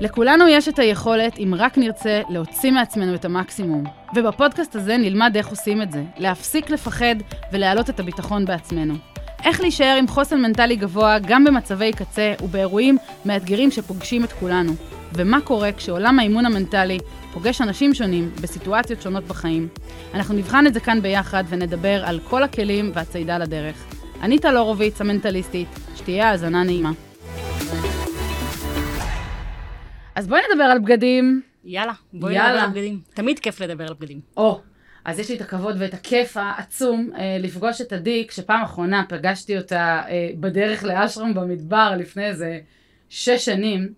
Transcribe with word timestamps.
לכולנו 0.00 0.48
יש 0.48 0.68
את 0.68 0.78
היכולת, 0.78 1.38
אם 1.38 1.54
רק 1.58 1.78
נרצה, 1.78 2.20
להוציא 2.28 2.70
מעצמנו 2.70 3.14
את 3.14 3.24
המקסימום. 3.24 3.84
ובפודקאסט 4.16 4.76
הזה 4.76 4.96
נלמד 4.96 5.36
איך 5.36 5.48
עושים 5.48 5.82
את 5.82 5.92
זה, 5.92 6.02
להפסיק 6.16 6.70
לפחד 6.70 7.14
ולהעלות 7.52 7.90
את 7.90 8.00
הביטחון 8.00 8.44
בעצמנו. 8.44 8.94
איך 9.44 9.60
להישאר 9.60 9.96
עם 9.98 10.08
חוסן 10.08 10.40
מנטלי 10.40 10.76
גבוה 10.76 11.18
גם 11.18 11.44
במצבי 11.44 11.92
קצה 11.92 12.34
ובאירועים 12.42 12.98
מאתגרים 13.24 13.70
שפוגשים 13.70 14.24
את 14.24 14.32
כולנו. 14.32 14.72
ומה 15.14 15.40
קורה 15.40 15.72
כשעולם 15.72 16.18
האימון 16.18 16.46
המנטלי 16.46 16.98
פוגש 17.32 17.60
אנשים 17.60 17.94
שונים 17.94 18.30
בסיטואציות 18.40 19.02
שונות 19.02 19.24
בחיים. 19.24 19.68
אנחנו 20.14 20.34
נבחן 20.34 20.66
את 20.66 20.74
זה 20.74 20.80
כאן 20.80 21.02
ביחד 21.02 21.44
ונדבר 21.48 22.04
על 22.04 22.20
כל 22.28 22.42
הכלים 22.42 22.92
והצעידה 22.94 23.38
לדרך. 23.38 23.76
אני 24.22 24.38
טל 24.38 24.56
הורוביץ, 24.56 25.00
המנטליסטית, 25.00 25.68
שתהיה 25.96 26.30
האזנה 26.30 26.62
נעימה. 26.62 26.90
אז 30.14 30.26
בואי 30.26 30.40
נדבר 30.52 30.64
על 30.64 30.78
בגדים. 30.78 31.42
יאללה, 31.64 31.92
בואי 32.12 32.34
יאללה. 32.34 32.52
נדבר 32.52 32.64
על 32.64 32.70
בגדים. 32.70 33.00
תמיד 33.14 33.38
כיף 33.38 33.60
לדבר 33.60 33.86
על 33.86 33.94
בגדים. 33.94 34.20
או, 34.36 34.60
אז 35.04 35.18
יש 35.18 35.28
לי 35.30 35.36
את 35.36 35.40
הכבוד 35.40 35.76
ואת 35.78 35.94
הכיף 35.94 36.36
העצום 36.36 37.10
אה, 37.18 37.36
לפגוש 37.40 37.80
את 37.80 37.92
עדי, 37.92 38.26
כשפעם 38.28 38.62
אחרונה 38.62 39.04
פגשתי 39.08 39.58
אותה 39.58 40.02
אה, 40.08 40.30
בדרך 40.40 40.84
לאשרם 40.84 41.34
במדבר 41.34 41.94
לפני 41.98 42.26
איזה 42.26 42.60
שש 43.08 43.44
שנים. 43.44 43.92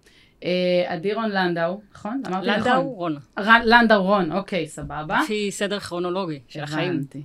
אה, 0.45 0.84
עדי 0.87 1.15
רון 1.15 1.30
לנדאו, 1.30 1.80
נכון? 1.95 2.23
אמרתי 2.27 2.47
נכון. 2.47 2.73
לנדאו, 2.73 2.91
רון. 2.91 3.17
רן, 3.39 3.61
לנדאו 3.65 4.03
רון, 4.03 4.33
אוקיי, 4.33 4.67
סבבה. 4.69 5.20
לפי 5.25 5.51
סדר 5.51 5.81
כרונולוגי 5.81 6.41
של 6.48 6.62
החיים. 6.62 6.92
הבנתי. 6.92 7.23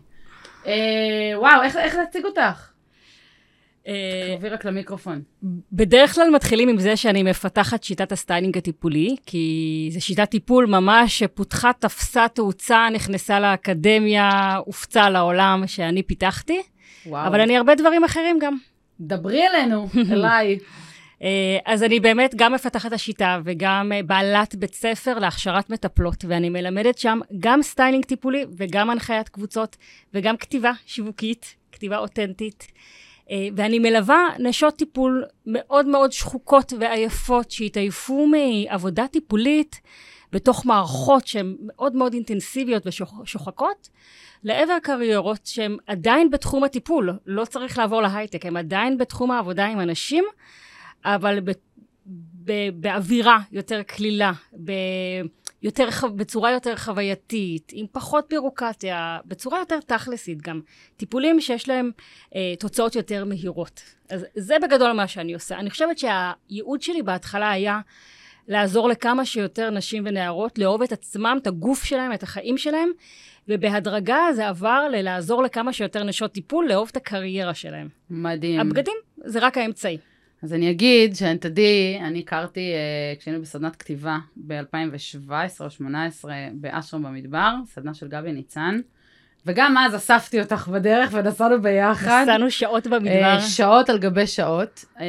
אה, 0.66 0.74
וואו, 1.36 1.64
איך, 1.64 1.76
איך 1.78 1.96
להציג 1.96 2.26
אותך? 2.26 2.70
אה, 3.88 3.94
תקרבי 4.28 4.50
רק 4.50 4.66
למיקרופון. 4.66 5.22
בדרך 5.72 6.16
כלל 6.16 6.30
מתחילים 6.30 6.70
עם 6.70 6.80
זה 6.80 6.96
שאני 6.96 7.24
מפתחת 7.24 7.84
שיטת 7.84 8.12
הסטיילינג 8.12 8.58
הטיפולי, 8.58 9.16
כי 9.26 9.90
זו 9.92 10.02
שיטת 10.06 10.30
טיפול 10.30 10.66
ממש 10.66 11.20
שפותחה, 11.20 11.72
תפסה 11.80 12.28
תאוצה, 12.34 12.88
נכנסה 12.94 13.40
לאקדמיה, 13.40 14.56
הופצה 14.66 15.10
לעולם 15.10 15.64
שאני 15.68 16.04
פיתחתי, 16.04 16.62
וואו. 17.06 17.28
אבל 17.28 17.42
אני 17.42 17.58
הרבה 17.58 17.76
דברים 17.76 18.04
אחרים 18.04 18.40
גם. 18.42 18.58
דברי 19.00 19.48
אלינו, 19.48 19.88
אליי. 20.12 20.58
אה, 21.22 21.58
אז 21.66 21.84
אני 21.84 22.00
באמת 22.00 22.36
גם 22.36 22.54
מפתחת 22.54 22.94
השיטה 22.94 23.40
וגם 23.46 23.92
אה, 23.96 24.04
בעלת 24.04 24.56
בית 24.56 24.74
ספר 24.74 25.20
להכשרת 25.20 25.70
מטפלות, 25.70 26.26
ואני 26.28 26.50
מלמדת 26.50 26.98
שם 26.98 27.20
גם 27.40 27.62
סטיילינג 27.62 28.06
טיפולי 28.06 28.46
וגם 28.58 28.90
הנחיית 28.90 29.30
קבוצות 29.30 29.78
וגם 30.14 30.38
כתיבה 30.38 30.72
שיווקית, 30.86 31.56
כתיבה 31.72 31.98
אותנטית. 31.98 32.68
אה, 33.32 33.48
ואני 33.56 33.80
מלווה 33.80 34.28
נשות 34.40 34.76
טיפול 34.76 35.26
מאוד 35.46 35.86
מאוד 35.86 36.12
שחוקות 36.12 36.74
ועייפות 36.80 37.52
שהתעייפו 37.52 38.28
מעבודה 38.28 39.08
טיפולית 39.08 39.82
בתוך 40.32 40.66
מערכות 40.66 41.28
שהן 41.28 41.56
מאוד 41.60 41.96
מאוד 41.96 42.14
אינטנסיביות 42.14 42.88
ושוחקות, 42.88 43.90
לעבר 44.44 44.78
קריירות 44.84 45.46
שהן 45.46 45.78
עדיין 45.88 46.30
בתחום 46.30 46.64
הטיפול. 46.64 47.10
לא 47.26 47.46
צריך 47.46 47.78
לעבור 47.78 48.02
להייטק, 48.02 48.46
הן 48.46 48.58
עדיין 48.58 48.98
בתחום 48.98 49.32
העבודה 49.32 49.66
עם 49.66 49.80
אנשים, 49.80 50.24
אבל 51.06 51.40
ב, 51.40 51.52
ב, 52.44 52.52
באווירה 52.74 53.40
יותר 53.52 53.84
קלילה, 53.84 54.32
ב, 54.64 54.72
יותר, 55.68 55.90
בצורה 56.16 56.52
יותר 56.52 56.76
חווייתית, 56.76 57.72
עם 57.76 57.86
פחות 57.92 58.26
בירוקרטיה, 58.30 59.20
בצורה 59.26 59.60
יותר 59.60 59.80
תכלסית 59.80 60.42
גם. 60.42 60.62
טיפולים 60.98 61.42
שיש 61.42 61.70
להם 61.70 61.92
אה, 62.36 62.54
תוצאות 62.60 62.96
יותר 62.96 63.26
מהירות. 63.26 63.82
אז 64.10 64.26
זה 64.36 64.56
בגדול 64.64 64.92
מה 64.92 65.08
שאני 65.08 65.34
עושה. 65.34 65.58
אני 65.58 65.70
חושבת 65.70 65.98
שהייעוד 65.98 66.82
שלי 66.82 67.02
בהתחלה 67.02 67.52
היה 67.52 67.80
לעזור 68.48 68.90
לכמה 68.90 69.26
שיותר 69.26 69.70
נשים 69.70 70.04
ונערות 70.06 70.60
לאהוב 70.60 70.82
את 70.82 70.92
עצמם, 70.92 71.38
את 71.42 71.48
הגוף 71.48 71.84
שלהם, 71.84 72.14
את 72.14 72.24
החיים 72.24 72.58
שלהם, 72.58 72.90
ובהדרגה 73.48 74.20
זה 74.36 74.48
עבר 74.48 74.88
ללעזור 74.92 75.44
לכמה 75.44 75.74
שיותר 75.74 76.04
נשות 76.04 76.32
טיפול 76.32 76.68
לאהוב 76.68 76.90
את 76.92 76.98
הקריירה 76.98 77.54
שלהם. 77.54 77.88
מדהים. 78.10 78.60
הבגדים 78.60 78.98
זה 79.18 79.40
רק 79.40 79.58
האמצעי. 79.58 79.98
אז 80.44 80.54
אני 80.54 80.72
אגיד 80.72 81.16
שאת 81.16 81.46
עדי, 81.46 81.98
אני 82.02 82.20
הכרתי 82.20 82.74
אה, 82.74 83.16
כשהיינו 83.20 83.42
בסדנת 83.42 83.76
כתיבה 83.76 84.18
ב-2017 84.36 85.30
או 85.60 85.66
2018 85.66 86.34
באשרם 86.54 87.04
במדבר, 87.04 87.54
סדנה 87.66 87.94
של 87.94 88.08
גבי 88.08 88.32
ניצן. 88.32 88.80
וגם 89.48 89.78
אז 89.78 89.96
אספתי 89.96 90.42
אותך 90.42 90.68
בדרך 90.68 91.10
ונסענו 91.14 91.62
ביחד. 91.62 92.22
נסענו 92.24 92.52
שעות 92.52 92.88
במדבר. 92.88 93.24
אה, 93.24 93.42
שעות 93.42 93.90
על 93.90 93.98
גבי 93.98 94.28
שעות. 94.28 94.86
אה, 95.00 95.06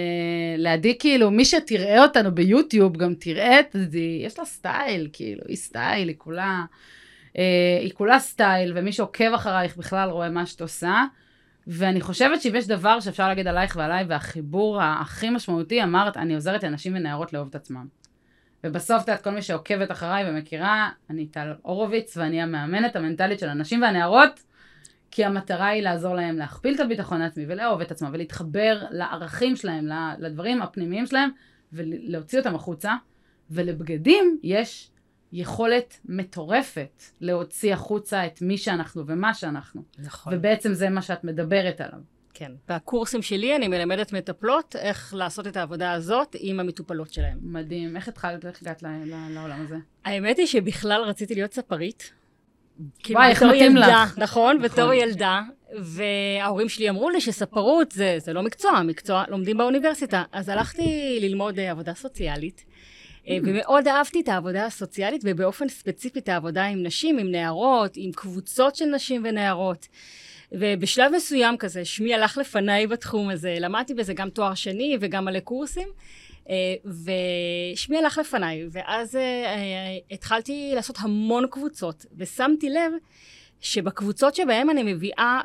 לעדי, 0.56 0.98
כאילו, 0.98 1.30
מי 1.30 1.44
שתראה 1.44 2.02
אותנו 2.02 2.34
ביוטיוב, 2.34 2.96
גם 2.96 3.14
תראה 3.14 3.60
את 3.60 3.76
עדי, 3.76 4.22
יש 4.24 4.38
לה 4.38 4.44
סטייל, 4.44 5.08
כאילו, 5.12 5.42
היא 5.48 5.56
סטייל, 5.56 6.08
היא 6.08 6.16
כולה, 6.18 6.64
אה, 7.38 7.78
היא 7.80 7.92
כולה 7.92 8.18
סטייל, 8.18 8.72
ומי 8.76 8.92
שעוקב 8.92 9.32
אחרייך 9.34 9.76
בכלל 9.76 10.10
רואה 10.10 10.30
מה 10.30 10.46
שאת 10.46 10.60
עושה. 10.60 11.04
ואני 11.68 12.00
חושבת 12.00 12.42
שאם 12.42 12.54
יש 12.54 12.66
דבר 12.66 13.00
שאפשר 13.00 13.28
להגיד 13.28 13.46
עלייך 13.46 13.76
ועליי, 13.76 14.04
והחיבור 14.08 14.82
הכי 14.82 15.30
משמעותי, 15.30 15.82
אמרת, 15.82 16.16
אני 16.16 16.34
עוזרת 16.34 16.62
לאנשים 16.62 16.96
ונערות 16.96 17.32
לאהוב 17.32 17.48
את 17.48 17.54
עצמם. 17.54 17.86
ובסוף, 18.64 19.02
את 19.02 19.08
יודעת, 19.08 19.24
כל 19.24 19.30
מי 19.30 19.42
שעוקבת 19.42 19.90
אחריי 19.90 20.30
ומכירה, 20.30 20.90
אני 21.10 21.26
טל 21.26 21.52
הורוביץ, 21.62 22.16
ואני 22.16 22.42
המאמנת 22.42 22.96
המנטלית 22.96 23.38
של 23.38 23.48
הנשים 23.48 23.82
והנערות, 23.82 24.42
כי 25.10 25.24
המטרה 25.24 25.66
היא 25.66 25.82
לעזור 25.82 26.14
להם 26.14 26.36
להכפיל 26.36 26.74
את 26.74 26.80
הביטחון 26.80 27.22
העצמי 27.22 27.44
ולאהוב 27.48 27.80
את 27.80 27.90
עצמם 27.90 28.10
ולהתחבר 28.12 28.82
לערכים 28.90 29.56
שלהם, 29.56 29.88
לדברים 30.18 30.62
הפנימיים 30.62 31.06
שלהם, 31.06 31.30
ולהוציא 31.72 32.38
אותם 32.38 32.54
החוצה. 32.54 32.94
ולבגדים 33.50 34.38
יש 34.42 34.90
יכולת 35.32 36.00
מטורפת 36.04 37.02
להוציא 37.20 37.72
החוצה 37.72 38.26
את 38.26 38.42
מי 38.42 38.58
שאנחנו 38.58 39.06
ומה 39.06 39.34
שאנחנו. 39.34 39.82
נכון. 39.98 40.34
ובעצם 40.34 40.74
זה 40.74 40.88
מה 40.88 41.02
שאת 41.02 41.24
מדברת 41.24 41.80
עליו. 41.80 42.00
כן. 42.34 42.52
בקורסים 42.68 43.22
שלי 43.22 43.56
אני 43.56 43.68
מלמדת 43.68 44.12
מטפלות 44.12 44.76
איך 44.78 45.14
לעשות 45.14 45.46
את 45.46 45.56
העבודה 45.56 45.92
הזאת 45.92 46.36
עם 46.38 46.60
המטופלות 46.60 47.12
שלהם. 47.12 47.38
מדהים. 47.42 47.96
איך 47.96 48.08
התחלת, 48.08 48.46
איך 48.46 48.62
הגעת 48.62 48.82
לעולם 49.30 49.64
הזה? 49.64 49.76
האמת 50.04 50.38
היא 50.38 50.46
שבכלל 50.46 51.02
רציתי 51.02 51.34
להיות 51.34 51.54
ספרית. 51.54 52.12
וואי, 53.10 53.30
איך 53.30 53.42
מתאים 53.42 53.76
ילדה, 53.76 54.02
לך. 54.02 54.18
נכון, 54.18 54.56
נכון. 54.56 54.62
בתור 54.62 54.92
ילדה. 54.92 55.42
וההורים 55.78 56.68
שלי 56.68 56.90
אמרו 56.90 57.10
לי 57.10 57.20
שספרות 57.20 57.92
זה, 57.92 58.16
זה 58.18 58.32
לא 58.32 58.42
מקצוע, 58.42 58.82
מקצוע 58.82 59.24
לומדים 59.28 59.58
באוניברסיטה. 59.58 60.22
אז 60.32 60.48
הלכתי 60.48 61.18
ללמוד 61.20 61.58
אה, 61.58 61.70
עבודה 61.70 61.94
סוציאלית. 61.94 62.64
Mm. 63.28 63.30
אה, 63.30 63.38
ומאוד 63.42 63.88
אהבתי 63.88 64.20
את 64.20 64.28
העבודה 64.28 64.66
הסוציאלית, 64.66 65.20
ובאופן 65.24 65.68
ספציפי 65.68 66.18
את 66.18 66.28
העבודה 66.28 66.64
עם 66.64 66.82
נשים, 66.82 67.18
עם 67.18 67.30
נערות, 67.30 67.92
עם 67.96 68.12
קבוצות 68.12 68.76
של 68.76 68.84
נשים 68.84 69.22
ונערות. 69.24 69.88
ובשלב 70.52 71.12
מסוים 71.16 71.56
כזה, 71.56 71.84
שמי 71.84 72.14
הלך 72.14 72.38
לפניי 72.38 72.86
בתחום 72.86 73.30
הזה, 73.30 73.56
למדתי 73.60 73.94
בזה 73.94 74.14
גם 74.14 74.30
תואר 74.30 74.54
שני 74.54 74.96
וגם 75.00 75.24
מלא 75.24 75.40
קורסים, 75.40 75.88
אה, 76.50 76.54
ושמי 77.74 77.98
הלך 77.98 78.18
לפניי, 78.18 78.66
ואז 78.70 79.16
אה, 79.16 79.98
התחלתי 80.10 80.72
לעשות 80.74 80.96
המון 81.00 81.46
קבוצות, 81.50 82.06
ושמתי 82.16 82.70
לב 82.70 82.92
שבקבוצות 83.60 84.34
שבהן 84.34 84.70
אני 84.70 84.92
מביאה 84.92 85.40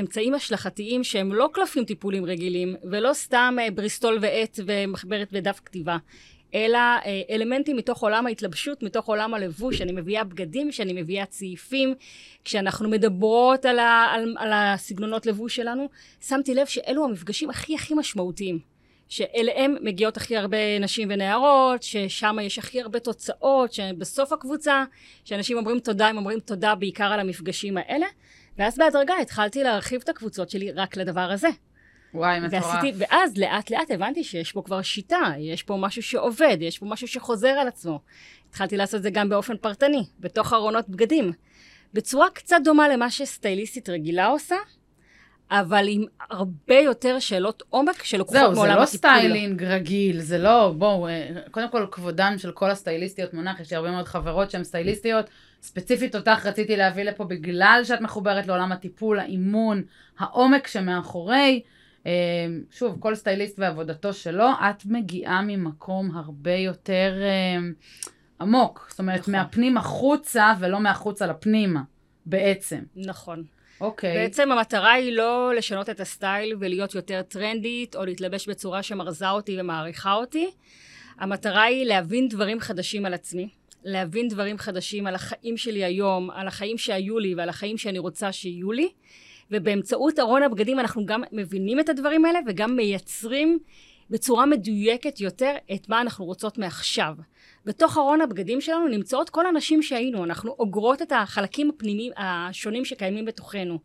אמצעים 0.00 0.34
השלכתיים 0.34 1.04
שהם 1.04 1.32
לא 1.32 1.48
קלפים 1.52 1.84
טיפולים 1.84 2.24
רגילים, 2.24 2.76
ולא 2.90 3.12
סתם 3.12 3.56
בריסטול 3.74 4.18
ועט 4.20 4.60
ומחברת 4.66 5.28
ודף 5.32 5.60
כתיבה, 5.64 5.96
אלא 6.54 6.78
אה, 6.78 7.20
אלמנטים 7.30 7.76
מתוך 7.76 8.02
עולם 8.02 8.26
ההתלבשות, 8.26 8.82
מתוך 8.82 9.06
עולם 9.06 9.34
הלבוש, 9.34 9.80
אני 9.80 9.92
מביאה 9.92 10.24
בגדים, 10.24 10.72
שאני 10.72 11.02
מביאה 11.02 11.26
צעיפים, 11.26 11.94
כשאנחנו 12.44 12.88
מדברות 12.88 13.64
על, 13.64 13.78
ה, 13.78 14.06
על, 14.12 14.34
על 14.38 14.52
הסגנונות 14.52 15.26
לבוש 15.26 15.56
שלנו, 15.56 15.88
שמתי 16.20 16.54
לב 16.54 16.66
שאלו 16.66 17.04
המפגשים 17.04 17.50
הכי 17.50 17.74
הכי 17.74 17.94
משמעותיים. 17.94 18.58
שאליהם 19.08 19.76
מגיעות 19.80 20.16
הכי 20.16 20.36
הרבה 20.36 20.78
נשים 20.80 21.08
ונערות, 21.10 21.82
ששם 21.82 22.36
יש 22.42 22.58
הכי 22.58 22.80
הרבה 22.82 23.00
תוצאות, 23.00 23.72
שבסוף 23.72 24.32
הקבוצה, 24.32 24.84
שאנשים 25.24 25.56
אומרים 25.56 25.80
תודה, 25.80 26.08
הם 26.08 26.16
אומרים 26.16 26.40
תודה 26.40 26.74
בעיקר 26.74 27.04
על 27.04 27.20
המפגשים 27.20 27.76
האלה, 27.76 28.06
ואז 28.58 28.78
בהדרגה 28.78 29.14
התחלתי 29.22 29.62
להרחיב 29.62 30.00
את 30.04 30.08
הקבוצות 30.08 30.50
שלי 30.50 30.72
רק 30.72 30.96
לדבר 30.96 31.20
הזה. 31.32 31.48
וואי, 32.14 32.40
מטורף. 32.40 32.64
ועשיתי, 32.64 32.92
ואז 32.98 33.36
לאט 33.36 33.70
לאט 33.70 33.90
הבנתי 33.90 34.24
שיש 34.24 34.52
פה 34.52 34.62
כבר 34.62 34.82
שיטה, 34.82 35.32
יש 35.38 35.62
פה 35.62 35.76
משהו 35.76 36.02
שעובד, 36.02 36.56
יש 36.60 36.78
פה 36.78 36.86
משהו 36.86 37.08
שחוזר 37.08 37.48
על 37.48 37.68
עצמו. 37.68 38.00
התחלתי 38.50 38.76
לעשות 38.76 38.98
את 38.98 39.02
זה 39.02 39.10
גם 39.10 39.28
באופן 39.28 39.56
פרטני, 39.56 40.04
בתוך 40.20 40.52
ארונות 40.52 40.88
בגדים. 40.88 41.32
בצורה 41.94 42.30
קצת 42.30 42.56
דומה 42.64 42.88
למה 42.88 43.10
שסטייליסטית 43.10 43.88
רגילה 43.88 44.26
עושה, 44.26 44.56
אבל 45.50 45.84
עם 45.88 46.04
הרבה 46.30 46.74
יותר 46.74 47.18
שאלות 47.18 47.62
עומק 47.70 48.02
שלוקחות 48.02 48.36
זהו, 48.36 48.52
מעולם 48.52 48.72
זה 48.72 48.78
לא 48.78 48.82
הטיפול. 48.82 48.98
סטיילינג 48.98 49.64
רגיל, 49.64 50.20
זה 50.20 50.38
לא, 50.38 50.74
בואו, 50.78 51.08
אה, 51.08 51.28
קודם 51.50 51.70
כל 51.70 51.86
כבודן 51.90 52.38
של 52.38 52.52
כל 52.52 52.70
הסטייליסטיות 52.70 53.34
מונח, 53.34 53.60
יש 53.60 53.70
לי 53.70 53.76
הרבה 53.76 53.90
מאוד 53.90 54.06
חברות 54.08 54.50
שהן 54.50 54.64
סטייליסטיות, 54.64 55.26
ספציפית 55.62 56.14
אותך 56.16 56.46
רציתי 56.46 56.76
להביא 56.76 57.02
לפה 57.02 57.24
בגלל 57.24 57.80
שאת 57.84 58.00
מחוברת 58.00 58.46
לעולם 58.46 58.72
הטיפול, 58.72 59.18
האימון, 59.20 59.82
העומק 60.18 60.66
שמאחורי, 60.66 61.62
שוב, 62.70 62.96
כל 63.00 63.14
סטייליסט 63.14 63.58
ועבודתו 63.58 64.12
שלו, 64.12 64.46
את 64.70 64.86
מגיעה 64.86 65.42
ממקום 65.42 66.10
הרבה 66.16 66.54
יותר 66.54 67.12
אה, 67.22 67.58
עמוק. 68.40 68.86
זאת 68.90 68.98
אומרת, 68.98 69.20
נכון. 69.20 69.34
מהפנים 69.34 69.76
החוצה 69.76 70.52
ולא 70.60 70.80
מהחוצה 70.80 71.26
לפנימה, 71.26 71.82
בעצם. 72.26 72.80
נכון. 72.96 73.44
אוקיי. 73.80 74.14
בעצם 74.14 74.52
המטרה 74.52 74.92
היא 74.92 75.12
לא 75.12 75.54
לשנות 75.54 75.90
את 75.90 76.00
הסטייל 76.00 76.56
ולהיות 76.60 76.94
יותר 76.94 77.22
טרנדית, 77.22 77.96
או 77.96 78.04
להתלבש 78.04 78.48
בצורה 78.48 78.82
שמרזה 78.82 79.30
אותי 79.30 79.60
ומעריכה 79.60 80.12
אותי. 80.12 80.50
המטרה 81.18 81.62
היא 81.62 81.84
להבין 81.84 82.28
דברים 82.28 82.60
חדשים 82.60 83.06
על 83.06 83.14
עצמי, 83.14 83.48
להבין 83.84 84.28
דברים 84.28 84.58
חדשים 84.58 85.06
על 85.06 85.14
החיים 85.14 85.56
שלי 85.56 85.84
היום, 85.84 86.30
על 86.30 86.48
החיים 86.48 86.78
שהיו 86.78 87.18
לי 87.18 87.34
ועל 87.34 87.48
החיים 87.48 87.78
שאני 87.78 87.98
רוצה 87.98 88.32
שיהיו 88.32 88.72
לי, 88.72 88.88
ובאמצעות 89.50 90.18
ארון 90.18 90.42
הבגדים 90.42 90.80
אנחנו 90.80 91.06
גם 91.06 91.22
מבינים 91.32 91.80
את 91.80 91.88
הדברים 91.88 92.24
האלה 92.24 92.38
וגם 92.46 92.76
מייצרים 92.76 93.58
בצורה 94.10 94.46
מדויקת 94.46 95.20
יותר 95.20 95.54
את 95.74 95.88
מה 95.88 96.00
אנחנו 96.00 96.24
רוצות 96.24 96.58
מעכשיו. 96.58 97.14
בתוך 97.68 97.98
ארון 97.98 98.20
הבגדים 98.20 98.60
שלנו 98.60 98.88
נמצאות 98.88 99.30
כל 99.30 99.46
הנשים 99.46 99.82
שהיינו, 99.82 100.24
אנחנו 100.24 100.56
אוגרות 100.58 101.02
את 101.02 101.12
החלקים 101.12 101.70
הפנימיים 101.70 102.12
השונים 102.16 102.84
שקיימים 102.84 103.24
בתוכנו. 103.24 103.78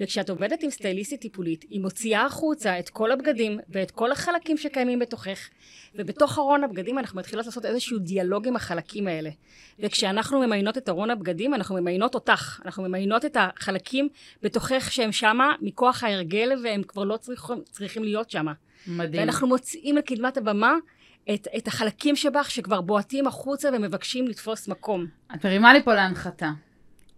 וכשאת 0.00 0.30
עובדת 0.30 0.62
עם 0.62 0.70
סטייליסטית 0.70 1.20
טיפולית, 1.20 1.64
היא 1.70 1.80
מוציאה 1.80 2.24
החוצה 2.24 2.78
את 2.78 2.88
כל 2.88 3.12
הבגדים 3.12 3.58
ואת 3.68 3.90
כל 3.90 4.12
החלקים 4.12 4.56
שקיימים 4.56 4.98
בתוכך, 4.98 5.48
ובתוך 5.94 6.38
ארון 6.38 6.64
הבגדים 6.64 6.98
אנחנו 6.98 7.18
מתחילות 7.18 7.46
לעשות 7.46 7.64
איזשהו 7.64 7.98
דיאלוג 7.98 8.48
עם 8.48 8.56
החלקים 8.56 9.06
האלה. 9.06 9.30
וכשאנחנו 9.78 10.40
ממיינות 10.40 10.78
את 10.78 10.88
ארון 10.88 11.10
הבגדים, 11.10 11.54
אנחנו 11.54 11.74
ממיינות 11.74 12.14
אותך, 12.14 12.60
אנחנו 12.64 12.82
ממיינות 12.82 13.24
את 13.24 13.36
החלקים 13.40 14.08
בתוכך 14.42 14.88
שהם 14.92 15.12
שמה 15.12 15.54
מכוח 15.60 16.04
ההרגל 16.04 16.52
והם 16.64 16.82
כבר 16.82 17.04
לא 17.04 17.16
צריכים, 17.16 17.56
צריכים 17.70 18.04
להיות 18.04 18.30
שמה. 18.30 18.52
מדהים. 18.86 19.22
ואנחנו 19.22 19.46
מוציאים 19.46 19.96
לקדמת 19.96 20.36
הבמה 20.36 20.74
את, 21.34 21.48
את 21.56 21.66
החלקים 21.66 22.16
שבך 22.16 22.50
שכבר 22.50 22.80
בועטים 22.80 23.26
החוצה 23.26 23.68
ומבקשים 23.72 24.28
לתפוס 24.28 24.68
מקום. 24.68 25.06
את 25.34 25.46
מרימה 25.46 25.72
לי 25.72 25.82
פה 25.82 25.94
להנחתה. 25.94 26.50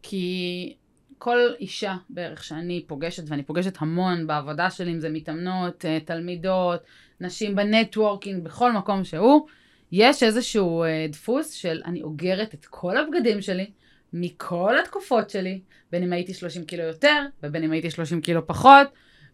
כי 0.03 0.75
כל 1.19 1.39
אישה 1.61 1.97
בערך 2.11 2.45
שאני 2.45 2.85
פוגשת, 2.87 3.23
ואני 3.27 3.43
פוגשת 3.43 3.75
המון 3.79 4.27
בעבודה 4.27 4.71
שלי, 4.71 4.93
אם 4.93 5.01
זה 5.01 5.09
מתאמנות, 5.09 5.85
אה, 5.85 5.99
תלמידות, 6.05 6.81
נשים 7.21 7.57
בנטוורקינג, 7.57 8.45
בכל 8.45 8.73
מקום 8.73 9.05
שהוא, 9.05 9.47
יש 9.93 10.23
איזשהו 10.23 10.85
אה, 10.85 11.07
דפוס 11.09 11.53
של 11.53 11.83
אני 11.85 12.03
אוגרת 12.03 12.55
את 12.55 12.67
כל 12.67 12.97
הבגדים 12.97 13.43
שלי, 13.43 13.71
מכל 14.13 14.79
התקופות 14.79 15.31
שלי, 15.31 15.61
בין 15.93 16.03
אם 16.03 16.13
הייתי 16.13 16.35
30 16.35 16.65
קילו 16.65 16.83
יותר, 16.83 17.23
ובין 17.43 17.65
אם 17.65 17.73
הייתי 17.73 17.91
30 17.91 18.21
קילו 18.21 18.47
פחות, 18.47 18.87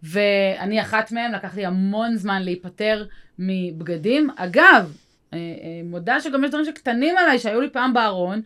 ואני 0.04 0.80
אחת 0.80 1.12
מהם, 1.12 1.32
לקח 1.32 1.56
לי 1.56 1.66
המון 1.66 2.16
זמן 2.16 2.42
להיפטר 2.42 3.06
מבגדים. 3.38 4.30
אגב, 4.36 4.96
אה, 5.32 5.38
אה, 5.38 5.80
מודה 5.84 6.20
שגם 6.20 6.44
יש 6.44 6.50
דברים 6.50 6.64
שקטנים 6.64 7.16
עליי, 7.16 7.38
שהיו 7.38 7.60
לי 7.60 7.70
פעם 7.70 7.94
בארון, 7.94 8.42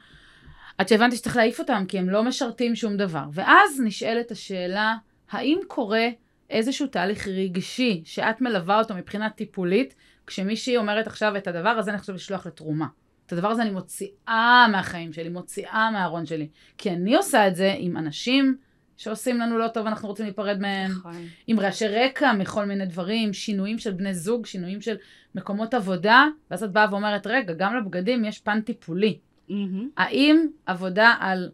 עד 0.79 0.89
שהבנתי 0.89 1.17
שצריך 1.17 1.37
להעיף 1.37 1.59
אותם, 1.59 1.85
כי 1.89 1.99
הם 1.99 2.11
לא 2.11 2.25
משרתים 2.25 2.75
שום 2.75 2.97
דבר. 2.97 3.25
ואז 3.33 3.81
נשאלת 3.85 4.31
השאלה, 4.31 4.95
האם 5.31 5.59
קורה 5.69 6.09
איזשהו 6.51 6.87
תהליך 6.87 7.29
רגשי 7.29 8.03
שאת 8.05 8.41
מלווה 8.41 8.79
אותו 8.79 8.95
מבחינה 8.95 9.31
טיפולית, 9.31 9.95
כשמישהי 10.27 10.77
אומרת 10.77 11.07
עכשיו 11.07 11.37
את 11.37 11.47
הדבר 11.47 11.69
הזה 11.69 11.91
אני 11.91 11.99
חושב 11.99 12.15
לשלוח 12.15 12.47
לתרומה. 12.47 12.87
את 13.27 13.33
הדבר 13.33 13.49
הזה 13.49 13.63
אני 13.63 13.71
מוציאה 13.71 14.67
מהחיים 14.73 15.13
שלי, 15.13 15.29
מוציאה 15.29 15.91
מהארון 15.91 16.27
שלי. 16.27 16.49
כי 16.79 16.91
אני 16.91 17.17
עושה 17.17 17.49
את 17.49 17.57
זה 17.57 17.75
עם 17.79 17.97
אנשים 17.97 18.57
שעושים 18.99 19.39
לנו 19.39 19.59
לא 19.59 19.69
טוב, 19.69 19.87
אנחנו 19.87 20.09
רוצים 20.09 20.27
להיפרד 20.27 20.59
מהם. 20.61 20.91
נכון. 20.91 21.27
עם 21.47 21.61
רעשי 21.61 21.89
רקע 21.89 22.33
מכל 22.33 22.65
מיני 22.65 22.87
דברים, 22.87 23.33
שינויים 23.33 23.79
של 23.79 23.93
בני 23.93 24.15
זוג, 24.15 24.47
שינויים 24.47 24.81
של 24.81 24.97
מקומות 25.35 25.75
עבודה, 25.75 26.27
ואז 26.51 26.65
את 26.65 26.73
באה 26.73 26.87
ואומרת, 26.91 27.27
רגע, 27.27 27.53
גם 27.53 27.77
לבגדים 27.77 28.25
יש 28.25 28.39
פן 28.39 28.61
טיפולי. 28.61 29.19
מהמם. 29.49 29.89
האם 29.97 30.47
עבודה 30.67 31.15
על 31.21 31.51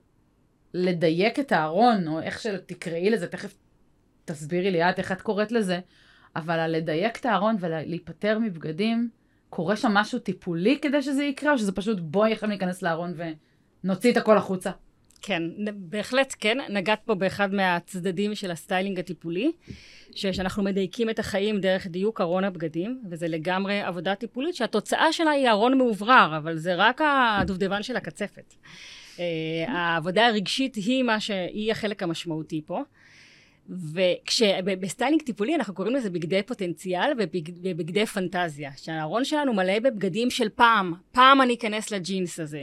לדייק 0.74 1.38
את 1.38 1.52
הארון, 1.52 2.08
או 2.08 2.20
איך 2.20 2.40
שתקראי 2.40 3.10
לזה, 3.10 3.26
תכף 3.26 3.54
תסבירי 4.24 4.70
לי 4.70 4.90
את 4.90 4.98
איך 4.98 5.12
את 5.12 5.22
קוראת 5.22 5.52
לזה, 5.52 5.80
אבל 6.36 6.58
על 6.58 6.76
לדייק 6.76 7.16
את 7.16 7.26
הארון 7.26 7.56
ולהיפטר 7.60 8.38
מבגדים, 8.38 9.08
קורה 9.50 9.76
שם 9.76 9.90
משהו 9.94 10.18
טיפולי 10.18 10.78
כדי 10.82 11.02
שזה 11.02 11.24
יקרה, 11.24 11.52
או 11.52 11.58
שזה 11.58 11.72
פשוט 11.72 11.98
בואי 12.00 12.32
עכשיו 12.32 12.48
ניכנס 12.48 12.82
לארון 12.82 13.14
ונוציא 13.84 14.12
את 14.12 14.16
הכל 14.16 14.36
החוצה? 14.36 14.70
כן, 15.26 15.42
בהחלט 15.74 16.34
כן. 16.40 16.58
נגעת 16.68 17.00
פה 17.04 17.14
באחד 17.14 17.54
מהצדדים 17.54 18.34
של 18.34 18.50
הסטיילינג 18.50 18.98
הטיפולי, 18.98 19.52
שאנחנו 20.14 20.62
מדייקים 20.62 21.10
את 21.10 21.18
החיים 21.18 21.60
דרך 21.60 21.86
דיוק 21.86 22.20
ארון 22.20 22.44
הבגדים, 22.44 23.02
וזה 23.10 23.28
לגמרי 23.28 23.80
עבודה 23.80 24.14
טיפולית 24.14 24.54
שהתוצאה 24.54 25.12
שלה 25.12 25.30
היא 25.30 25.48
ארון 25.48 25.78
מאוורר, 25.78 26.36
אבל 26.36 26.56
זה 26.56 26.74
רק 26.74 27.00
הדובדבן 27.04 27.82
של 27.82 27.96
הקצפת. 27.96 28.54
אה, 29.18 29.24
העבודה 29.68 30.26
הרגשית 30.26 30.74
היא 30.74 31.02
מה 31.02 31.20
שהיא 31.20 31.72
החלק 31.72 32.02
המשמעותי 32.02 32.62
פה. 32.66 32.82
וכשבסטיילינג 33.68 35.22
טיפולי 35.22 35.54
אנחנו 35.54 35.74
קוראים 35.74 35.94
לזה 35.94 36.10
בגדי 36.10 36.42
פוטנציאל 36.42 37.12
ובג- 37.18 37.52
ובגדי 37.62 38.06
פנטזיה. 38.06 38.70
שהארון 38.76 39.24
שלנו 39.24 39.52
מלא 39.54 39.78
בבגדים 39.78 40.30
של 40.30 40.48
פעם. 40.48 40.94
פעם 41.12 41.42
אני 41.42 41.54
אכנס 41.54 41.90
לג'ינס 41.90 42.40
הזה. 42.40 42.62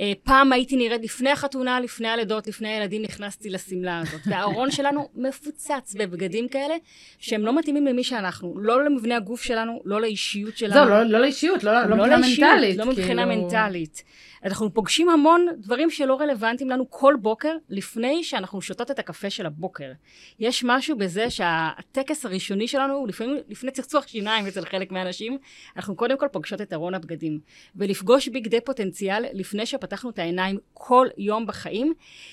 אה, 0.00 0.12
פעם 0.22 0.52
הייתי 0.52 0.76
נראית 0.76 1.02
לפני 1.04 1.30
החתונה, 1.30 1.80
לפני 1.80 2.08
הלידות, 2.08 2.46
לפני 2.46 2.68
הילדים, 2.68 3.02
נכנסתי 3.02 3.50
לשמלה 3.50 3.98
הזאת. 4.00 4.20
והארון 4.30 4.70
שלנו 4.70 5.08
מפוצץ 5.14 5.94
בבגדים 5.98 6.48
כאלה 6.48 6.74
שהם 7.18 7.42
לא 7.42 7.58
מתאימים 7.58 7.86
למי 7.86 8.04
שאנחנו. 8.04 8.58
לא 8.58 8.84
למבנה 8.84 9.16
הגוף 9.16 9.42
שלנו, 9.42 9.80
לא 9.84 10.00
לאישיות 10.00 10.56
שלנו. 10.56 10.74
זהו, 10.74 10.88
לא, 10.88 11.02
לא 11.02 11.18
לאישיות, 11.20 11.64
לא, 11.64 11.72
לא 11.86 11.96
מבחינה 11.96 12.16
לאישיות, 12.20 12.48
מנטלית. 12.50 12.76
לא 12.76 12.86
מבחינה 12.86 13.26
כאילו- 13.26 13.42
מנטלית. 13.42 14.02
אנחנו 14.44 14.74
פוגשים 14.74 15.08
המון 15.08 15.46
דברים 15.58 15.90
שלא 15.90 16.20
רלוונטיים 16.20 16.70
לנו 16.70 16.90
כל 16.90 17.14
בוקר, 17.20 17.56
לפני 17.68 18.24
שאנחנו 18.24 18.62
שותות 18.62 18.90
את 18.90 18.98
הקפה 18.98 19.30
של 19.30 19.46
הבוקר. 19.46 19.90
יש 20.38 20.64
משהו 20.66 20.96
בזה 20.96 21.30
שהטקס 21.30 22.26
הראשוני 22.26 22.68
שלנו, 22.68 23.06
לפעמים 23.06 23.36
לפני 23.48 23.70
צחצוח 23.70 24.06
שיניים 24.06 24.46
אצל 24.46 24.64
חלק 24.64 24.92
מהאנשים, 24.92 25.38
אנחנו 25.76 25.96
קודם 25.96 26.18
כל 26.18 26.28
פוגשות 26.28 26.60
את 26.60 26.72
ארון 26.72 26.94
הבגדים. 26.94 27.40
ולפגוש 27.76 28.28
בגדי 28.28 28.60
פוטנציאל 28.60 29.24
לפני 29.32 29.66
שפתחנו 29.66 30.10
את 30.10 30.18
העיניים 30.18 30.58
כל 30.72 31.08
יום 31.18 31.46
בחיים, 31.46 31.92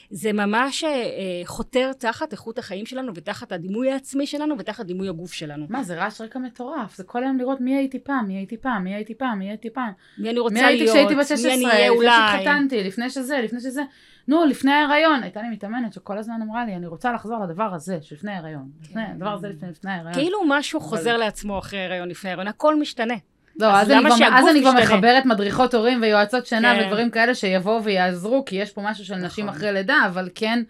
זה 0.09 0.33
ממש 0.33 0.83
אה, 0.83 0.91
חותר 1.45 1.93
תחת 1.93 2.31
איכות 2.31 2.57
החיים 2.57 2.85
שלנו 2.85 3.11
ותחת 3.15 3.51
הדימוי 3.51 3.91
העצמי 3.91 4.27
שלנו 4.27 4.55
ותחת 4.57 4.85
דימוי 4.85 5.09
הגוף 5.09 5.33
שלנו. 5.33 5.65
מה, 5.69 5.83
זה 5.83 5.95
רעש 5.95 6.21
רקע 6.21 6.39
מטורף. 6.39 6.95
זה 6.95 7.03
כל 7.03 7.23
היום 7.23 7.37
לראות 7.37 7.61
מי 7.61 7.75
הייתי 7.75 7.99
פעם, 7.99 8.27
מי 8.27 8.37
הייתי 8.37 8.57
פעם, 8.57 8.83
מי 8.83 8.95
הייתי 8.95 9.15
פעם, 9.15 9.39
מי 9.39 9.49
הייתי 9.49 9.69
פעם. 9.69 9.91
מי 10.17 10.29
אני 10.29 10.39
רוצה 10.39 10.53
מי 10.53 10.63
הייתי 10.63 10.83
להיות, 10.83 10.95
כשהייתי 10.95 11.15
בת 11.15 11.31
מי 11.31 11.37
16, 11.37 11.53
אני 11.53 11.65
אהיה 11.65 11.91
לפני 11.91 11.97
אולי. 11.97 12.09
שהתחתנתי, 12.09 12.83
לפני 12.83 13.09
שזה, 13.09 13.41
לפני 13.43 13.59
שזה. 13.59 13.81
נו, 14.27 14.45
לפני 14.45 14.71
ההיריון, 14.71 15.23
הייתה 15.23 15.41
לי 15.41 15.49
מתאמנת 15.49 15.93
שכל 15.93 16.17
הזמן 16.17 16.39
אמרה 16.41 16.65
לי, 16.65 16.75
אני 16.75 16.87
רוצה 16.87 17.11
לחזור 17.11 17.43
לדבר 17.43 17.73
הזה, 17.73 17.97
שלפני 18.01 18.31
ההיריון. 18.31 18.69
לפני, 18.83 19.03
הדבר 19.03 19.33
הזה 19.33 19.47
לפני, 19.71 19.91
ההיריון. 19.91 20.13
כאילו 20.13 20.39
משהו 20.47 20.79
חוזר 20.79 21.17
לעצמו 21.17 21.59
אחרי 21.59 21.85
הריון, 21.85 22.09
לפני 22.09 22.31
הריון, 22.31 22.47
הכל 22.47 22.79
משתנה. 22.79 23.13
לא, 23.59 23.67
אז 23.79 23.91
אז 24.33 24.47
אני 24.51 24.61
כבר-? 24.61 24.73
מחברת 24.81 25.25
מדריכות 25.25 25.73
הורים 25.73 26.01
ויועצות 26.01 26.45
שינה 26.45 26.75
כן. 26.75 26.85
ודברים 26.87 27.11
כאלה 27.11 27.35
שיבואו 27.35 27.83
ויעזרו, 27.83 28.45
כי 28.45 28.55
יש 28.55 28.71
פה 28.71 28.81
משהו 28.81 29.05
של 29.05 29.15
נשים 29.15 29.45
נכון. 29.45 29.57
אחרי 29.57 29.71
לידה, 29.73 29.95
אבל 30.07 30.29
כן, 30.35 30.63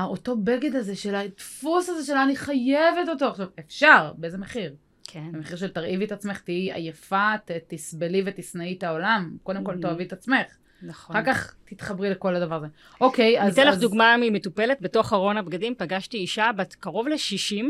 אותו 0.00 0.36
בגד 0.36 0.74
הזה 0.76 0.96
של 0.96 1.14
הדפוס 1.14 1.88
הזה 1.88 2.06
שלה, 2.06 2.22
אני 2.22 2.36
חייבת 2.36 3.08
אותו. 3.08 3.26
עכשיו, 3.28 3.46
אפשר, 3.60 4.12
באיזה 4.16 4.38
מחיר? 4.38 4.74
כן. 5.08 5.32
במחיר 5.32 5.56
של 5.56 5.68
תרעיבי 5.68 6.04
את 6.04 6.12
עצמך, 6.12 6.40
תהיי 6.40 6.72
עייפה, 6.72 7.32
ת- 7.44 7.50
תסבלי 7.68 8.22
ותשנאי 8.26 8.74
את 8.78 8.82
העולם. 8.82 9.36
קודם 9.42 9.64
כל 9.64 9.74
Mhm. 9.74 9.82
תאהבי 9.82 10.04
את 10.04 10.12
עצמך. 10.12 10.46
נכון. 10.82 11.16
אחר 11.16 11.24
כך 11.26 11.54
תתחברי 11.64 12.10
לכל 12.10 12.36
הדבר 12.36 12.54
הזה. 12.54 12.66
אוקיי, 13.00 13.38
אני 13.38 13.48
אז... 13.48 13.52
אתן 13.52 13.66
לך 13.68 13.78
דוגמה 13.78 14.16
ממטופלת, 14.20 14.80
בתוך 14.80 15.12
ארון 15.12 15.36
הבגדים 15.36 15.74
פגשתי 15.78 16.16
אישה 16.16 16.50
בת 16.56 16.74
קרוב 16.74 17.08
ל-60, 17.08 17.64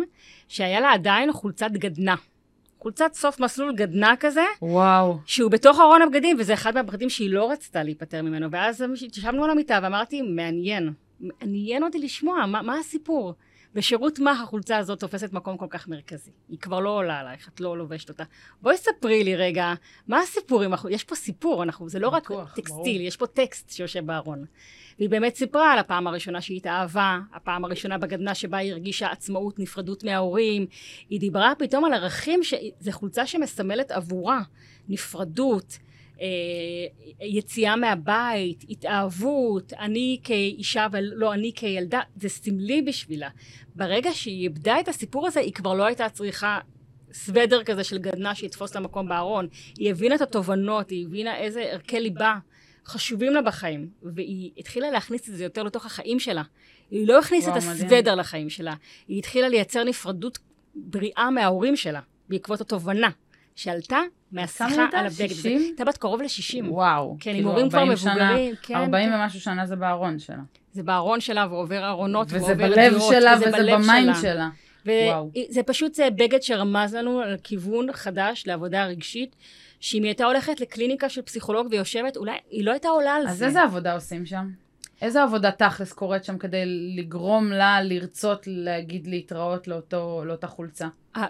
שהיה 0.49 0.81
לה 0.81 0.93
עדיין 0.93 1.33
חולצת 1.33 1.71
גדנה. 1.73 2.15
חולצת 2.79 3.15
סוף 3.15 3.41
מסלול 3.41 3.75
גדנה 3.75 4.15
כזה, 4.21 4.45
וואו. 4.63 5.19
שהוא 5.27 5.51
בתוך 5.51 5.81
ארון 5.81 6.03
הבגדים, 6.03 6.37
וזה 6.41 6.55
אחד 6.55 6.75
מהבגדים 6.75 7.11
שהיא 7.11 7.31
לא 7.31 7.51
רצתה 7.51 7.83
להיפטר 7.83 8.23
ממנו. 8.23 8.51
ואז 8.51 8.85
ישבנו 9.17 9.45
על 9.45 9.51
המיטה 9.51 9.79
ואמרתי, 9.83 10.23
מעניין. 10.23 10.93
מעניין 11.21 11.83
אותי 11.83 11.99
לשמוע, 11.99 12.47
מה, 12.47 12.63
מה 12.63 12.79
הסיפור? 12.79 13.35
בשירות 13.75 14.19
מה 14.19 14.31
החולצה 14.43 14.77
הזאת 14.77 15.01
תופסת 15.01 15.33
מקום 15.33 15.57
כל 15.57 15.67
כך 15.71 15.89
מרכזי? 15.89 16.31
היא 16.49 16.59
כבר 16.59 16.81
לא 16.81 16.91
עולה 16.91 17.21
עלייך, 17.21 17.49
את 17.49 17.61
לא 17.61 17.79
לובשת 17.79 18.09
אותה. 18.09 18.25
בואי 18.63 18.77
ספרי 18.77 19.25
לי 19.25 19.37
רגע, 19.37 19.75
מה 20.09 20.21
הסיפור 20.21 20.63
עם 20.63 20.73
החולצה? 20.73 20.95
יש 20.95 21.05
פה 21.05 21.15
סיפור, 21.15 21.63
אנחנו, 21.63 21.89
זה 21.89 21.99
לא 21.99 22.09
רק 22.09 22.31
בטוח, 22.31 22.55
טקסטיל, 22.55 22.75
ברור. 22.75 23.07
יש 23.07 23.17
פה 23.17 23.27
טקסט 23.27 23.71
שיושב 23.71 24.07
בארון. 24.07 24.45
והיא 24.99 25.11
באמת 25.11 25.37
סיפרה 25.37 25.73
על 25.73 25.79
הפעם 25.79 26.07
הראשונה 26.07 26.41
שהיא 26.41 26.57
התאהבה, 26.57 27.19
הפעם 27.35 27.65
הראשונה 27.65 27.99
בגדנה 27.99 28.35
שבה 28.35 28.59
היא 28.59 28.73
הרגישה 28.73 29.11
עצמאות, 29.11 29.59
נפרדות 29.59 30.05
מההורים. 30.05 30.67
היא 31.11 31.21
דיברה 31.21 31.53
פתאום 31.59 31.85
על 31.85 31.95
ערכים, 31.95 32.41
שזו 32.43 32.93
חולצה 32.93 33.27
שמסמלת 33.27 33.91
עבורה, 33.91 34.43
נפרדות, 34.89 35.79
יציאה 37.21 37.77
מהבית, 37.77 38.65
התאהבות, 38.69 39.73
אני 39.73 40.21
כאישה 40.25 40.87
ולא 40.93 41.35
אני 41.35 41.53
כילדה, 41.55 42.01
זה 42.17 42.29
סמלי 42.29 42.83
בשבילה. 42.83 43.29
ברגע 43.75 44.11
שהיא 44.13 44.43
איבדה 44.43 44.81
את 44.81 44.89
הסיפור 44.89 45.27
הזה, 45.27 45.41
היא 45.41 45.53
כבר 45.53 45.75
לא 45.75 45.85
הייתה 45.85 46.09
צריכה 46.09 46.59
סוודר 47.13 47.65
כזה 47.65 47.85
של 47.85 47.99
גדנה 47.99 48.35
שיתפוס 48.35 48.75
לה 48.75 48.81
מקום 48.81 49.09
בארון. 49.09 49.49
היא 49.79 49.91
הבינה 49.91 50.15
את 50.15 50.21
התובנות, 50.21 50.91
היא 50.91 51.07
הבינה 51.07 51.37
איזה 51.37 51.61
ערכי 51.61 52.01
ליבה 52.01 52.39
חשובים 52.87 53.33
לה 53.33 53.43
בחיים, 53.43 53.89
והיא 54.03 54.51
התחילה 54.57 54.91
להכניס 54.91 55.29
את 55.29 55.37
זה 55.37 55.45
יותר 55.45 55.63
לתוך 55.63 55.87
החיים 55.87 56.21
שלה. 56.21 56.43
היא 56.91 57.09
לא 57.09 57.19
הכניסה 57.19 57.51
את 57.51 57.57
הסוודר 57.57 58.15
לחיים 58.15 58.51
שלה, 58.51 58.75
היא 59.09 59.19
התחילה 59.19 59.49
לייצר 59.49 59.85
נפרדות 59.85 60.39
בריאה 60.75 61.31
מההורים 61.31 61.77
שלה, 61.77 62.01
בעקבות 62.29 62.61
התובנה 62.61 63.11
שעלתה 63.59 63.99
מהשיחה 64.33 64.87
על 64.93 65.07
הבגד. 65.07 65.45
הייתה 65.45 65.85
בת 65.85 65.97
קרוב 65.97 66.23
ל-60. 66.23 66.65
וואו. 66.69 67.17
כן, 67.21 67.31
עם 67.31 67.37
כאילו 67.37 67.51
הורים 67.51 67.69
כבר 67.71 67.85
מבוגרים. 67.85 68.55
כן, 68.63 68.75
40 68.75 69.11
כן. 69.11 69.15
ומשהו 69.15 69.41
שנה 69.41 69.67
זה 69.67 69.77
בארון 69.77 70.19
שלה. 70.19 70.37
זה 70.73 70.83
בארון 70.83 71.21
שלה, 71.21 71.47
ועובר 71.51 71.89
ארונות, 71.89 72.33
ועובר 72.33 72.55
דירות. 72.55 72.71
וזה 72.71 72.91
בלב 72.91 73.01
שלה, 73.11 73.37
וזה 73.41 73.73
ב 73.73 73.81
mind 73.81 74.15
שלה. 74.23 74.49
וזה 74.87 75.63
פשוט 75.67 75.95
זה 75.95 76.09
בגד 76.11 76.43
שרמז 76.43 76.95
לנו 76.95 77.21
על 77.21 77.37
כיוון 77.43 77.93
חדש 77.93 78.45
לעבודה 78.47 78.87
רגשית, 78.87 79.37
שאם 79.81 80.03
היא 80.03 80.09
הייתה 80.09 80.25
הולכת 80.25 80.61
לקליניקה 80.61 81.09
של 81.09 81.23
פסיכולוג 81.23 81.69
ויושבת, 81.71 82.17
אולי 82.17 82.37
היא 82.51 82.65
לא 82.65 82.71
הייתה 82.71 82.89
עולה 82.89 83.15
על 83.15 83.29
אז 83.29 83.39
זה. 83.39 83.45
אז 83.45 83.49
איזה 83.49 83.63
עבודה 83.63 83.95
עושים 83.95 84.27
שם? 84.27 84.51
איזה 85.03 85.23
עבודה 85.23 85.51
תכלס 85.51 85.93
קורית 85.93 86.25
שם 86.25 86.39
כדי 86.39 86.63
לגרום 86.97 87.51
לה 87.53 87.83
לרצות 87.83 88.43
להגיד 88.47 89.07
להתראות 89.07 89.69
לאותו, 89.69 90.23
לאותה 90.27 90.47
חולצה? 90.47 90.89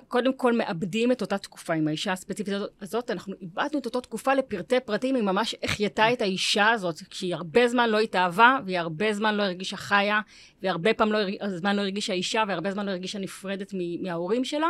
קודם 0.09 0.33
כל 0.37 0.53
מאבדים 0.53 1.13
את 1.13 1.21
אותה 1.21 1.39
תקופה 1.39 1.75
עם 1.75 1.89
האישה 1.89 2.13
הספציפית 2.13 2.55
הזאת, 2.83 3.11
אנחנו 3.11 3.35
איבדנו 3.41 3.79
את 3.79 3.87
אותה 3.87 4.01
תקופה 4.01 4.35
לפרטי 4.35 4.81
פרטים, 4.81 5.15
היא 5.15 5.25
ממש 5.25 5.55
החייתה 5.63 6.13
את 6.13 6.23
האישה 6.23 6.71
הזאת, 6.71 7.03
כשהיא 7.11 7.35
הרבה 7.35 7.69
זמן 7.69 7.91
לא 7.91 7.99
התאהבה, 7.99 8.59
והיא 8.67 8.79
הרבה 8.79 9.13
זמן 9.13 9.35
לא 9.35 9.43
הרגישה 9.43 9.77
חיה, 9.77 10.21
והרבה 10.63 10.95
פעם 10.95 11.13
לא, 11.13 11.19
זמן 11.57 11.77
לא 11.77 11.81
הרגישה 11.81 12.13
אישה, 12.13 12.45
והרבה 12.49 12.71
זמן 12.71 12.87
לא 12.87 12.91
הרגישה 12.91 13.19
נפרדת 13.19 13.73
מההורים 14.03 14.45
שלה, 14.45 14.69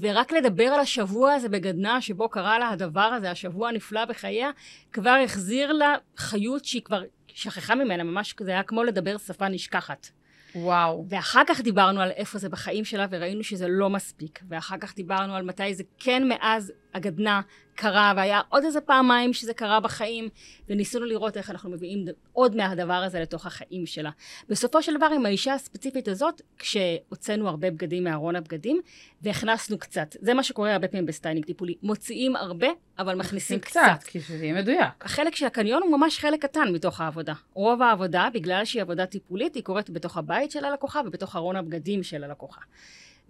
ורק 0.00 0.32
לדבר 0.32 0.66
על 0.66 0.80
השבוע 0.80 1.32
הזה 1.32 1.48
בגדנה, 1.48 2.00
שבו 2.00 2.28
קרה 2.28 2.58
לה 2.58 2.68
הדבר 2.68 3.00
הזה, 3.00 3.30
השבוע 3.30 3.68
הנפלא 3.68 4.04
בחייה, 4.04 4.50
כבר 4.92 5.16
החזיר 5.24 5.72
לה 5.72 5.94
חיות 6.16 6.64
שהיא 6.64 6.82
כבר 6.82 7.02
שכחה 7.26 7.74
ממנה, 7.74 8.04
ממש 8.04 8.34
זה 8.40 8.50
היה 8.50 8.62
כמו 8.62 8.84
לדבר 8.84 9.18
שפה 9.18 9.48
נשכחת. 9.48 10.10
וואו. 10.54 11.06
ואחר 11.08 11.42
כך 11.46 11.60
דיברנו 11.60 12.00
על 12.00 12.10
איפה 12.10 12.38
זה 12.38 12.48
בחיים 12.48 12.84
שלה, 12.84 13.06
וראינו 13.10 13.44
שזה 13.44 13.68
לא 13.68 13.90
מספיק. 13.90 14.40
ואחר 14.48 14.76
כך 14.80 14.94
דיברנו 14.94 15.34
על 15.34 15.42
מתי 15.42 15.74
זה 15.74 15.82
כן 15.98 16.28
מאז 16.28 16.72
הגדנ"ע 16.94 17.40
קרה, 17.74 18.12
והיה 18.16 18.40
עוד 18.48 18.64
איזה 18.64 18.80
פעמיים 18.80 19.32
שזה 19.32 19.54
קרה 19.54 19.80
בחיים, 19.80 20.28
וניסינו 20.68 21.04
לראות 21.04 21.36
איך 21.36 21.50
אנחנו 21.50 21.70
מביאים 21.70 22.04
עוד 22.32 22.56
מהדבר 22.56 22.92
הזה 22.92 23.20
לתוך 23.20 23.46
החיים 23.46 23.86
שלה. 23.86 24.10
בסופו 24.48 24.82
של 24.82 24.96
דבר, 24.96 25.06
עם 25.06 25.26
האישה 25.26 25.54
הספציפית 25.54 26.08
הזאת, 26.08 26.42
כשהוצאנו 26.58 27.48
הרבה 27.48 27.70
בגדים 27.70 28.04
מארון 28.04 28.36
הבגדים, 28.36 28.80
והכנסנו 29.22 29.78
קצת. 29.78 30.16
זה 30.20 30.34
מה 30.34 30.42
שקורה 30.42 30.72
הרבה 30.72 30.88
פעמים 30.88 31.06
בסטיילינג 31.06 31.44
טיפולי. 31.46 31.74
מוציאים 31.82 32.36
הרבה, 32.36 32.66
אבל 32.98 33.14
מכניסים 33.14 33.58
קצת. 33.58 33.80
קצת, 33.98 34.02
כי 34.06 34.20
שזה 34.20 34.44
יהיה 34.44 34.62
מדויק. 34.62 35.04
החלק 35.04 35.36
של 35.36 35.46
הקניון 35.46 35.82
הוא 35.82 35.98
ממש 35.98 36.18
חלק 36.18 36.42
קטן 36.42 36.72
מתוך 36.72 37.00
העבודה. 37.00 37.34
רוב 37.54 37.82
העבודה, 37.82 38.28
בגלל 38.34 38.64
שהיא 38.64 38.82
עבודה 38.82 39.06
טיפולית, 39.06 39.54
היא 39.54 39.62
קורית 39.62 39.90
בתוך 39.90 40.16
הבית 40.16 40.50
של 40.50 40.64
הלקוחה 40.64 41.00
ובתוך 41.06 41.36
ארון 41.36 41.56
הבגדים 41.56 42.02
של 42.02 42.24
הלקוחה. 42.24 42.60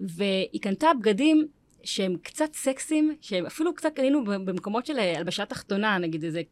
והיא 0.01 0.61
קנתה 0.61 0.89
בגדים 1.01 1.49
שהם 1.85 2.17
קצת 2.23 2.55
סקסים, 2.55 3.17
שהם 3.21 3.47
אפילו 3.47 3.75
קצת 3.75 3.93
קנינו 3.97 4.25
במקומות 4.25 4.87
של 4.87 4.99
אה, 4.99 5.17
הלבשה 5.17 5.47
תחתונה, 5.47 5.99
נגיד 5.99 6.25
איזה 6.25 6.43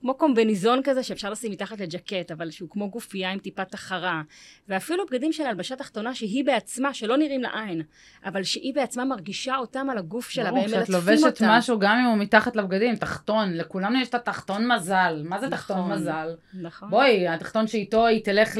כמו 0.00 0.14
קומביניזון 0.14 0.80
כזה 0.84 1.02
שאפשר 1.02 1.30
לשים 1.30 1.52
מתחת 1.52 1.80
לג'קט, 1.80 2.30
אבל 2.30 2.50
שהוא 2.50 2.70
כמו 2.70 2.90
גופייה 2.90 3.30
עם 3.30 3.38
טיפה 3.38 3.64
תחרה. 3.64 4.22
ואפילו 4.68 5.06
בגדים 5.06 5.32
של 5.32 5.46
הלבשה 5.46 5.76
תחתונה 5.76 6.14
שהיא 6.14 6.44
בעצמה, 6.44 6.94
שלא 6.94 7.16
נראים 7.16 7.42
לעין, 7.42 7.82
אבל 8.24 8.42
שהיא 8.42 8.74
בעצמה 8.74 9.04
מרגישה 9.04 9.56
אותם 9.56 9.90
על 9.90 9.98
הגוף 9.98 10.28
שלה, 10.28 10.44
והם 10.44 10.54
מלטפים 10.54 10.78
אותם. 10.80 10.92
ברור, 10.92 11.02
כשאת 11.02 11.20
לובשת 11.22 11.42
משהו, 11.48 11.78
גם 11.78 11.98
אם 11.98 12.04
הוא 12.04 12.16
מתחת 12.16 12.56
לבגדים, 12.56 12.96
תחתון, 12.96 13.54
לכולנו 13.54 14.00
יש 14.00 14.08
את 14.08 14.14
התחתון 14.14 14.72
מזל. 14.72 15.22
מה 15.24 15.40
זה 15.40 15.48
נכון, 15.48 15.76
תחתון 15.76 15.92
מזל? 15.92 16.34
נכון. 16.54 16.90
בואי, 16.90 17.28
התחתון 17.28 17.66
שאיתו 17.66 18.06
היא 18.06 18.24
תלך 18.24 18.58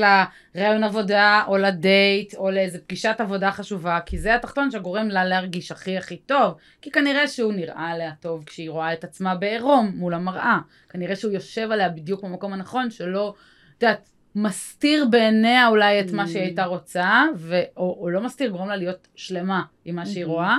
לראיון 0.55 0.85
עבודה, 0.85 1.43
או 1.47 1.57
לדייט, 1.57 2.35
או 2.35 2.51
לאיזה 2.51 2.79
פגישת 2.79 3.17
עבודה 3.19 3.51
חשובה, 3.51 3.99
כי 4.07 4.19
זה 4.19 4.35
התחתון 4.35 4.71
שגורם 4.71 5.09
לה 5.09 5.25
להרגיש 5.25 5.73
הכי 5.73 5.99
הכי 5.99 6.17
טוב. 6.17 6.55
כי 6.83 6.91
כנראה 6.91 7.29
שהוא 7.29 7.53
נראה 7.53 7.91
עליה 7.91 8.13
טוב 8.21 8.45
כשהיא 8.45 8.71
רואה 8.71 8.93
את 8.93 9.05
עצמה 9.05 9.35
בעירום 9.35 9.93
מול 9.95 10.15
המראה. 10.15 10.59
כנראה 10.89 11.17
שהוא 11.17 11.28
יושב 11.33 11.69
עליה 11.73 11.89
בדיוק 11.89 12.25
במקום 12.25 12.53
הנכון, 12.53 12.91
שלא, 12.91 13.35
את 13.77 13.83
יודעת, 13.83 14.11
מסתיר 14.35 15.07
בעיניה 15.11 15.69
אולי 15.69 16.01
את 16.01 16.13
מה 16.13 16.29
שהיא 16.29 16.43
הייתה 16.43 16.65
רוצה, 16.65 17.25
ו, 17.37 17.61
או, 17.77 17.99
או 18.01 18.11
לא 18.11 18.21
מסתיר, 18.21 18.51
גורם 18.51 18.69
לה 18.69 18.77
להיות 18.77 19.09
שלמה 19.15 19.63
עם 19.85 19.97
מה 19.97 20.07
שהיא 20.07 20.25
רואה. 20.25 20.57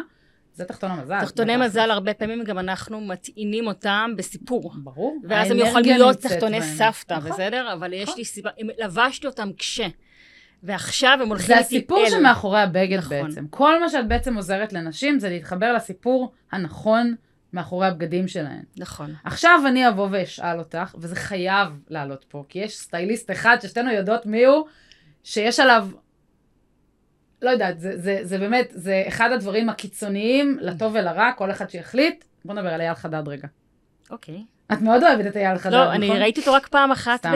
זה 0.53 0.65
תחתון 0.65 0.91
המזל. 0.91 1.21
תחתוני 1.21 1.57
מזל, 1.57 1.91
הרבה 1.91 2.13
פעמים 2.13 2.43
גם 2.43 2.59
אנחנו 2.59 3.01
מטעינים 3.01 3.67
אותם 3.67 4.11
בסיפור. 4.17 4.73
ברור. 4.83 5.17
ואז 5.23 5.51
הם 5.51 5.57
יכולים 5.57 5.97
להיות 5.97 6.17
תחתוני 6.17 6.61
סבתא, 6.61 7.13
נכון. 7.13 7.31
בסדר? 7.31 7.73
אבל 7.73 7.93
יש 7.93 8.03
נכון. 8.03 8.17
לי 8.17 8.25
סיבה, 8.25 8.49
לבשתי 8.79 9.27
אותם 9.27 9.49
כשה. 9.57 9.87
ועכשיו 10.63 11.19
הם 11.21 11.29
הולכים 11.29 11.55
אל. 11.55 11.61
זה 11.61 11.65
הסיפור 11.65 12.09
שמאחורי 12.09 12.61
הבגד 12.61 12.97
נכון. 12.97 13.27
בעצם. 13.27 13.47
כל 13.49 13.79
מה 13.79 13.89
שאת 13.89 14.07
בעצם 14.07 14.35
עוזרת 14.35 14.73
לנשים 14.73 15.19
זה 15.19 15.29
להתחבר 15.29 15.73
לסיפור 15.73 16.31
הנכון 16.51 17.15
מאחורי 17.53 17.87
הבגדים 17.87 18.27
שלהן. 18.27 18.63
נכון. 18.77 19.13
עכשיו 19.23 19.59
אני 19.67 19.89
אבוא 19.89 20.07
ואשאל 20.11 20.59
אותך, 20.59 20.95
וזה 20.97 21.15
חייב 21.15 21.67
לעלות 21.87 22.25
פה, 22.29 22.43
כי 22.49 22.59
יש 22.59 22.77
סטייליסט 22.77 23.31
אחד 23.31 23.57
ששתינו 23.61 23.91
יודעות 23.91 24.25
מי 24.25 24.45
הוא, 24.45 24.67
שיש 25.23 25.59
עליו, 25.59 25.87
לא 27.41 27.49
יודעת, 27.49 27.79
זה, 27.79 27.97
זה, 27.97 28.19
זה 28.23 28.37
באמת, 28.37 28.67
זה 28.69 29.03
אחד 29.07 29.31
הדברים 29.31 29.69
הקיצוניים, 29.69 30.57
לטוב 30.61 30.95
ולרע, 30.95 31.31
כל 31.37 31.51
אחד 31.51 31.69
שיחליט. 31.69 32.25
בוא 32.45 32.53
נדבר 32.53 32.73
על 32.73 32.81
אייל 32.81 32.93
חדד 32.93 33.27
רגע. 33.27 33.47
אוקיי. 34.09 34.35
Okay. 34.35 34.58
את 34.73 34.81
מאוד 34.81 35.03
אוהבת 35.03 35.25
את 35.25 35.37
אייל 35.37 35.57
חדד, 35.57 35.73
לא, 35.73 35.85
נכון? 35.85 36.01
לא, 36.01 36.13
אני 36.13 36.19
ראיתי 36.19 36.39
אותו 36.39 36.53
רק 36.53 36.67
פעם 36.67 36.91
אחת, 36.91 37.25
ב... 37.25 37.31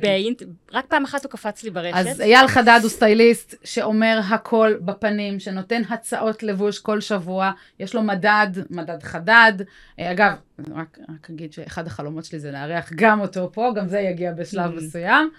באינט... 0.00 0.42
רק 0.72 0.86
פעם 0.86 1.04
אחת 1.04 1.24
הוא 1.24 1.30
קפץ 1.30 1.62
לי 1.62 1.70
ברשת. 1.70 1.96
אז 1.96 2.20
אייל 2.20 2.46
חדד 2.46 2.78
הוא 2.82 2.90
סטייליסט 2.90 3.54
שאומר 3.64 4.20
הכל 4.30 4.74
בפנים, 4.80 5.40
שנותן 5.40 5.82
הצעות 5.90 6.42
לבוש 6.42 6.78
כל 6.78 7.00
שבוע, 7.00 7.50
יש 7.80 7.94
לו 7.94 8.02
מדד, 8.02 8.50
מדד 8.70 9.02
חדד. 9.02 9.52
אה, 9.98 10.12
אגב, 10.12 10.32
רק, 10.74 10.98
רק 11.08 11.30
אגיד 11.30 11.52
שאחד 11.52 11.86
החלומות 11.86 12.24
שלי 12.24 12.38
זה 12.38 12.50
לארח 12.50 12.92
גם 12.94 13.20
אותו 13.20 13.50
פה, 13.52 13.72
גם 13.76 13.88
זה 13.88 13.98
יגיע 13.98 14.32
בשלב 14.32 14.70
mm. 14.70 14.76
מסוים, 14.76 15.30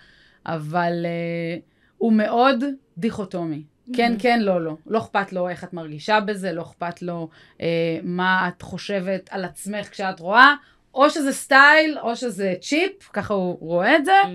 אבל 0.46 1.06
uh, 1.06 1.62
הוא 1.98 2.13
מאוד 2.13 2.63
דיכוטומי. 2.98 3.63
כן, 3.94 4.13
mm-hmm. 4.18 4.22
כן, 4.22 4.42
לא, 4.42 4.62
לא. 4.62 4.77
לא 4.88 4.98
אכפת 4.98 5.34
לו 5.34 5.50
איך 5.50 5.63
את 5.63 5.74
מרגישה 5.74 6.20
בזה, 6.20 6.51
לא 6.51 6.62
אכפת 6.62 7.01
לו 7.01 7.30
אה, 7.62 7.68
מה 8.04 8.48
את 8.48 8.62
חושבת 8.62 9.30
על 9.32 9.46
עצמך 9.46 9.89
כשאת 9.92 10.20
רואה. 10.20 10.54
או 10.98 11.10
שזה 11.10 11.34
סטייל, 11.34 12.00
או 12.00 12.16
שזה 12.16 12.54
צ'יפ, 12.62 13.10
ככה 13.13 13.34
הוא 13.34 13.58
רואה 13.60 13.96
את 13.96 14.06
זה. 14.06 14.22
Mm. 14.24 14.27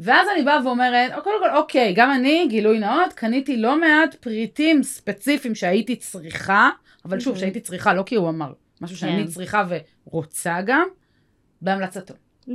ואז 0.00 0.28
אני 0.34 0.44
באה 0.44 0.66
ואומרת, 0.66 1.12
קודם 1.12 1.36
כל, 1.40 1.56
אוקיי, 1.56 1.92
גם 1.96 2.10
אני, 2.10 2.46
גילוי 2.48 2.78
נאות, 2.78 3.12
קניתי 3.12 3.56
לא 3.56 3.80
מעט 3.80 4.14
פריטים 4.14 4.82
ספציפיים 4.82 5.54
שהייתי 5.54 5.96
צריכה, 5.96 6.70
אבל 7.04 7.20
שוב, 7.20 7.36
mm-hmm. 7.36 7.38
שהייתי 7.38 7.60
צריכה, 7.60 7.94
לא 7.94 8.02
כי 8.02 8.14
הוא 8.14 8.28
אמר, 8.28 8.52
משהו 8.80 8.96
שאני 8.96 9.24
כן. 9.24 9.30
צריכה 9.30 9.64
ורוצה 10.06 10.58
גם, 10.66 10.88
בהמלצתו. 11.62 12.14
Mm-hmm. 12.14 12.52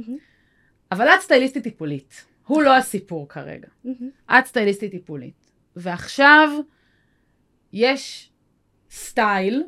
אבל 0.91 1.07
את 1.07 1.21
סטייליסטית 1.21 1.63
טיפולית, 1.63 2.25
הוא 2.45 2.63
לא 2.63 2.75
הסיפור 2.75 3.29
כרגע. 3.29 3.67
Mm-hmm. 3.85 4.33
את 4.33 4.45
סטייליסטית 4.45 4.91
טיפולית. 4.91 5.51
ועכשיו 5.75 6.49
יש 7.73 8.31
סטייל 8.91 9.63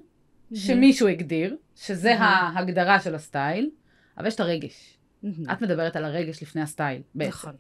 שמישהו 0.54 1.08
הגדיר, 1.08 1.56
שזה 1.80 2.16
mm-hmm. 2.16 2.24
ההגדרה 2.24 3.00
של 3.00 3.16
הסטייל, 3.16 3.70
אבל 4.18 4.28
יש 4.28 4.36
את 4.36 4.40
הרגש. 4.40 4.98
Mm-hmm. 5.24 5.54
את 5.54 5.62
מדברת 5.62 5.96
על 5.96 6.06
הרגש 6.06 6.44
לפני 6.44 6.62
הסטייל, 6.62 7.02
בעצם. 7.16 7.30
נכון. 7.30 7.56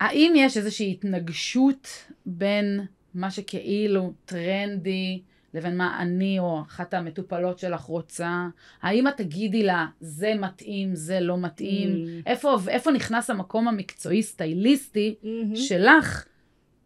האם 0.00 0.32
יש 0.36 0.56
איזושהי 0.56 0.90
התנגשות 0.90 1.88
בין 2.26 2.80
מה 3.14 3.30
שכאילו 3.30 4.12
טרנדי 4.24 5.22
לבין 5.54 5.76
מה 5.76 6.02
אני 6.02 6.38
או 6.38 6.62
אחת 6.62 6.94
המטופלות 6.94 7.58
שלך 7.58 7.80
רוצה? 7.80 8.46
האם 8.82 9.08
את 9.08 9.16
תגידי 9.16 9.62
לה, 9.62 9.86
זה 10.00 10.34
מתאים, 10.38 10.94
זה 10.94 11.20
לא 11.20 11.38
מתאים? 11.38 11.88
Mm. 11.90 12.26
איפה, 12.26 12.56
איפה 12.68 12.90
נכנס 12.90 13.30
המקום 13.30 13.68
המקצועי 13.68 14.22
סטייליסטי 14.22 15.14
mm-hmm. 15.22 15.56
שלך 15.56 16.24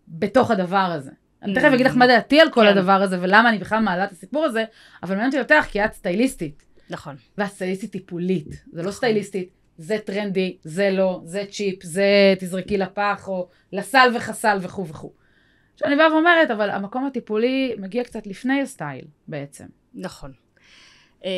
בתוך 0.09 0.51
הדבר 0.51 0.77
הזה? 0.77 1.11
אני 1.45 1.55
תכף 1.55 1.71
אגיד 1.75 1.87
לך 1.87 1.97
מה 1.97 2.07
דעתי 2.07 2.41
על 2.41 2.51
כל 2.51 2.61
כן. 2.61 2.67
הדבר 2.67 2.93
הזה 2.93 3.19
ולמה 3.21 3.49
אני 3.49 3.59
בכלל 3.59 3.83
מעלה 3.83 4.05
את 4.05 4.13
הסיפור 4.13 4.45
הזה, 4.45 4.65
אבל 5.03 5.15
מעניין 5.15 5.43
אותי 5.43 5.55
אותך 5.55 5.67
כי 5.69 5.85
את 5.85 5.93
סטייליסטית. 5.93 6.63
נכון. 6.91 7.17
ואת 7.39 7.49
סטייליסטית 7.49 7.93
טיפולית, 7.93 8.65
זה 8.73 8.83
לא 8.83 8.91
סטייליסטית, 8.91 9.49
זה 9.79 9.99
טרנדי, 10.05 10.57
זה 10.63 10.91
לא, 10.91 11.21
זה 11.25 11.45
צ'יפ, 11.51 11.83
זה 11.83 12.35
תזרקי 12.39 12.79
לפח, 12.79 13.29
או 13.29 13.49
לסל 13.73 14.13
וחסל 14.17 14.59
וכו' 14.61 14.89
וכו'. 14.89 15.13
עכשיו 15.75 15.89
אני 15.89 15.97
באה 15.97 16.13
ואומרת, 16.13 16.51
אבל 16.51 16.71
המקום 16.71 17.07
הטיפולי 17.07 17.75
מגיע 17.79 18.05
קצת 18.05 18.27
לפני 18.27 18.63
הסטייל 18.63 19.05
בעצם. 19.29 19.65
נכון. 19.95 20.33
אה, 21.25 21.31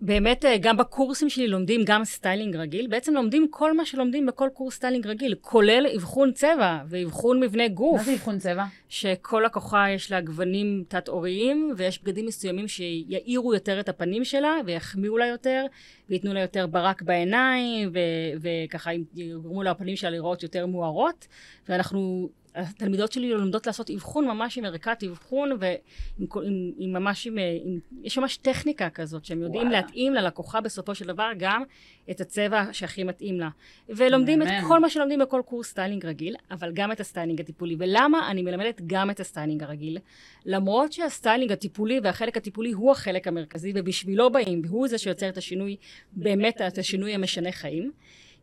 באמת, 0.00 0.44
אה, 0.44 0.58
גם 0.58 0.76
בקורסים 0.76 1.28
שלי 1.28 1.48
לומדים 1.48 1.80
גם 1.84 2.04
סטיילינג 2.04 2.56
רגיל. 2.56 2.86
בעצם 2.86 3.14
לומדים 3.14 3.46
כל 3.50 3.76
מה 3.76 3.84
שלומדים 3.84 4.26
בכל 4.26 4.48
קורס 4.54 4.74
סטיילינג 4.74 5.06
רגיל, 5.06 5.34
כולל 5.40 5.86
אבחון 5.96 6.32
צבע 6.32 6.78
ואבחון 6.88 7.40
מבנה 7.40 7.68
גוף. 7.68 7.96
מה 7.96 8.04
זה 8.04 8.14
אבחון 8.14 8.38
צבע? 8.38 8.64
שכל 8.88 9.42
לקוחה 9.46 9.90
יש 9.90 10.12
לה 10.12 10.20
גוונים 10.20 10.84
תת-עוריים, 10.88 11.72
ויש 11.76 12.02
בגדים 12.02 12.26
מסוימים 12.26 12.68
שיאירו 12.68 13.54
יותר 13.54 13.80
את 13.80 13.88
הפנים 13.88 14.24
שלה, 14.24 14.54
ויחמיאו 14.66 15.18
לה 15.18 15.26
יותר, 15.26 15.66
וייתנו 16.08 16.34
לה 16.34 16.40
יותר 16.40 16.66
ברק 16.66 17.02
בעיניים, 17.02 17.90
ו- 17.92 17.98
וככה 18.40 18.90
יגרמו 19.14 19.62
לה 19.62 19.70
הפנים 19.70 19.96
שלה 19.96 20.10
להיראות 20.10 20.42
יותר 20.42 20.66
מוארות. 20.66 21.26
ואנחנו 21.68 22.28
התלמידות 22.54 23.12
שלי 23.12 23.30
לומדות 23.30 23.66
לעשות 23.66 23.90
אבחון 23.90 24.28
ממש 24.28 24.58
עם 24.58 24.64
ערכת 24.64 25.04
אבחון, 25.04 25.50
ועם 25.60 26.92
ממש 26.92 27.26
עם, 27.26 27.38
עם... 27.64 27.78
יש 28.02 28.18
ממש 28.18 28.36
טכניקה 28.36 28.90
כזאת, 28.90 29.24
שהם 29.24 29.42
יודעים 29.42 29.66
וואלה. 29.66 29.80
להתאים 29.80 30.14
ללקוחה 30.14 30.60
בסופו 30.60 30.94
של 30.94 31.06
דבר 31.06 31.30
גם 31.38 31.62
את 32.10 32.20
הצבע 32.20 32.64
שהכי 32.72 33.04
מתאים 33.04 33.40
לה. 33.40 33.48
ולומדים 33.88 34.42
את 34.42 34.48
כל 34.68 34.80
מה 34.80 34.90
שלומדים 34.90 35.18
בכל 35.18 35.42
קורס 35.46 35.68
סטיילינג 35.68 36.06
רגיל, 36.06 36.36
אבל 36.50 36.72
גם 36.72 36.92
את 36.92 37.00
הסטיילינג 37.00 37.40
הטיפולי. 37.40 37.76
ולמה 37.78 38.30
אני 38.30 38.42
מלמדת 38.42 38.80
גם 38.86 39.10
את 39.10 39.20
הסטיילינג 39.20 39.62
הרגיל? 39.62 39.98
למרות 40.46 40.92
שהסטיילינג 40.92 41.52
הטיפולי 41.52 42.00
והחלק 42.02 42.36
הטיפולי 42.36 42.72
הוא 42.72 42.92
החלק 42.92 43.28
המרכזי, 43.28 43.72
ובשבילו 43.74 44.30
באים, 44.30 44.62
והוא 44.64 44.88
זה 44.88 44.98
שיוצר 44.98 45.28
את 45.28 45.36
השינוי, 45.36 45.76
באמת 46.12 46.60
את 46.62 46.78
השינוי 46.78 47.14
המשנה 47.14 47.52
חיים. 47.52 47.92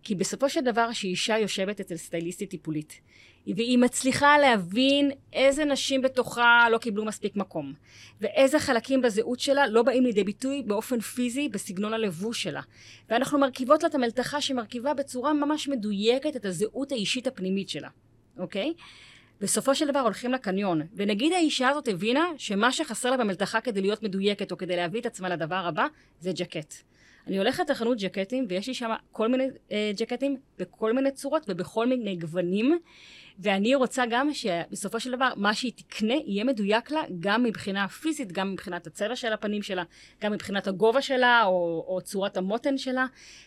כי 0.06 0.16
בסופו 0.16 0.50
של 0.50 0.62
דבר 0.62 0.92
שאישה 0.92 1.38
יושבת 1.38 1.80
אצל 1.80 1.98
סטייליסטית 1.98 2.50
טיפולית, 2.50 3.02
והיא 3.48 3.78
מצליחה 3.78 4.38
להבין 4.38 5.12
איזה 5.34 5.66
נשים 5.66 6.02
בתוכה 6.02 6.68
לא 6.72 6.78
קיבלו 6.78 7.06
מספיק 7.06 7.36
מקום, 7.36 7.74
ואיזה 8.22 8.60
חלקים 8.60 9.02
בזהות 9.02 9.40
שלה 9.40 9.68
לא 9.68 9.84
באים 9.84 10.04
לידי 10.04 10.24
ביטוי 10.24 10.64
באופן 10.64 11.00
פיזי 11.00 11.50
בסגנון 11.50 11.94
הלבוש 11.94 12.44
שלה. 12.44 12.62
ואנחנו 13.10 13.40
מרכיבות 13.40 13.84
לה 13.84 13.90
את 13.90 13.96
המלתחה 13.96 14.42
שמרכיבה 14.42 14.94
בצורה 14.94 15.34
ממש 15.34 15.68
מדויקת 15.68 16.36
את 16.36 16.46
הזהות 16.46 16.92
האישית 16.92 17.28
הפנימית 17.28 17.70
שלה, 17.70 17.90
אוקיי? 18.38 18.74
בסופו 19.42 19.76
של 19.76 19.88
דבר 19.88 20.00
הולכים 20.00 20.32
לקניון, 20.32 20.82
ונגיד 20.96 21.34
האישה 21.34 21.70
הזאת 21.70 21.88
הבינה 21.88 22.26
שמה 22.38 22.72
שחסר 22.72 23.12
לה 23.12 23.18
במלתחה 23.18 23.62
כדי 23.62 23.82
להיות 23.82 24.04
מדויקת 24.04 24.52
או 24.52 24.58
כדי 24.58 24.76
להביא 24.76 25.02
את 25.02 25.06
עצמה 25.06 25.30
לדבר 25.30 25.68
הבא, 25.68 25.88
זה 26.20 26.32
ג'קט. 26.36 26.74
אני 27.27 27.38
הולכת 27.38 27.70
לחנות 27.70 27.98
ג'קטים, 27.98 28.46
ויש 28.50 28.67
לי 28.67 28.74
שם 28.74 28.89
כל 29.12 29.27
מיני 29.27 29.48
אה, 29.72 29.91
ג'קטים 29.98 30.38
בכל 30.60 30.94
מיני 30.94 31.12
צורות 31.12 31.46
ובכל 31.48 31.88
מיני 31.88 32.15
גוונים, 32.15 32.79
ואני 33.39 33.75
רוצה 33.75 34.04
גם 34.10 34.34
שבסופו 34.34 35.00
של 35.00 35.12
דבר 35.12 35.30
מה 35.36 35.54
שהיא 35.54 35.72
תקנה 35.75 36.13
יהיה 36.25 36.44
מדויק 36.44 36.92
לה 36.92 37.01
גם 37.20 37.44
מבחינה 37.44 37.88
פיזית, 37.88 38.32
גם 38.32 38.51
מבחינת 38.51 38.88
הצבע 38.88 39.15
של 39.15 39.34
הפנים 39.34 39.62
שלה, 39.62 39.84
גם 40.22 40.32
מבחינת 40.32 40.68
הגובה 40.68 41.01
שלה 41.01 41.44
או, 41.46 41.86
או 41.88 42.01
צורת 42.01 42.38
המותן 42.38 42.77
שלה, 42.77 43.06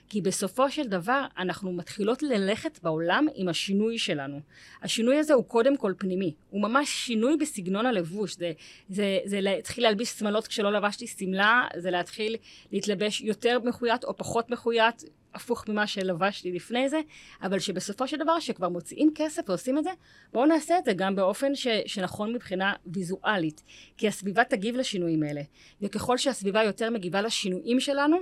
כי 0.09 0.21
בסופו 0.21 0.71
של 0.71 0.87
דבר 0.89 1.25
אנחנו 1.39 1.73
מתחילות 1.73 2.23
ללכת 2.23 2.79
בעולם 2.83 3.27
עם 3.35 3.49
השינוי 3.49 3.99
שלנו. 3.99 4.41
השינוי 4.83 5.17
הזה 5.17 5.35
הוא 5.35 5.45
קודם 5.45 5.77
כל 5.77 5.93
פנימי, 5.99 6.35
הוא 6.51 6.63
ממש 6.63 6.89
שינוי 6.89 7.37
בסגנון 7.37 7.87
הלבוש, 7.87 8.37
זה, 8.37 8.53
זה, 8.89 9.19
זה 9.25 9.41
להתחיל 9.41 9.85
להלביש 9.85 10.09
שמלות 10.09 10.47
כשלא 10.47 10.73
לבשתי 10.73 11.07
שמלה, 11.07 11.69
זה 11.77 11.91
להתחיל 11.91 12.37
להתלבש 12.73 13.21
יותר 13.21 13.59
מחויטת 13.65 14.05
או 14.05 14.17
פחות 14.17 14.51
מחויטת, 14.51 15.03
הפוך 15.35 15.69
ממה 15.69 15.87
שלבשתי 15.87 16.53
לפני 16.53 16.89
זה, 16.89 17.01
אבל 17.43 17.59
שבסופו 17.59 18.09
של 18.09 18.17
דבר, 18.17 18.41
שכבר 18.41 18.69
מוציאים 18.69 19.13
כסף 19.15 19.43
ועושים 19.49 19.79
את 19.79 19.85
זה, 19.85 19.91
בואו 20.33 20.47
נעשה 20.47 20.79
את 20.79 20.85
זה 20.85 20.93
גם 20.93 21.17
באופן 21.17 21.55
ש, 21.55 21.67
שנכון 21.87 22.33
מבחינה 22.33 22.73
ויזואלית. 22.87 23.63
כי 23.97 24.09
הסביבה 24.09 24.45
תגיב 24.45 24.77
לשינויים 24.77 25.23
האלה, 25.23 25.43
וככל 25.83 26.17
שהסביבה 26.17 26.63
יותר 26.63 26.91
מגיבה 26.91 27.23
לשינויים 27.23 27.81
שלנו, 27.81 28.17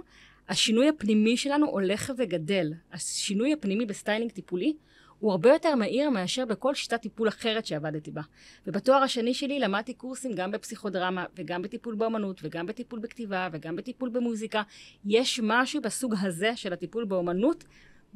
השינוי 0.49 0.89
הפנימי 0.89 1.37
שלנו 1.37 1.67
הולך 1.67 2.13
וגדל. 2.19 2.73
השינוי 2.93 3.53
הפנימי 3.53 3.87
בסטיילינג 3.87 4.31
טיפולי 4.31 4.77
הוא 5.21 5.31
הרבה 5.31 5.51
יותר 5.51 5.75
מהיר 5.75 6.11
מאשר 6.11 6.45
בכל 6.45 6.75
שיטת 6.75 7.01
טיפול 7.01 7.29
אחרת 7.29 7.67
שעבדתי 7.67 8.11
בה. 8.11 8.23
ובתואר 8.67 9.03
השני 9.03 9.35
שלי 9.35 9.59
למדתי 9.59 9.95
קורסים 9.95 10.33
גם 10.35 10.51
בפסיכודרמה, 10.51 11.25
וגם 11.37 11.63
בטיפול 11.63 11.95
באמנות, 11.95 12.41
וגם 12.43 12.67
בטיפול 12.67 12.99
בכתיבה, 12.99 13.49
וגם 13.53 13.77
בטיפול 13.77 14.09
במוזיקה. 14.09 14.63
יש 15.05 15.41
משהו 15.43 15.83
בסוג 15.83 16.15
הזה 16.21 16.57
של 16.57 16.73
הטיפול 16.73 17.05
באמנות, 17.05 17.65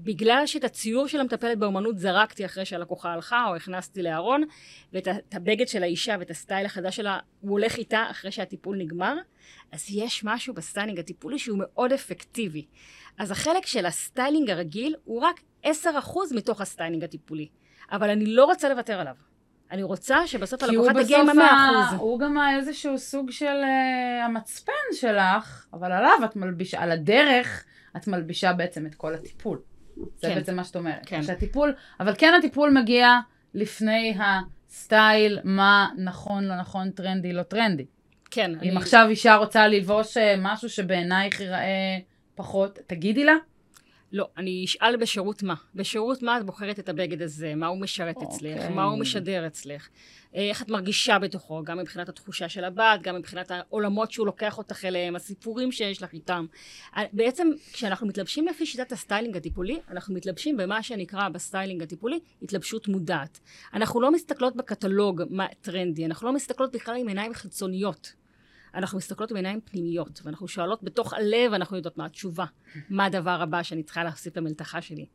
בגלל 0.02 0.42
שאת 0.46 0.64
הציור 0.64 1.08
של 1.08 1.20
המטפלת 1.20 1.58
באמנות 1.58 1.98
זרקתי 1.98 2.44
אחרי 2.44 2.64
שהלקוחה 2.64 3.12
הלכה, 3.12 3.44
או 3.48 3.56
הכנסתי 3.56 4.02
לארון, 4.02 4.44
ואת 4.92 5.08
הבגד 5.32 5.68
של 5.68 5.82
האישה 5.82 6.16
ואת 6.18 6.30
הסטייל 6.30 6.66
החדש 6.66 6.96
שלה, 6.96 7.18
הוא 7.40 7.50
הולך 7.50 7.76
איתה 7.76 8.06
אחרי 8.10 8.32
שהטיפול 8.32 8.76
נגמר, 8.76 9.16
אז 9.72 9.86
יש 9.90 10.24
משהו 10.24 10.54
בסטיילינג 10.54 10.98
הטיפולי 10.98 11.38
שהוא 11.38 11.58
מאוד 11.60 11.92
אפקטיבי. 11.92 12.66
אז 13.18 13.30
החלק 13.30 13.66
של 13.66 13.86
הסטיילינג 13.86 14.50
הרגיל 14.50 14.94
הוא 15.04 15.20
רק 15.20 15.40
10% 15.64 15.68
מתוך 16.34 16.60
הסטיילינג 16.60 17.04
הטיפולי. 17.04 17.48
אבל 17.92 18.10
אני 18.10 18.26
לא 18.26 18.44
רוצה 18.44 18.68
לוותר 18.68 19.00
עליו. 19.00 19.14
אני 19.70 19.82
רוצה 19.82 20.26
שבסוף 20.26 20.62
הלקוחה 20.62 20.92
תגיע 21.04 21.20
עם 21.20 21.28
המאה 21.28 21.84
אחוז. 21.84 22.00
הוא 22.00 22.20
גם 22.20 22.36
איזשהו 22.58 22.98
סוג 22.98 23.30
של 23.30 23.46
uh, 23.62 24.24
המצפן 24.24 24.72
שלך, 24.92 25.66
אבל 25.72 25.92
עליו 25.92 26.18
את 26.24 26.36
מלבישה, 26.36 26.80
על 26.80 26.90
הדרך 26.90 27.64
את 27.96 28.08
מלבישה 28.08 28.52
בעצם 28.52 28.86
את 28.86 28.94
כל 28.94 29.14
הטיפול. 29.14 29.58
זה 30.18 30.28
כן. 30.28 30.34
בעצם 30.34 30.56
מה 30.56 30.64
שאת 30.64 30.76
אומרת. 30.76 31.02
כן. 31.06 31.22
שהטיפול, 31.22 31.74
אבל 32.00 32.14
כן 32.18 32.32
הטיפול 32.38 32.70
מגיע 32.70 33.18
לפני 33.54 34.16
הסטייל, 34.20 35.38
מה 35.44 35.88
נכון, 35.96 36.44
לא 36.44 36.56
נכון, 36.56 36.90
טרנדי, 36.90 37.32
לא 37.32 37.42
טרנדי. 37.42 37.84
כן. 38.30 38.50
אם 38.50 38.58
אני... 38.58 38.76
עכשיו 38.76 39.06
אישה 39.08 39.36
רוצה 39.36 39.68
ללבוש 39.68 40.16
אה, 40.16 40.34
משהו 40.38 40.68
שבעינייך 40.68 41.40
ייראה 41.40 41.98
פחות, 42.34 42.78
תגידי 42.86 43.24
לה. 43.24 43.34
לא, 44.12 44.28
אני 44.36 44.64
אשאל 44.64 44.96
בשירות 44.96 45.42
מה. 45.42 45.54
בשירות 45.74 46.22
מה 46.22 46.38
את 46.38 46.46
בוחרת 46.46 46.78
את 46.78 46.88
הבגד 46.88 47.22
הזה, 47.22 47.54
מה 47.54 47.66
הוא 47.66 47.80
משרת 47.80 48.16
okay. 48.16 48.24
אצלך, 48.24 48.56
אוקיי. 48.56 48.74
מה 48.74 48.84
הוא 48.84 48.98
משדר 48.98 49.46
אצלך, 49.46 49.88
איך 50.34 50.62
את 50.62 50.68
מרגישה 50.68 51.18
בתוכו, 51.18 51.62
גם 51.64 51.78
מבחינת 51.78 52.08
התחושה 52.08 52.48
של 52.48 52.64
הבד, 52.64 53.02
גם 53.02 53.16
מבחינת 53.16 53.50
העולמות 53.50 54.12
שהוא 54.12 54.26
לוקח 54.26 54.58
אותך 54.58 54.84
אליהם, 54.84 55.16
הסיפורים 55.16 55.72
שיש 55.72 56.02
לך 56.02 56.12
איתם. 56.12 56.46
אה, 56.96 57.04
בעצם, 57.12 57.48
כשאנחנו 57.72 58.06
מתלבשים 58.06 58.46
לפי 58.46 58.66
שיטת 58.66 58.92
הסטיילינג 58.92 59.36
הטיפולי, 59.36 59.80
אנחנו 59.90 60.14
מתלבשים 60.14 60.56
במה 60.56 60.82
שנקרא 60.82 61.28
בסטיילינג 61.28 61.82
הטיפולי 61.82 62.20
התלבשות 62.42 62.88
מודעת. 62.88 63.40
אנחנו 63.74 64.00
לא 64.00 64.12
מסתכלות 64.12 64.56
בקטלוג 64.56 65.22
מה 65.30 65.46
טרנדי, 65.60 66.06
אנחנו 66.06 66.26
לא 66.26 66.32
מסתכלות 66.32 66.72
בכלל 66.72 66.96
עם 66.96 67.08
עיניים 67.08 67.34
חיצוניות. 67.34 68.19
אנחנו 68.74 68.98
מסתכלות 68.98 69.30
עם 69.30 69.36
עיניים 69.36 69.60
פנימיות, 69.60 70.20
ואנחנו 70.24 70.48
שואלות 70.48 70.82
בתוך 70.82 71.14
הלב, 71.14 71.52
אנחנו 71.52 71.76
יודעות 71.76 71.98
מה 71.98 72.04
התשובה, 72.04 72.44
מה 72.90 73.04
הדבר 73.04 73.42
הבא 73.42 73.62
שאני 73.62 73.82
צריכה 73.82 74.04
להוסיף 74.04 74.36
למלתחה 74.36 74.82
שלי. 74.82 75.06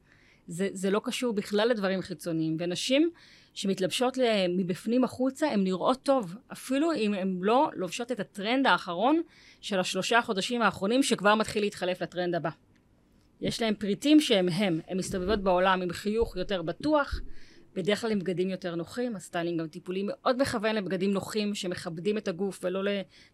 זה, 0.47 0.69
זה 0.73 0.89
לא 0.89 1.01
קשור 1.03 1.33
בכלל 1.33 1.67
לדברים 1.67 2.01
חיצוניים. 2.01 2.57
ונשים 2.59 3.09
שמתלבשות 3.53 4.17
מבפנים 4.49 5.03
החוצה, 5.03 5.47
הן 5.47 5.63
נראות 5.63 6.03
טוב, 6.03 6.35
אפילו 6.51 6.93
אם 6.93 7.13
הן 7.13 7.37
לא 7.41 7.69
לובשות 7.73 8.11
את 8.11 8.19
הטרנד 8.19 8.67
האחרון 8.67 9.21
של 9.61 9.79
השלושה 9.79 10.21
חודשים 10.21 10.61
האחרונים, 10.61 11.03
שכבר 11.03 11.35
מתחיל 11.35 11.63
להתחלף 11.63 12.01
לטרנד 12.01 12.35
הבא. 12.35 12.49
יש 13.41 13.61
להן 13.61 13.73
פריטים 13.73 14.21
שהם 14.21 14.49
הם, 14.49 14.79
הן 14.87 14.97
מסתובבות 14.97 15.39
בעולם 15.39 15.81
עם 15.81 15.91
חיוך 15.91 16.37
יותר 16.37 16.61
בטוח, 16.61 17.21
בדרך 17.75 18.01
כלל 18.01 18.11
עם 18.11 18.19
בגדים 18.19 18.49
יותר 18.49 18.75
נוחים, 18.75 19.15
הסטיילינג 19.15 19.59
גם 19.59 19.67
טיפולי 19.67 20.03
מאוד 20.07 20.41
מכוון 20.41 20.75
לבגדים 20.75 21.11
נוחים 21.11 21.55
שמכבדים 21.55 22.17
את 22.17 22.27
הגוף 22.27 22.59
ולא 22.63 22.81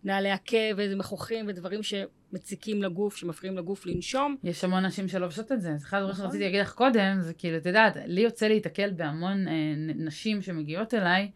לנעלי 0.03 0.31
עקב 0.31 0.75
ומכוחים 0.77 1.45
ודברים 1.47 1.79
שמציקים 1.83 2.83
לגוף, 2.83 3.15
שמפריעים 3.15 3.57
לגוף 3.57 3.85
לנשום. 3.85 4.35
יש 4.43 4.63
המון 4.63 4.85
נשים 4.85 5.07
שלובשות 5.07 5.51
את 5.51 5.61
זה. 5.61 5.77
זה 5.77 5.85
אחד 5.87 5.97
הדברים 5.97 6.13
נכון. 6.13 6.25
שרציתי 6.25 6.43
להגיד 6.43 6.61
לך 6.61 6.73
קודם, 6.73 7.17
זה 7.21 7.33
כאילו, 7.33 7.57
את 7.57 7.65
יודעת, 7.65 7.97
לי 8.05 8.21
יוצא 8.21 8.47
להיתקל 8.47 8.91
בהמון 8.91 9.47
אה, 9.47 9.53
נשים 9.95 10.41
שמגיעות 10.41 10.93
אליי, 10.93 11.31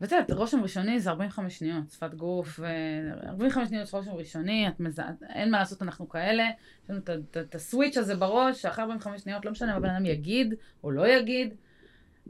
ואת 0.00 0.12
יודעת, 0.12 0.30
רושם 0.30 0.62
ראשוני 0.62 1.00
זה 1.00 1.10
45 1.10 1.58
שניות, 1.58 1.90
שפת 1.90 2.14
גוף, 2.14 2.60
45 3.26 3.68
שניות 3.68 3.86
של 3.86 3.96
רושם 3.96 4.10
ראשוני, 4.10 4.68
את 4.68 4.80
מזהה, 4.80 5.10
אין 5.28 5.50
מה 5.50 5.58
לעשות, 5.58 5.82
אנחנו 5.82 6.08
כאלה, 6.08 6.44
יש 6.84 6.90
לנו 6.90 6.98
את 7.40 7.54
הסוויץ' 7.54 7.96
הזה 7.96 8.16
בראש, 8.16 8.62
שאחרי 8.62 8.82
45 8.82 9.22
שניות, 9.22 9.44
לא 9.44 9.50
משנה 9.50 9.74
מה 9.74 9.80
בן 9.80 9.90
אדם 9.90 10.06
יגיד 10.06 10.54
או 10.84 10.90
לא 10.90 11.08
יגיד, 11.08 11.54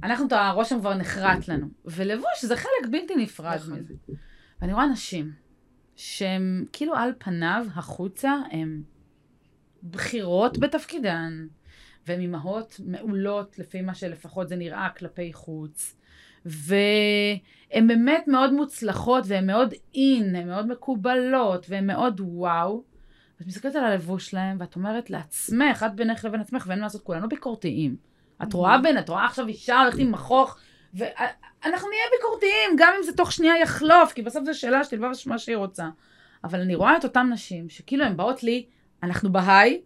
אנחנו, 0.03 0.27
הרושם 0.31 0.81
כבר 0.81 0.95
נחרט 0.95 1.49
לנו. 1.49 1.67
ולבוש 1.85 2.45
זה 2.45 2.57
חלק 2.57 2.91
בלתי 2.91 3.17
נפרד 3.17 3.57
נכון. 3.57 3.79
מזה. 3.79 3.95
ואני 4.61 4.73
רואה 4.73 4.87
נשים 4.87 5.33
שהן 5.97 6.65
כאילו 6.73 6.95
על 6.95 7.13
פניו, 7.19 7.67
החוצה, 7.75 8.33
הן 8.51 8.83
בכירות 9.83 10.59
בתפקידן, 10.59 11.47
והן 12.07 12.21
אימהות 12.21 12.81
מעולות, 12.87 13.59
לפי 13.59 13.83
מה 13.83 13.95
שלפחות 13.95 14.49
זה 14.49 14.57
נראה 14.57 14.89
כלפי 14.97 15.33
חוץ. 15.33 15.97
והן 16.45 17.87
באמת 17.87 18.25
מאוד 18.29 18.53
מוצלחות, 18.53 19.25
והן 19.27 19.47
מאוד 19.47 19.75
אין, 19.95 20.37
הן 20.37 20.49
מאוד 20.49 20.67
מקובלות, 20.67 21.67
והן 21.69 21.87
מאוד 21.87 22.21
וואו. 22.21 22.85
ואת 23.39 23.47
מסתכלת 23.47 23.77
על 23.77 23.85
הלבוש 23.85 24.31
שלהן, 24.31 24.57
ואת 24.61 24.77
אומרת 24.77 25.11
לעצמך, 25.11 25.85
את 25.87 25.95
בינך 25.95 26.25
לבין 26.25 26.41
עצמך, 26.41 26.65
ואין 26.67 26.79
מה 26.79 26.85
לעשות, 26.85 27.03
כולנו 27.03 27.29
ביקורתיים. 27.29 27.97
את 28.43 28.53
רואה 28.53 28.79
בן, 28.79 28.99
את 28.99 29.09
רואה 29.09 29.25
עכשיו 29.25 29.47
אישה 29.47 29.81
הולכת 29.81 29.99
עם 29.99 30.13
מכוך, 30.13 30.59
ואנחנו 30.95 31.89
נהיה 31.89 32.05
ביקורתיים, 32.17 32.71
גם 32.77 32.93
אם 32.99 33.03
זה 33.03 33.17
תוך 33.17 33.33
שנייה 33.33 33.59
יחלוף, 33.59 34.13
כי 34.13 34.23
בסוף 34.23 34.45
זו 34.45 34.59
שאלה 34.59 34.85
שתלבש 34.85 35.27
מה 35.27 35.39
שהיא 35.39 35.57
רוצה. 35.57 35.89
אבל 36.45 36.61
אני 36.61 36.75
רואה 36.75 36.97
את 36.97 37.05
אותן 37.05 37.27
נשים 37.33 37.69
שכאילו 37.69 38.05
הן 38.05 38.17
באות 38.17 38.43
לי, 38.43 38.67
אנחנו 39.03 39.33
בהיי, 39.33 39.81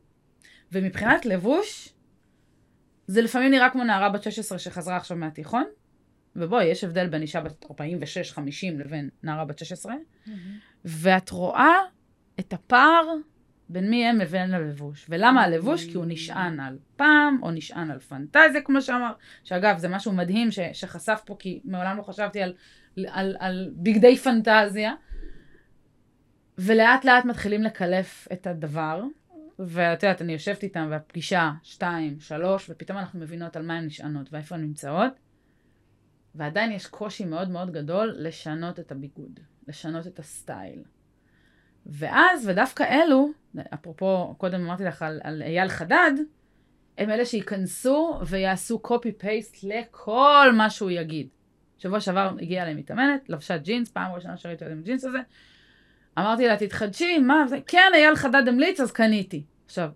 ומבחינת 0.73 1.27
לבוש, 1.27 1.89
זה 3.07 3.23
לפעמים 3.23 3.51
נראה 3.51 3.71
כמו 3.71 3.85
נערה 3.85 4.09
בת 4.09 4.23
16 4.23 4.59
שחזרה 4.59 4.97
עכשיו 4.97 5.17
מהתיכון, 5.17 5.65
ובואי, 6.37 6.65
יש 6.65 6.85
הבדל 6.85 7.07
בין 7.07 7.23
אישה 7.23 7.41
בת 7.41 7.65
46-50 7.65 7.69
לבין 8.79 9.09
נערה 9.23 9.45
בת 9.45 9.59
16, 9.59 9.95
ואת 10.85 11.31
רואה 11.31 11.77
את 12.41 12.53
הפער 12.53 13.15
בין 13.69 13.91
מי 13.91 14.07
הם 14.07 14.19
לבין 14.19 14.55
הלבוש. 14.55 15.07
ולמה 15.09 15.43
הלבוש? 15.43 15.87
כי 15.87 15.97
הוא 15.97 16.05
נשען 16.09 16.61
על 16.61 16.79
פעם, 16.97 17.39
או 17.43 17.51
נשען 17.51 17.91
על 17.91 17.99
פנטזיה, 17.99 18.63
כמו 18.65 18.83
שאמר, 18.83 19.13
שאגב, 19.45 19.79
זה 19.79 19.89
משהו 19.89 20.13
מדהים 20.13 20.51
ש, 20.51 20.59
שחשף 20.73 21.23
פה, 21.27 21.37
כי 21.39 21.61
מעולם 21.65 21.97
לא 21.97 22.03
חשבתי 22.03 22.43
על, 22.43 22.55
על, 23.07 23.37
על 23.39 23.71
בגדי 23.77 24.17
פנטזיה. 24.17 24.95
ולאט 26.59 27.05
לאט 27.05 27.25
מתחילים 27.25 27.63
לקלף 27.63 28.29
את 28.33 28.47
הדבר, 28.47 29.05
ואת 29.59 30.03
יודעת, 30.03 30.23
אני 30.23 30.33
יושבת 30.33 30.63
איתם, 30.63 30.87
והפגישה, 30.91 31.53
שתיים, 31.63 32.21
שלוש, 32.21 32.71
ופתאום 32.71 32.99
אנחנו 32.99 33.21
מבינות 33.21 33.57
על 33.57 33.67
מה 33.67 33.79
הן 33.79 33.87
נשענות 33.87 34.33
ואיפה 34.33 34.55
הן 34.55 34.61
נמצאות. 34.61 35.13
ועדיין 36.35 36.73
יש 36.73 36.87
קושי 36.87 37.25
מאוד 37.25 37.51
מאוד 37.51 37.71
גדול 37.73 38.15
לשנות 38.19 38.81
את 38.81 38.93
הביגוד, 38.93 39.41
לשנות 39.69 40.07
את 40.07 40.19
הסטייל. 40.19 40.83
ואז, 41.88 42.48
ודווקא 42.48 42.83
אלו, 42.83 43.31
אפרופו, 43.74 44.35
קודם 44.38 44.61
אמרתי 44.61 44.85
לך 44.85 45.03
על, 45.03 45.20
על 45.24 45.42
אייל 45.42 45.68
חדד, 45.68 46.12
הם 46.98 47.11
אלה 47.11 47.24
שייכנסו 47.24 48.20
ויעשו 48.27 48.81
copy-paste 48.87 49.59
לכל 49.62 50.51
מה 50.57 50.70
שהוא 50.70 50.90
יגיד. 50.90 51.29
שבוע 51.79 52.01
שעבר 52.01 52.33
הגיעה 52.40 52.64
אליי 52.64 52.74
מתאמנת, 52.74 53.29
לבשה 53.29 53.57
ג'ינס, 53.57 53.90
פעם 53.90 54.12
ראשונה 54.12 54.37
שראיתי 54.37 54.64
אותה 54.64 54.74
עם 54.74 54.83
ג'ינס 54.83 55.05
הזה. 55.05 55.18
אמרתי 56.18 56.46
לה, 56.46 56.57
תתחדשי, 56.57 57.18
מה 57.18 57.46
זה? 57.48 57.59
כן, 57.66 57.90
אייל 57.94 58.16
חדד 58.16 58.48
המליץ, 58.48 58.81
אז 58.81 58.92
קניתי. 58.92 59.42
עכשיו, 59.66 59.90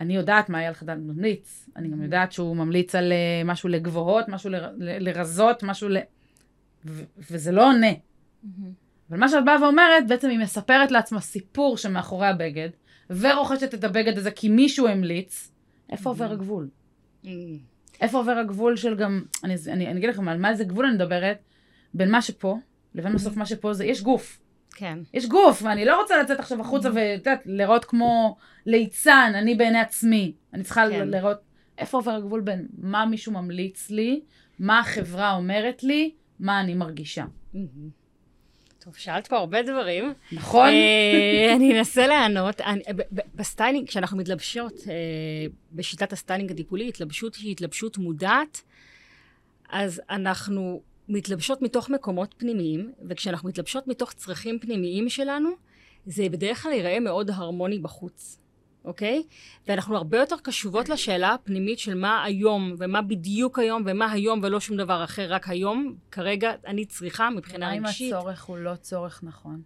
אני 0.00 0.16
יודעת 0.16 0.48
מה 0.48 0.60
אייל 0.60 0.72
חדד 0.72 0.96
ממליץ. 0.96 1.68
אני 1.76 1.88
גם 1.88 2.02
יודעת 2.02 2.32
שהוא 2.32 2.56
ממליץ 2.56 2.94
על 2.94 3.12
uh, 3.12 3.46
משהו 3.46 3.68
לגבוהות, 3.68 4.28
משהו 4.28 4.50
ל, 4.50 4.56
ל, 4.56 5.08
לרזות, 5.08 5.62
משהו 5.62 5.88
ל... 5.88 5.98
ו- 6.84 7.04
וזה 7.30 7.52
לא 7.52 7.68
עונה. 7.68 7.92
אבל 9.10 9.18
מה 9.18 9.28
שאת 9.28 9.44
באה 9.44 9.62
ואומרת, 9.62 10.06
בעצם 10.08 10.28
היא 10.28 10.38
מספרת 10.38 10.90
לעצמה 10.90 11.20
סיפור 11.20 11.76
שמאחורי 11.76 12.26
הבגד, 12.26 12.68
ורוכשת 13.10 13.74
את 13.74 13.84
הבגד 13.84 14.18
הזה 14.18 14.30
כי 14.30 14.48
מישהו 14.48 14.88
המליץ, 14.88 15.52
איפה 15.90 16.10
עובר 16.10 16.32
הגבול? 16.32 16.68
איפה 18.00 18.18
עובר 18.18 18.32
הגבול 18.32 18.76
של 18.76 18.96
גם, 18.96 19.22
אני, 19.44 19.54
אני, 19.68 19.86
אני 19.86 19.98
אגיד 19.98 20.10
לכם 20.10 20.28
על 20.28 20.38
מה 20.38 20.50
איזה 20.50 20.64
גבול 20.64 20.86
אני 20.86 20.94
מדברת, 20.94 21.38
בין 21.94 22.10
מה 22.10 22.22
שפה, 22.22 22.58
לבין 22.94 23.12
בסוף 23.12 23.36
מה 23.36 23.46
שפה 23.46 23.72
זה, 23.72 23.84
יש 23.84 24.02
גוף. 24.02 24.40
כן. 24.76 24.98
יש 25.14 25.26
גוף, 25.26 25.62
ואני 25.62 25.84
לא 25.84 26.00
רוצה 26.00 26.22
לצאת 26.22 26.40
עכשיו 26.40 26.60
החוצה 26.60 26.88
ואת 26.94 27.18
יודעת, 27.18 27.42
לראות 27.46 27.84
כמו 27.84 28.36
ליצן, 28.66 29.32
אני 29.34 29.54
בעיני 29.54 29.80
עצמי. 29.80 30.32
אני 30.52 30.62
צריכה 30.62 30.84
כן. 30.90 31.08
לראות 31.08 31.38
איפה 31.78 31.98
עובר 31.98 32.10
הגבול 32.10 32.40
בין 32.40 32.66
מה 32.78 33.06
מישהו 33.06 33.32
ממליץ 33.32 33.90
לי, 33.90 34.20
מה 34.58 34.80
החברה 34.80 35.34
אומרת 35.34 35.82
לי, 35.82 36.10
מה 36.40 36.60
אני 36.60 36.74
מרגישה. 36.74 37.24
טוב, 38.84 38.96
שאלת 38.96 39.26
פה 39.26 39.36
הרבה 39.36 39.62
דברים. 39.62 40.12
נכון? 40.32 40.68
אה, 40.68 41.52
אני 41.56 41.78
אנסה 41.78 42.06
לענות. 42.06 42.60
אני- 42.60 42.82
בסטיילינג, 43.34 43.88
כשאנחנו 43.88 44.16
מתלבשות, 44.16 44.72
אה, 44.88 44.92
בשיטת 45.72 46.12
הסטיילינג 46.12 46.50
הטיפולי, 46.52 46.88
התלבשות 46.88 47.34
היא 47.36 47.50
התלבשות 47.52 47.98
מודעת, 47.98 48.62
אז 49.70 50.02
אנחנו 50.10 50.82
מתלבשות 51.08 51.62
מתוך 51.62 51.90
מקומות 51.90 52.34
פנימיים, 52.38 52.92
וכשאנחנו 53.08 53.48
מתלבשות 53.48 53.88
מתוך 53.88 54.12
צרכים 54.12 54.58
פנימיים 54.58 55.08
שלנו, 55.08 55.50
זה 56.06 56.28
בדרך 56.28 56.62
כלל 56.62 56.72
ייראה 56.72 57.00
מאוד 57.00 57.30
הרמוני 57.30 57.78
בחוץ, 57.78 58.38
אוקיי? 58.84 59.22
ואנחנו 59.68 59.96
הרבה 59.96 60.18
יותר 60.18 60.36
קשובות 60.42 60.88
לשאלה 60.88 61.34
הפנימית 61.34 61.78
של 61.78 61.94
מה 61.94 62.24
היום, 62.24 62.74
ומה 62.78 63.02
בדיוק 63.02 63.58
היום, 63.58 63.82
ומה 63.86 64.12
היום 64.12 64.40
ולא 64.42 64.60
שום 64.60 64.76
דבר 64.76 65.04
אחר, 65.04 65.32
רק 65.32 65.48
היום. 65.48 65.94
כרגע 66.10 66.52
אני 66.66 66.84
צריכה 66.84 67.30
מבחינה 67.30 67.66
מהם 67.66 67.86
רגשית. 67.86 68.12
הצורך 68.12 68.44
הוא 68.44 68.58
לא 68.58 68.74
צורך 68.74 69.20
נכון? 69.22 69.62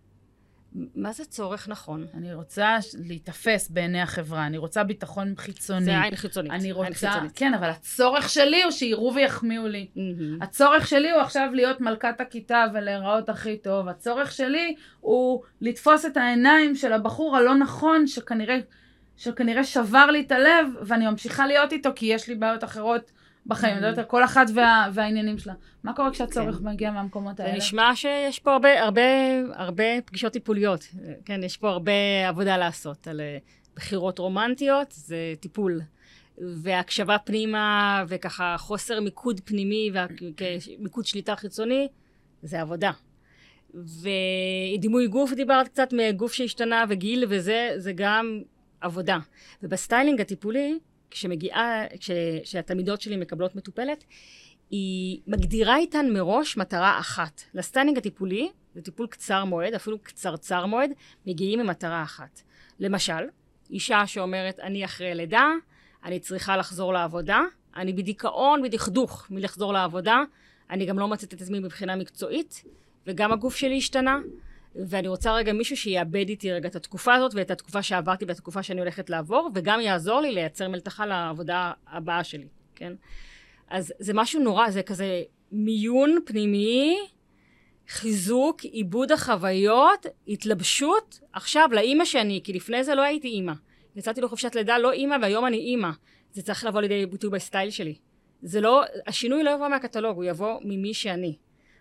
מה 0.94 1.12
זה 1.12 1.24
צורך 1.24 1.68
נכון? 1.68 2.06
אני 2.14 2.34
רוצה 2.34 2.76
להיתפס 2.98 3.70
בעיני 3.70 4.00
החברה, 4.00 4.46
אני 4.46 4.58
רוצה 4.58 4.84
ביטחון 4.84 5.34
חיצוני. 5.36 5.84
זה 5.84 6.02
עין 6.02 6.16
חיצונית. 6.16 6.52
אני 6.52 6.72
רוצה, 6.72 7.10
חיצונית. 7.10 7.32
כן, 7.34 7.54
אבל 7.54 7.70
הצורך 7.70 8.28
שלי 8.28 8.62
הוא 8.62 8.70
שיראו 8.70 9.14
ויחמיאו 9.14 9.68
לי. 9.68 9.88
מהמם. 9.96 10.42
הצורך 10.42 10.86
שלי 10.86 11.10
הוא 11.10 11.20
עכשיו 11.20 11.50
להיות 11.52 11.80
מלכת 11.80 12.20
הכיתה 12.20 12.64
ולהיראות 12.74 13.28
הכי 13.28 13.56
טוב. 13.56 13.88
הצורך 13.88 14.32
שלי 14.32 14.74
הוא 15.00 15.42
לתפוס 15.60 16.06
את 16.06 16.16
העיניים 16.16 16.74
של 16.74 16.92
הבחור 16.92 17.36
הלא 17.36 17.54
נכון, 17.54 18.06
שכנראה, 18.06 18.58
שכנראה 19.18 19.64
שבר 19.64 20.06
לי 20.06 20.20
את 20.20 20.32
הלב, 20.32 20.66
ואני 20.82 21.06
ממשיכה 21.06 21.46
להיות 21.46 21.72
איתו 21.72 21.90
כי 21.96 22.06
יש 22.06 22.28
לי 22.28 22.34
בעיות 22.34 22.64
אחרות 22.64 23.12
בחיים. 23.46 23.76
אני 23.76 23.86
יודעת, 23.86 24.08
כל 24.08 24.24
אחת 24.24 24.46
וה, 24.54 24.86
והעניינים 24.92 25.38
שלה. 25.38 25.54
מה 25.84 25.92
קורה 25.92 26.10
כשהצורך 26.10 26.56
כן. 26.56 26.68
מגיע 26.68 26.90
מהמקומות 26.90 27.36
זה 27.36 27.44
האלה? 27.44 27.56
נשמע 27.56 27.90
שיש 27.94 28.38
פה 28.38 28.52
הרבה, 28.52 28.82
הרבה, 28.82 29.02
הרבה 29.54 29.84
פגישות 30.04 30.32
טיפוליות. 30.32 30.84
כן, 31.24 31.44
יש 31.44 31.56
פה 31.56 31.70
הרבה 31.70 31.92
עבודה 32.28 32.56
לעשות 32.56 33.08
על 33.08 33.20
אה, 33.20 33.38
בחירות 33.76 34.18
רומנטיות, 34.18 34.92
זה 34.92 35.34
טיפול. 35.40 35.80
והקשבה 36.38 37.18
פנימה, 37.18 38.04
וככה 38.08 38.54
חוסר 38.58 39.00
מיקוד 39.00 39.40
פנימי 39.44 39.90
ומיקוד 40.78 41.06
שליטה 41.06 41.36
חיצוני, 41.36 41.88
זה 42.42 42.60
עבודה. 42.60 42.90
ודימוי 43.74 45.06
גוף 45.06 45.32
דיברת 45.32 45.68
קצת 45.68 45.88
מגוף 45.92 46.32
שהשתנה 46.32 46.84
וגיל 46.88 47.24
וזה, 47.28 47.70
זה 47.76 47.92
גם 47.92 48.40
עבודה. 48.80 49.18
ובסטיילינג 49.62 50.20
הטיפולי, 50.20 50.78
כשמגיעה, 51.10 51.84
כש, 52.00 52.10
כשהתלמידות 52.42 53.00
שלי 53.00 53.16
מקבלות 53.16 53.56
מטופלת, 53.56 54.04
היא 54.70 55.20
מגדירה 55.26 55.76
איתן 55.76 56.06
מראש 56.12 56.56
מטרה 56.56 56.98
אחת. 56.98 57.42
לסטיילינג 57.54 57.98
הטיפולי, 57.98 58.48
זה 58.74 58.82
טיפול 58.82 59.06
קצר 59.06 59.44
מועד, 59.44 59.74
אפילו 59.74 59.98
קצרצר 59.98 60.66
מועד, 60.66 60.90
מגיעים 61.26 61.60
עם 61.60 61.66
מטרה 61.66 62.02
אחת. 62.02 62.40
למשל, 62.80 63.28
אישה 63.70 64.06
שאומרת, 64.06 64.60
אני 64.60 64.84
אחרי 64.84 65.14
לידה, 65.14 65.50
אני 66.04 66.18
צריכה 66.18 66.56
לחזור 66.56 66.92
לעבודה, 66.92 67.40
אני 67.76 67.92
בדיכאון, 67.92 68.62
בדכדוך 68.62 69.26
מלחזור 69.30 69.72
לעבודה, 69.72 70.22
אני 70.70 70.86
גם 70.86 70.98
לא 70.98 71.08
מוצאת 71.08 71.34
את 71.34 71.40
עצמי 71.40 71.58
מבחינה 71.58 71.96
מקצועית, 71.96 72.64
וגם 73.06 73.32
הגוף 73.32 73.56
שלי 73.56 73.78
השתנה, 73.78 74.18
ואני 74.86 75.08
רוצה 75.08 75.34
רגע 75.34 75.52
מישהו 75.52 75.76
שיאבד 75.76 76.28
איתי 76.28 76.52
רגע 76.52 76.68
את 76.68 76.76
התקופה 76.76 77.14
הזאת 77.14 77.32
ואת 77.34 77.50
התקופה 77.50 77.82
שעברתי 77.82 78.24
ואת 78.24 78.36
התקופה 78.36 78.62
שאני 78.62 78.80
הולכת 78.80 79.10
לעבור, 79.10 79.50
וגם 79.54 79.80
יעזור 79.80 80.20
לי 80.20 80.32
לייצר 80.32 80.68
מלתחה 80.68 81.06
לעבודה 81.06 81.72
הבאה 81.86 82.24
שלי, 82.24 82.46
כן? 82.74 82.92
אז 83.68 83.92
זה 83.98 84.14
משהו 84.14 84.42
נורא, 84.42 84.70
זה 84.70 84.82
כזה 84.82 85.22
מיון 85.52 86.18
פנימי, 86.26 86.98
חיזוק, 87.88 88.60
עיבוד 88.62 89.12
החוויות, 89.12 90.06
התלבשות, 90.28 91.20
עכשיו 91.32 91.68
לאימא 91.72 92.04
שאני, 92.04 92.40
כי 92.44 92.52
לפני 92.52 92.84
זה 92.84 92.94
לא 92.94 93.02
הייתי 93.02 93.28
אימא. 93.28 93.52
יצאתי 93.96 94.20
לחופשת 94.20 94.54
לידה 94.54 94.78
לא 94.78 94.92
אימא 94.92 95.16
והיום 95.22 95.46
אני 95.46 95.56
אימא. 95.56 95.90
זה 96.32 96.42
צריך 96.42 96.64
לבוא 96.64 96.80
לידי 96.80 97.06
ביטוי 97.06 97.30
בסטייל 97.30 97.70
שלי. 97.70 97.94
זה 98.42 98.60
לא, 98.60 98.82
השינוי 99.06 99.42
לא 99.42 99.50
יבוא 99.50 99.68
מהקטלוג, 99.68 100.16
הוא 100.16 100.24
יבוא 100.24 100.58
ממי 100.64 100.94
שאני, 100.94 101.36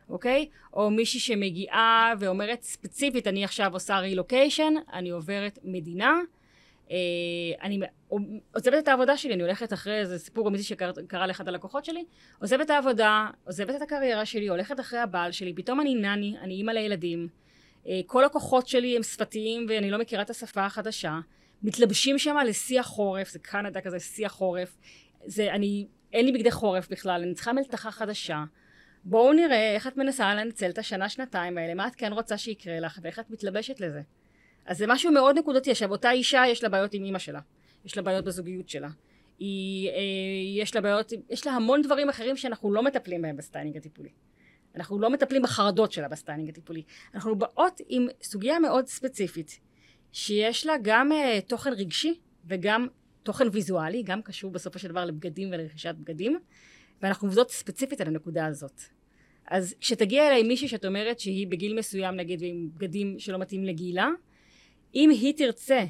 אוקיי? 0.09 0.49
או 0.73 0.91
מישהי 0.91 1.19
שמגיעה 1.19 2.13
ואומרת 2.19 2.61
ספציפית, 2.61 3.27
אני 3.27 3.43
עכשיו 3.43 3.73
עושה 3.73 3.99
רילוקיישן, 3.99 4.73
אני 4.93 5.09
עוברת 5.09 5.59
מדינה, 5.63 6.19
אה, 6.91 6.97
אני 7.61 7.79
עוזבת 8.53 8.83
את 8.83 8.87
העבודה 8.87 9.17
שלי, 9.17 9.33
אני 9.33 9.43
הולכת 9.43 9.73
אחרי 9.73 9.99
איזה 9.99 10.19
סיפור 10.19 10.47
אמיתי 10.47 10.63
שקרה 10.63 11.27
לאחד 11.27 11.47
הלקוחות 11.47 11.85
שלי, 11.85 12.05
עוזבת 12.41 12.65
את 12.65 12.69
העבודה, 12.69 13.27
עוזבת 13.45 13.75
את 13.75 13.81
הקריירה 13.81 14.25
שלי, 14.25 14.47
הולכת 14.47 14.79
אחרי 14.79 14.99
הבעל 14.99 15.31
שלי, 15.31 15.53
פתאום 15.53 15.81
אני 15.81 15.95
נני, 15.95 16.35
אני 16.41 16.53
אימא 16.53 16.71
לילדים, 16.71 17.27
אה, 17.87 18.01
כל 18.05 18.25
הכוחות 18.25 18.67
שלי 18.67 18.95
הם 18.95 19.03
שפתיים 19.03 19.65
ואני 19.69 19.91
לא 19.91 19.99
מכירה 19.99 20.21
את 20.21 20.29
השפה 20.29 20.65
החדשה, 20.65 21.19
מתלבשים 21.63 22.17
שם 22.17 22.37
לשיא 22.45 22.79
החורף, 22.79 23.29
זה 23.29 23.39
קנדה 23.39 23.81
כזה, 23.81 23.99
שיא 23.99 24.25
החורף, 24.25 24.77
זה, 25.25 25.51
אני, 25.51 25.87
אין 26.13 26.25
לי 26.25 26.31
בגדי 26.31 26.51
חורף 26.51 26.89
בכלל, 26.89 27.21
אני 27.23 27.33
צריכה 27.33 27.53
מלתחה 27.53 27.91
חדשה. 27.91 28.43
בואו 29.03 29.33
נראה 29.33 29.75
איך 29.75 29.87
את 29.87 29.97
מנסה 29.97 30.35
לנצל 30.35 30.69
את 30.69 30.77
השנה-שנתיים 30.77 31.57
האלה, 31.57 31.73
מה 31.73 31.87
את 31.87 31.95
כן 31.95 32.13
רוצה 32.13 32.37
שיקרה 32.37 32.79
לך 32.79 32.99
ואיך 33.01 33.19
את 33.19 33.29
מתלבשת 33.29 33.79
לזה. 33.79 34.01
אז 34.65 34.77
זה 34.77 34.87
משהו 34.87 35.11
מאוד 35.11 35.37
נקודתי. 35.37 35.71
עכשיו, 35.71 35.91
אותה 35.91 36.11
אישה 36.11 36.43
יש 36.47 36.63
לה 36.63 36.69
בעיות 36.69 36.93
עם 36.93 37.03
אימא 37.03 37.19
שלה, 37.19 37.39
יש 37.85 37.97
לה 37.97 38.03
בעיות 38.03 38.25
בזוגיות 38.25 38.69
שלה. 38.69 38.89
היא, 39.39 39.89
אה, 39.89 39.95
יש 40.63 40.75
לה 40.75 40.81
בעיות, 40.81 41.13
יש 41.29 41.47
לה 41.47 41.53
המון 41.53 41.81
דברים 41.81 42.09
אחרים 42.09 42.37
שאנחנו 42.37 42.73
לא 42.73 42.83
מטפלים 42.83 43.21
בהם 43.21 43.37
בסטיילינג 43.37 43.77
הטיפולי. 43.77 44.09
אנחנו 44.75 44.99
לא 44.99 45.09
מטפלים 45.09 45.41
בחרדות 45.41 45.91
שלה 45.91 46.07
בסטיילינג 46.07 46.49
הטיפולי. 46.49 46.83
אנחנו 47.13 47.35
באות 47.35 47.81
עם 47.87 48.07
סוגיה 48.23 48.59
מאוד 48.59 48.87
ספציפית, 48.87 49.59
שיש 50.11 50.65
לה 50.65 50.73
גם 50.81 51.11
אה, 51.11 51.39
תוכן 51.47 51.73
רגשי 51.73 52.19
וגם 52.45 52.87
תוכן 53.23 53.47
ויזואלי, 53.51 54.03
גם 54.03 54.21
קשור 54.21 54.51
בסופו 54.51 54.79
של 54.79 54.87
דבר 54.87 55.05
לבגדים 55.05 55.49
ולרכישת 55.51 55.95
בגדים, 55.95 56.39
ואנחנו 57.01 57.27
עובדות 57.27 57.51
ספציפית 57.51 58.01
על 58.01 58.07
הנקודה 58.07 58.45
הזאת. 58.45 58.81
אז 59.47 59.75
כשתגיע 59.79 60.27
אליי 60.27 60.43
מישהי 60.43 60.67
שאת 60.67 60.85
אומרת 60.85 61.19
שהיא 61.19 61.47
בגיל 61.47 61.77
מסוים 61.79 62.15
נגיד 62.15 62.41
ועם 62.41 62.69
בגדים 62.77 63.19
שלא 63.19 63.37
מתאים 63.37 63.63
לגילה, 63.65 64.07
אם 64.95 65.09
היא 65.09 65.33
תרצה 65.37 65.83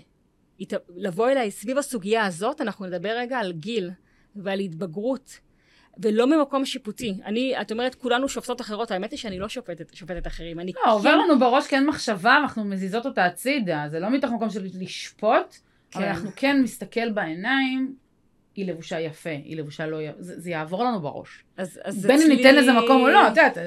היא 0.57 0.67
ת- 0.67 0.73
לבוא 0.95 1.29
אליי 1.29 1.51
סביב 1.51 1.77
הסוגיה 1.77 2.25
הזאת, 2.25 2.61
אנחנו 2.61 2.85
נדבר 2.85 3.09
רגע 3.17 3.37
על 3.37 3.51
גיל 3.51 3.91
ועל 4.35 4.59
התבגרות, 4.59 5.39
ולא 5.97 6.27
ממקום 6.27 6.65
שיפוטי. 6.65 7.13
אני, 7.25 7.61
את 7.61 7.71
אומרת, 7.71 7.95
כולנו 7.95 8.29
שופטות 8.29 8.61
אחרות, 8.61 8.91
האמת 8.91 9.11
היא 9.11 9.19
שאני 9.19 9.39
לא 9.39 9.49
שופטת, 9.49 9.93
שופטת 9.93 10.27
אחרים. 10.27 10.59
אני 10.59 10.71
לא, 10.85 10.93
עובר 10.93 11.15
לנו 11.15 11.39
בראש 11.39 11.67
כן 11.67 11.85
מחשבה, 11.85 12.37
אנחנו 12.37 12.63
מזיזות 12.63 13.05
אותה 13.05 13.25
הצידה. 13.25 13.85
זה 13.91 13.99
לא 13.99 14.09
מתוך 14.09 14.31
מקום 14.31 14.49
של 14.49 14.67
לשפוט, 14.79 15.55
אבל 15.95 16.03
כן. 16.03 16.09
אנחנו 16.09 16.29
כן 16.35 16.61
מסתכל 16.63 17.09
בעיניים, 17.11 17.95
היא 18.57 18.65
לבושה 18.67 18.99
יפה, 18.99 19.29
היא 19.29 19.57
לבושה 19.57 19.87
לא 19.87 20.01
יפה, 20.01 20.21
זה, 20.21 20.39
זה 20.39 20.49
יעבור 20.49 20.83
לנו 20.83 20.99
בראש. 21.01 21.43
אז, 21.57 21.79
אז 21.83 22.05
בין 22.05 22.21
אם 22.21 22.27
ניתן 22.29 22.55
לזה 22.55 22.71
מקום 22.73 23.01
או 23.01 23.07
לא, 23.07 23.27
את 23.27 23.29
יודעת, 23.29 23.57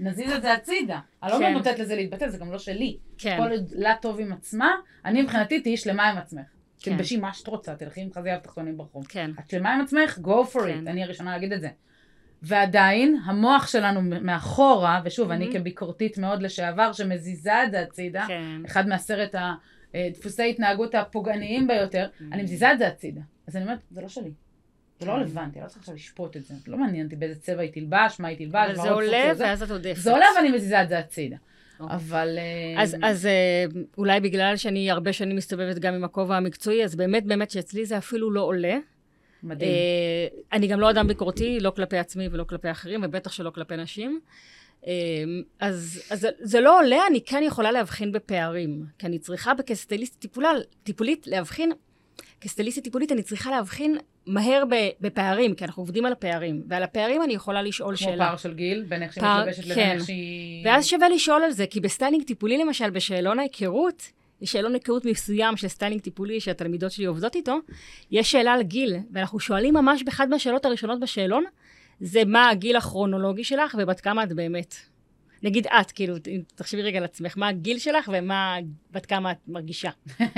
נזיז 0.00 0.32
את 0.32 0.42
זה 0.42 0.52
הצידה. 0.52 0.98
אני 1.22 1.30
לא 1.30 1.36
כן. 1.36 1.42
באמת 1.42 1.56
נותנת 1.56 1.78
לזה 1.78 1.96
להתבטא, 1.96 2.28
זה 2.28 2.38
גם 2.38 2.52
לא 2.52 2.58
שלי. 2.58 2.96
כן, 3.18 3.36
כל 3.38 3.50
עוד 3.50 3.70
לה 3.72 3.94
טוב 4.02 4.20
עם 4.20 4.32
עצמה, 4.32 4.70
אני 5.04 5.22
מבחינתי 5.22 5.60
תהיי 5.60 5.76
שלמה 5.76 6.10
עם 6.10 6.18
עצמך. 6.18 6.42
כן. 6.82 6.90
תלבשי 6.96 7.16
מה 7.16 7.32
שאת 7.32 7.46
רוצה, 7.48 7.74
תלכי 7.74 8.00
עם 8.00 8.08
חזה 8.12 8.36
תחתונים 8.42 8.76
ברחוב. 8.76 9.06
כן, 9.06 9.30
את 9.40 9.50
שלמה 9.50 9.74
עם 9.74 9.80
עצמך? 9.80 10.18
go 10.24 10.54
for 10.56 10.60
כן. 10.60 10.84
it. 10.86 10.90
אני 10.90 11.02
הראשונה 11.04 11.30
להגיד 11.32 11.52
את 11.52 11.60
זה. 11.60 11.68
ועדיין, 12.42 13.16
המוח 13.24 13.66
שלנו 13.66 14.02
מאחורה, 14.02 15.00
ושוב, 15.04 15.30
אני 15.30 15.48
Mhm. 15.48 15.52
כביקורתית 15.52 16.18
מאוד 16.18 16.42
לשעבר, 16.42 16.92
שמזיזה 16.92 17.64
את 17.64 17.70
זה 17.70 17.80
הצידה, 17.80 18.24
כן. 18.28 18.62
אחד 18.66 18.88
מעשרת 18.88 19.34
הדפוסי 19.94 20.50
התנהגות 20.50 20.94
הפוגעניים 20.94 21.66
ביותר, 21.66 22.06
אני 22.32 22.42
מזיזה 22.42 22.72
את 22.72 22.78
זה 22.78 22.86
הצידה. 22.86 23.20
אז 23.50 23.56
אני 23.56 23.64
אומרת, 23.64 23.78
זה 23.90 24.00
לא 24.00 24.08
שלי. 24.08 24.30
זה 25.00 25.06
לא 25.06 25.12
כן. 25.12 25.18
רלוונטי, 25.18 25.58
אני 25.58 25.64
לא 25.64 25.68
צריכה 25.68 25.80
עכשיו 25.80 25.94
לשפוט 25.94 26.36
את 26.36 26.44
זה. 26.44 26.54
לא 26.66 26.78
מעניין 26.78 27.04
אותי 27.06 27.16
באיזה 27.16 27.40
צבע 27.40 27.60
היא 27.62 27.72
תלבש, 27.72 28.20
מה 28.20 28.28
היא 28.28 28.38
תלבש, 28.38 28.70
אבל 28.70 28.82
זה 28.82 28.90
עולה 28.90 29.32
ואז 29.38 29.62
את 29.62 29.70
עודפת. 29.70 30.00
זה 30.00 30.12
עולה 30.12 30.26
ואני 30.36 30.50
מזיזה 30.50 30.82
את 30.82 30.88
זה 30.88 30.98
הצידה. 30.98 31.36
אוקיי. 31.80 31.96
אבל... 31.96 32.38
אה, 32.38 32.82
אז, 32.82 32.96
אז 33.02 33.26
אה, 33.26 33.64
אולי 33.98 34.20
בגלל 34.20 34.56
שאני 34.56 34.90
הרבה 34.90 35.12
שנים 35.12 35.36
מסתובבת 35.36 35.78
גם 35.78 35.94
עם 35.94 36.04
הכובע 36.04 36.36
המקצועי, 36.36 36.84
אז 36.84 36.96
באמת 36.96 37.24
באמת 37.24 37.50
שאצלי 37.50 37.86
זה 37.86 37.98
אפילו 37.98 38.30
לא 38.30 38.40
עולה. 38.40 38.78
מדהים. 39.42 39.70
אה, 39.70 40.26
אני 40.52 40.66
גם 40.66 40.80
לא 40.80 40.90
אדם 40.90 41.08
ביקורתי, 41.08 41.60
לא 41.60 41.70
כלפי 41.70 41.98
עצמי 41.98 42.28
ולא 42.32 42.44
כלפי 42.44 42.70
אחרים, 42.70 43.00
ובטח 43.04 43.32
שלא 43.32 43.50
כלפי 43.50 43.76
נשים. 43.76 44.20
אז, 45.60 46.02
אז 46.10 46.26
זה- 46.40 46.60
לא 46.60 46.78
עולה, 46.80 46.98
אני 47.10 47.20
כן 47.20 47.42
יכולה 47.46 47.72
להבחין 47.72 48.12
בפערים. 48.12 48.84
כי 48.98 49.06
אני 49.06 49.18
צריכה 49.18 49.52
כסטייליסטית 49.66 50.20
טיפולה, 50.20 50.50
טיפולית 50.82 51.26
להבחין, 51.26 51.72
כסטייליסטית 52.40 52.84
טיפולית 52.84 53.12
אני 53.12 53.22
צריכה 53.22 53.50
להבחין 53.50 53.96
מהר 54.26 54.64
בפערים, 55.00 55.54
כי 55.54 55.64
אנחנו 55.64 55.82
עובדים 55.82 56.06
על 56.06 56.12
הפערים. 56.12 56.62
ועל 56.68 56.82
הפערים 56.82 57.22
אני 57.22 57.32
יכולה 57.32 57.62
לשאול 57.62 57.96
כמו 57.96 58.06
שאלה. 58.06 58.26
פער 58.28 58.36
של 58.36 58.54
גיל, 58.54 58.84
בין 58.88 59.02
איך 59.02 59.12
שהיא 59.12 59.24
מתלבשת 59.24 59.64
לבין 59.64 59.74
כן. 59.74 59.96
איך 59.96 60.06
שהיא... 60.06 60.66
ואז 60.66 60.86
שווה 60.86 61.08
לשאול 61.08 61.42
על 61.42 61.50
זה, 61.50 61.66
כי 61.66 61.80
בסטיילינג 61.80 62.24
טיפולי 62.24 62.58
למשל, 62.58 62.90
בשאלון 62.90 63.38
ההיכרות, 63.38 64.02
יש 64.40 64.52
שאלון 64.52 64.74
היכרות 64.74 65.04
מסוים 65.04 65.56
של 65.56 65.68
סטיילינג 65.68 66.00
טיפולי 66.00 66.40
שהתלמידות 66.40 66.92
שלי 66.92 67.04
עובדות 67.04 67.34
איתו, 67.34 67.58
יש 68.10 68.30
שאלה 68.30 68.52
על 68.52 68.62
גיל, 68.62 68.96
ואנחנו 69.12 69.40
שואלים 69.40 69.74
ממש 69.74 70.02
באחד 70.02 70.28
מהשאלות 70.28 70.64
הראשונות 70.64 71.00
בשאלון, 71.00 71.44
זה 72.00 72.22
מה 72.26 72.50
הגיל 72.50 72.76
הכרונולוגי 72.76 73.44
שלך 73.44 73.76
ובת 73.78 74.00
כמה 74.00 74.22
את 74.22 74.32
באמת. 74.32 74.74
נגיד 75.42 75.66
את, 75.80 75.90
כאילו, 75.90 76.14
תחשבי 76.54 76.82
רגע 76.82 76.98
על 76.98 77.04
עצמך, 77.04 77.34
מה 77.36 77.48
הגיל 77.48 77.78
שלך 77.78 78.10
ומה, 78.12 78.56
בת 78.90 79.06
כמה 79.06 79.32
את 79.32 79.36
מרגישה. 79.48 79.90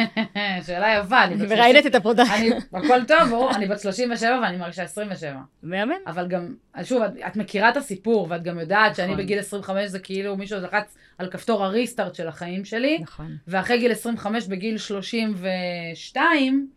שאלה 0.67 0.99
יפה, 1.01 1.25
אני 1.25 1.37
בת 1.37 1.49
מראיינת 1.49 1.87
את 1.87 1.95
הפרודקט. 1.95 2.31
אני, 2.31 2.51
הכל 2.73 3.05
טוב, 3.05 3.29
ברור, 3.31 3.51
אני 3.55 3.67
בת 3.67 3.81
37 3.81 4.41
ואני 4.43 4.57
מרגישה 4.57 4.83
27. 4.83 5.41
מהמם. 5.63 5.93
אבל 6.07 6.29
גם, 6.29 6.55
שוב, 6.83 7.03
את, 7.03 7.11
את 7.27 7.37
מכירה 7.37 7.69
את 7.69 7.77
הסיפור, 7.77 8.27
ואת 8.31 8.43
גם 8.43 8.59
יודעת 8.59 8.97
שאני 8.97 9.13
נכון. 9.13 9.25
בגיל 9.25 9.39
25 9.39 9.89
זה 9.89 9.99
כאילו 9.99 10.37
מישהו 10.37 10.61
לחץ 10.61 10.97
על 11.19 11.31
כפתור 11.31 11.65
הריסטארט 11.65 12.15
של 12.15 12.29
החיים 12.29 12.65
שלי, 12.65 12.99
נכון. 13.03 13.37
ואחרי 13.49 13.79
גיל 13.79 13.93
25 13.93 14.47
בגיל 14.47 14.79
32, 14.79 16.69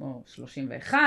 או 0.00 0.22
31, 0.26 0.98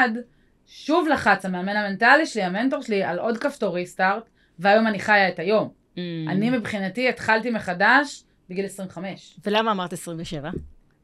שוב 0.67 1.07
לחץ 1.07 1.45
המאמן 1.45 1.75
המנטלי 1.75 2.25
שלי, 2.25 2.43
המנטור 2.43 2.81
שלי, 2.81 3.03
על 3.03 3.19
עוד 3.19 3.37
כפתור 3.37 3.75
ריסטארט, 3.75 4.29
והיום 4.59 4.87
אני 4.87 4.99
חיה 4.99 5.29
את 5.29 5.39
היום. 5.39 5.78
Mm. 6.27 6.31
אני 6.31 6.49
מבחינתי 6.49 7.09
התחלתי 7.09 7.49
מחדש 7.49 8.23
בגיל 8.49 8.65
25. 8.65 9.37
ולמה 9.45 9.71
אמרת 9.71 9.93
27? 9.93 10.49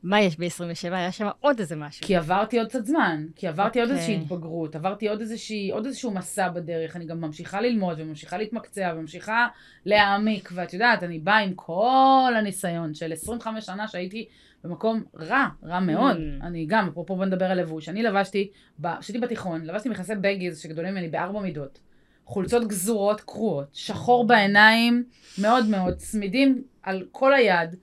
מה 0.06 0.22
יש 0.22 0.40
ב-27? 0.40 0.94
היה 0.94 1.12
שם 1.12 1.28
עוד 1.40 1.60
איזה 1.60 1.76
משהו. 1.76 2.08
כי 2.08 2.16
עברתי 2.16 2.60
עוד 2.60 2.68
קצת 2.68 2.86
זמן, 2.86 3.26
כי 3.36 3.48
עברתי 3.48 3.80
עוד 3.80 3.90
אוקיי. 3.90 3.98
איזושהי 3.98 4.22
התבגרות, 4.22 4.76
עברתי 4.76 5.10
עוד, 5.10 5.20
איזושהי, 5.20 5.72
עוד 5.72 5.86
איזשהו 5.86 6.12
מסע 6.12 6.50
בדרך, 6.50 6.96
אני 6.96 7.06
גם 7.06 7.22
ממשיכה 7.22 7.62
ללמוד 7.62 8.00
וממשיכה 8.00 8.38
להתמקצע 8.38 8.94
וממשיכה 8.96 9.48
להעמיק, 9.86 10.50
ואת 10.54 10.74
יודעת, 10.74 11.04
אני 11.04 11.20
באה 11.20 11.38
עם 11.38 11.54
כל 11.56 12.34
הניסיון 12.38 12.94
של 12.94 13.14
25 13.14 13.66
שנה 13.66 13.88
שהייתי 13.88 14.28
במקום 14.64 15.04
רע, 15.16 15.48
רע 15.64 15.80
מאוד. 15.80 16.18
Mm. 16.18 16.46
אני 16.46 16.66
גם, 16.66 16.88
אפרופו 16.88 17.16
בוא 17.16 17.26
נדבר 17.26 17.46
על 17.46 17.60
לבוש, 17.62 17.90
אני 17.90 18.04
לבשתי, 18.04 18.52
כשהייתי 19.00 19.20
בתיכון, 19.20 19.66
לבשתי 19.66 19.90
מכנסי 19.90 20.16
בגיז 20.22 20.60
שגדולים 20.60 20.92
ממני 20.92 21.08
בארבע 21.08 21.42
מידות, 21.42 21.80
חולצות 22.26 22.68
גזורות 22.68 23.22
קרועות, 23.22 23.68
שחור 23.74 24.28
בעיניים, 24.28 25.04
מאוד 25.38 25.66
מאוד, 25.66 25.94
צמידים 25.96 26.64
על 26.84 27.04
כל 27.12 27.34
היד. 27.34 27.76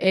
אה, 0.00 0.06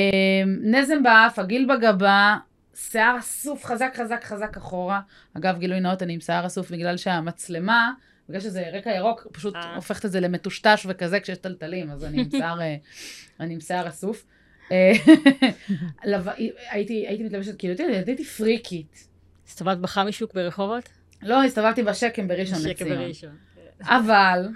נזם 0.61 1.03
באף, 1.03 1.39
עגיל 1.39 1.69
בגבה, 1.75 2.37
שיער 2.75 3.19
אסוף 3.19 3.65
חזק 3.65 3.93
חזק 3.97 4.23
חזק 4.23 4.57
אחורה. 4.57 5.01
אגב, 5.33 5.59
גילוי 5.59 5.79
נאות, 5.79 6.03
אני 6.03 6.13
עם 6.13 6.19
שיער 6.19 6.45
אסוף 6.45 6.71
בגלל 6.71 6.97
שהמצלמה, 6.97 7.91
בגלל 8.29 8.41
שזה 8.41 8.63
רקע 8.73 8.89
ירוק, 8.89 9.27
פשוט 9.31 9.55
אה. 9.55 9.75
הופכת 9.75 10.05
את 10.05 10.11
זה 10.11 10.19
למטושטש 10.19 10.85
וכזה 10.89 11.19
כשיש 11.19 11.37
טלטלים, 11.37 11.91
אז 11.91 12.05
אני 12.05 12.21
עם 12.21 12.29
שיער, 12.37 12.61
אה, 12.61 12.75
אני 13.39 13.53
עם 13.53 13.59
שיער 13.59 13.87
אסוף. 13.87 14.25
אה, 14.71 14.91
הייתי, 16.69 17.07
הייתי 17.07 17.23
מתלבשת, 17.23 17.59
כאילו, 17.59 17.73
הייתי- 17.79 18.09
הייתי 18.11 18.23
פריקית. 18.25 19.07
הסתובבת 19.47 19.77
בחמי 19.77 20.11
שוק 20.11 20.33
ברחובות? 20.33 20.89
לא, 21.21 21.43
הסתובבתי 21.43 21.83
בשקם 21.83 22.27
בראשון 22.27 22.57
לציון. 22.69 22.97
בראשון. 22.97 23.35
אבל 23.83 24.47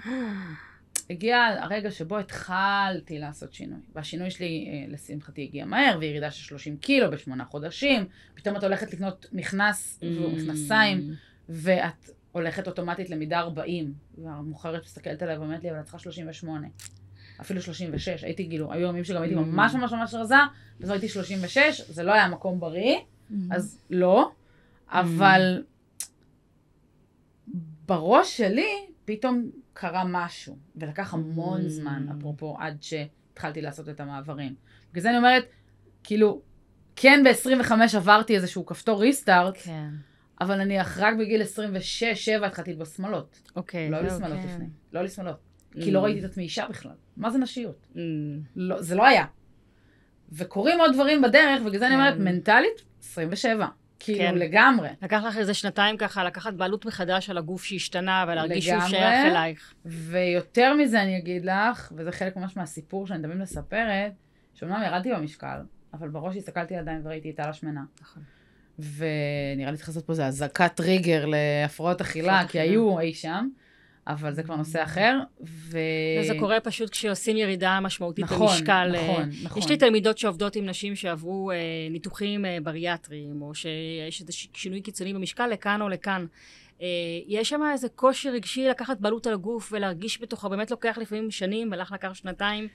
הגיע 1.10 1.38
הרגע 1.60 1.90
שבו 1.90 2.18
התחלתי 2.18 3.18
לעשות 3.18 3.52
שינוי. 3.52 3.78
והשינוי 3.94 4.30
שלי, 4.30 4.68
אה, 4.68 4.92
לשמחתי, 4.92 5.42
הגיע 5.42 5.64
מהר, 5.64 5.96
וירידה 6.00 6.30
של 6.30 6.42
30 6.44 6.76
קילו 6.76 7.10
בשמונה 7.10 7.44
חודשים. 7.44 8.04
פתאום 8.34 8.56
את 8.56 8.62
הולכת 8.62 8.92
לקנות 8.92 9.26
מכנס 9.32 10.00
Mm. 10.00 10.04
ומכנסיים, 10.06 11.14
ואת 11.48 12.10
הולכת 12.32 12.66
אוטומטית 12.66 13.10
למידה 13.10 13.38
40. 13.40 13.94
והמוכרת 14.18 14.82
מסתכלת 14.84 15.22
עליי 15.22 15.38
ואומרת 15.38 15.62
לי, 15.62 15.70
אבל 15.70 15.78
את 15.80 15.84
צריכה 15.84 15.98
38. 15.98 16.68
אפילו 17.40 17.62
36. 17.62 18.24
הייתי 18.24 18.48
כאילו, 18.48 18.72
היו 18.72 18.88
ימים 18.88 19.04
שגם 19.04 19.22
הייתי 19.22 19.36
Mm. 19.36 19.40
ממש 19.40 19.74
ממש 19.74 19.92
ממש 19.92 20.14
רזה, 20.14 20.34
אז 20.82 20.90
הייתי 20.90 21.08
36, 21.08 21.80
זה 21.88 22.02
לא 22.02 22.12
היה 22.12 22.28
מקום 22.28 22.60
בריא. 22.60 22.96
Mm. 22.96 23.34
אז 23.50 23.78
לא, 23.90 24.30
אבל 24.88 25.62
בראש 27.86 28.36
שלי 28.36 28.86
פתאום 29.04 29.50
קרה 29.72 30.04
משהו, 30.06 30.56
ולקח 30.76 31.14
המון 31.14 31.60
Mm. 31.60 31.68
זמן, 31.68 32.06
אפרופו, 32.18 32.56
עד 32.60 32.76
שהתחלתי 32.82 33.62
לעשות 33.62 33.88
את 33.88 34.00
המעברים. 34.00 34.54
בגלל 34.92 35.02
זה 35.02 35.08
אני 35.08 35.16
אומרת, 35.18 35.44
כאילו, 36.04 36.42
כן 36.96 37.24
ב-25 37.24 37.72
עברתי 37.96 38.36
איזשהו 38.36 38.66
כפתור 38.66 39.00
ריסטארט, 39.00 39.54
כן. 39.64 39.88
אבל 40.40 40.64
נניח 40.64 40.98
רק 40.98 41.14
בגיל 41.18 41.42
26-7 41.42 42.46
התחלתי 42.46 42.72
ללבוש 42.72 42.88
שמאלות. 42.88 43.50
אוקיי. 43.56 43.90
לא 43.90 43.96
היו 43.96 44.10
זהו, 44.10 44.18
שמאלות. 44.18 44.38
לפני, 44.44 44.66
לא 44.92 45.00
היו 45.00 45.08
שמאלות. 45.08 45.36
Mm. 45.74 45.82
כי 45.84 45.90
לא 45.90 46.00
ראיתי 46.00 46.20
את 46.20 46.24
עצמי 46.24 46.42
אישה 46.42 46.66
בכלל. 46.68 46.92
מה 47.16 47.30
זה 47.30 47.38
נשיות? 47.38 47.86
Mm. 47.94 47.98
לא, 48.56 48.82
זה 48.82 48.94
לא 48.94 49.06
היה. 49.06 49.24
וקורים 50.32 50.80
עוד 50.80 50.92
דברים 50.94 51.22
בדרך, 51.22 51.60
ובגלל 51.62 51.78
זה 51.78 51.86
אני 51.86 51.94
אומרת, 51.94 52.14
כן. 52.14 52.24
מנטלית, 52.24 52.82
27. 53.02 53.66
כאילו, 54.04 54.18
כן. 54.18 54.34
לגמרי. 54.34 54.88
לקח 55.02 55.22
לך 55.26 55.38
איזה 55.38 55.54
שנתיים 55.54 55.96
ככה 55.96 56.24
לקחת 56.24 56.54
בעלות 56.54 56.84
מחדש 56.84 57.30
על 57.30 57.38
הגוף 57.38 57.64
שהשתנה 57.64 58.24
ולהרגיש 58.28 58.64
שהוא. 58.64 58.80
שייך 58.80 59.26
אלייך. 59.26 59.74
ויותר 59.84 60.74
מזה 60.74 61.02
אני 61.02 61.18
אגיד 61.18 61.44
לך, 61.44 61.92
וזה 61.96 62.12
חלק 62.12 62.36
ממש 62.36 62.56
מהסיפור 62.56 63.06
שאני 63.06 63.22
תמיד 63.22 63.36
מספרת, 63.36 64.12
שאומנם 64.54 64.82
ירדתי 64.86 65.12
במשקל, 65.12 65.56
אבל 65.94 66.08
בראש 66.08 66.36
הסתכלתי 66.36 66.76
עדיין 66.76 67.00
וראיתי 67.04 67.30
את 67.30 67.40
על 67.40 67.50
השמנה. 67.50 67.82
נכון. 68.02 68.22
ונראה 68.78 69.70
לי 69.70 69.76
צריך 69.76 69.88
לעשות 69.88 70.06
פה 70.06 70.12
איזה 70.12 70.26
אזעקת 70.26 70.72
טריגר 70.74 71.24
להפרעות 71.26 72.00
אכילה, 72.00 72.42
כי. 72.48 72.60
היו 72.60 73.00
אי 73.00 73.14
שם, 73.14 73.48
אבל 74.06 74.34
זה 74.34 74.42
כבר 74.42 74.56
נושא 74.56 74.82
אחר. 74.82 75.18
ו... 75.46 75.78
וזה 76.20 76.34
קורה 76.38 76.60
פשוט 76.60 76.90
כשעושים 76.90 77.36
ירידה 77.36 77.80
משמעותית 77.80 78.24
נכון, 78.24 78.46
במשקל. 78.46 78.92
אה, 78.94 79.02
נכון, 79.02 79.30
נכון. 79.42 79.62
יש 79.62 79.68
לי 79.68 79.76
תלמידות 79.76 80.18
שעובדות 80.18 80.56
עם 80.56 80.66
נשים 80.66 80.96
שעברו 80.96 81.50
אה, 81.50 81.56
ניתוחים 81.90 82.44
אה, 82.44 82.58
בריאטריים, 82.62 83.42
או 83.42 83.54
שיש 83.54 84.20
איזה 84.20 84.32
שינוי 84.32 84.80
קיצוני 84.80 85.14
במשקל 85.14 85.46
לכאן 85.46 85.82
או 85.82 85.88
לכאן. 85.88 86.26
אה, 86.82 86.86
יש 87.26 87.48
שם 87.48 87.62
איזה 87.72 87.88
קושי 87.88 88.30
רגשי 88.30 88.68
לקחת 88.68 89.00
בעלות 89.00 89.26
על 89.26 89.32
הגוף 89.32 89.72
ולהרגיש 89.72 90.22
בתוכו, 90.22 90.48
באמת 90.48 90.70
לוקח 90.70 90.98
לפעמים 90.98 91.30
שנים, 91.30 91.68
ולך 91.72 91.92
לקח 91.92 92.14
שנתיים. 92.14 92.68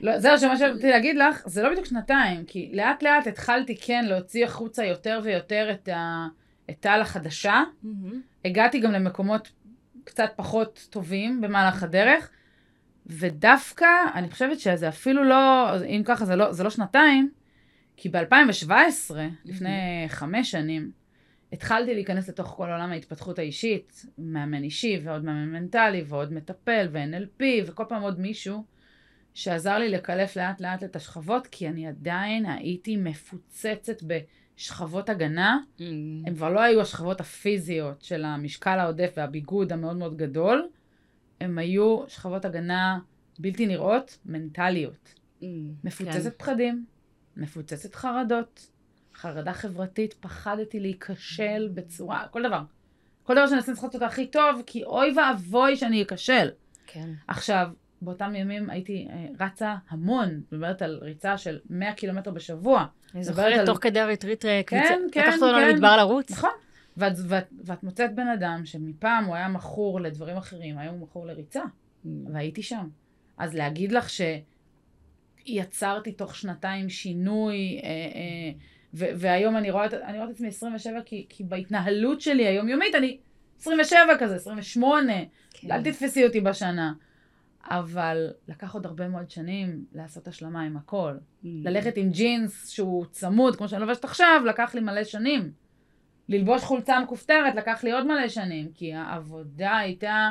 לא, 0.00 0.18
זהו, 0.18 0.38
שמה 0.38 0.56
שרציתי 0.56 0.90
להגיד 0.90 1.16
לך, 1.16 1.42
זה 1.46 1.62
לא 1.62 1.70
בדיוק 1.70 1.86
שנתיים, 1.86 2.44
כי 2.44 2.70
לאט 2.72 3.02
לאט 3.02 3.26
התחלתי 3.26 3.76
כן 3.80 4.04
להוציא 4.08 4.44
החוצה 4.44 4.84
יותר 4.84 5.20
ויותר 5.22 5.70
את, 5.72 5.88
ה... 5.88 6.26
את 6.70 6.76
טל 6.80 7.00
החדשה. 7.00 7.62
הגעתי 8.44 8.78
גם 8.78 8.92
למקומות 8.92 9.48
קצת 10.06 10.32
פחות 10.36 10.86
טובים 10.90 11.40
במהלך 11.40 11.82
הדרך, 11.82 12.30
ודווקא, 13.06 13.86
אני 14.14 14.30
חושבת 14.30 14.60
שזה 14.60 14.88
אפילו 14.88 15.24
לא, 15.24 15.70
אם 15.84 16.02
ככה 16.04 16.24
זה 16.24 16.36
לא, 16.36 16.52
זה 16.52 16.64
לא 16.64 16.70
שנתיים, 16.70 17.30
כי 17.96 18.08
ב-2017, 18.08 19.14
לפני 19.44 20.04
חמש 20.08 20.50
שנים, 20.50 20.90
התחלתי 21.52 21.94
להיכנס 21.94 22.28
לתוך 22.28 22.46
כל 22.46 22.70
עולם 22.70 22.90
ההתפתחות 22.90 23.38
האישית, 23.38 24.06
מאמן 24.18 24.62
אישי 24.62 25.00
ועוד 25.04 25.24
מאמן 25.24 25.52
מנטלי 25.52 26.04
ועוד 26.06 26.32
מטפל 26.32 26.88
ו-NLP 26.92 27.44
וכל 27.66 27.84
פעם 27.88 28.02
עוד 28.02 28.20
מישהו 28.20 28.64
שעזר 29.34 29.78
לי 29.78 29.88
לקלף 29.88 30.36
לאט 30.36 30.60
לאט 30.60 30.84
את 30.84 30.96
השכבות, 30.96 31.46
כי 31.46 31.68
אני 31.68 31.86
עדיין 31.86 32.46
הייתי 32.46 32.96
מפוצצת 32.96 34.02
בשכבות 34.56 35.08
הגנה. 35.08 35.58
Mm. 35.78 35.82
הן 36.26 36.34
כבר 36.34 36.50
לא 36.50 36.60
היו 36.60 36.80
השכבות 36.80 37.20
הפיזיות 37.20 38.02
של 38.02 38.24
המשקל 38.24 38.78
העודף 38.78 39.12
והביגוד 39.16 39.72
המאוד 39.72 39.96
מאוד 39.96 40.16
גדול, 40.16 40.68
הן 41.40 41.58
היו 41.58 42.04
שכבות 42.08 42.44
הגנה 42.44 42.98
בלתי 43.38 43.66
נראות, 43.66 44.18
מנטליות. 44.26 45.14
Mm, 45.40 45.44
מפוצצת 45.84 46.32
כן. 46.32 46.38
פחדים, 46.38 46.84
מפוצצת 47.36 47.94
חרדות, 47.94 48.70
חרדה 49.14 49.52
חברתית, 49.52 50.14
פחדתי 50.14 50.80
להיכשל 50.80 51.68
בצורה, 51.74 52.26
כל 52.30 52.42
דבר. 52.42 52.62
כל 53.22 53.34
דבר 53.34 53.46
שאני 53.46 53.56
אנסה 53.56 53.72
לעשות 53.72 53.94
אותו 53.94 54.04
הכי 54.04 54.26
טוב, 54.26 54.62
כי 54.66 54.84
אוי 54.84 55.14
ואבוי 55.16 55.76
שאני 55.76 56.02
אכשל. 56.02 56.48
כן. 56.86 57.10
עכשיו, 57.28 57.68
באותם 58.02 58.34
ימים 58.34 58.70
הייתי 58.70 59.08
אה, 59.10 59.46
רצה 59.46 59.74
המון, 59.88 60.40
מדברת 60.52 60.82
על 60.82 60.98
ריצה 61.02 61.38
של 61.38 61.58
100 61.70 61.92
קילומטר 61.92 62.30
בשבוע. 62.30 62.84
אני 63.14 63.24
זוכרת 63.24 63.58
על- 63.58 63.66
תוך 63.66 63.78
כדי 63.80 64.00
הריטריט 64.00 64.44
אה, 64.44 64.60
קבוצה, 64.66 64.88
כן, 64.88 65.00
כן, 65.12 65.20
לקחת 65.20 65.42
אותנו 65.42 65.58
כן. 65.58 65.68
למדבר 65.68 65.96
לרוץ. 65.96 66.30
נכון. 66.30 66.50
ואת, 66.96 67.12
ואת, 67.28 67.44
ואת 67.64 67.82
מוצאת 67.82 68.14
בן 68.14 68.28
אדם 68.28 68.60
שמפעם 68.64 69.24
הוא 69.24 69.34
היה 69.34 69.48
מכור 69.48 70.00
לדברים 70.00 70.36
אחרים, 70.36 70.78
היום 70.78 70.94
הוא 70.94 71.02
מכור 71.02 71.26
לריצה, 71.26 71.62
Mm. 72.04 72.08
והייתי 72.32 72.62
שם. 72.62 72.88
אז 73.38 73.54
להגיד 73.54 73.92
לך 73.92 74.06
שיצרתי 75.46 76.12
תוך 76.12 76.36
שנתיים 76.36 76.88
שינוי, 76.88 77.80
אה, 77.84 77.88
אה, 77.88 78.52
ו- 78.94 79.10
והיום 79.16 79.56
אני 79.56 79.70
רואה, 79.70 79.86
אני 80.04 80.18
רואה 80.18 80.30
את 80.30 80.34
עצמי 80.34 80.48
27, 80.48 81.00
כי, 81.04 81.26
כי 81.28 81.44
בהתנהלות 81.44 82.20
שלי 82.20 82.46
היומיומית 82.46 82.94
אני 82.94 83.18
27 83.60 84.02
כזה, 84.18 84.36
28, 84.36 85.12
כן. 85.50 85.70
אל 85.72 85.82
תתפסי 85.82 86.26
אותי 86.26 86.40
בשנה. 86.40 86.92
אבל 87.70 88.30
לקח 88.48 88.74
עוד 88.74 88.86
הרבה 88.86 89.08
מאוד 89.08 89.30
שנים 89.30 89.84
לעשות 89.92 90.28
השלמה 90.28 90.62
עם 90.62 90.76
הכל. 90.76 91.14
Mm. 91.16 91.46
ללכת 91.46 91.96
עם 91.96 92.10
ג'ינס 92.10 92.68
שהוא 92.68 93.04
צמוד, 93.10 93.56
כמו 93.56 93.68
שאני 93.68 93.80
לובשת 93.80 94.04
עכשיו, 94.04 94.42
לקח 94.46 94.74
לי 94.74 94.80
מלא 94.80 95.04
שנים. 95.04 95.50
ללבוש 96.28 96.62
חולצה 96.62 97.00
מכופתרת 97.00 97.54
לקח 97.54 97.84
לי 97.84 97.92
עוד 97.92 98.06
מלא 98.06 98.28
שנים, 98.28 98.68
כי 98.74 98.94
העבודה 98.94 99.76
הייתה, 99.76 100.30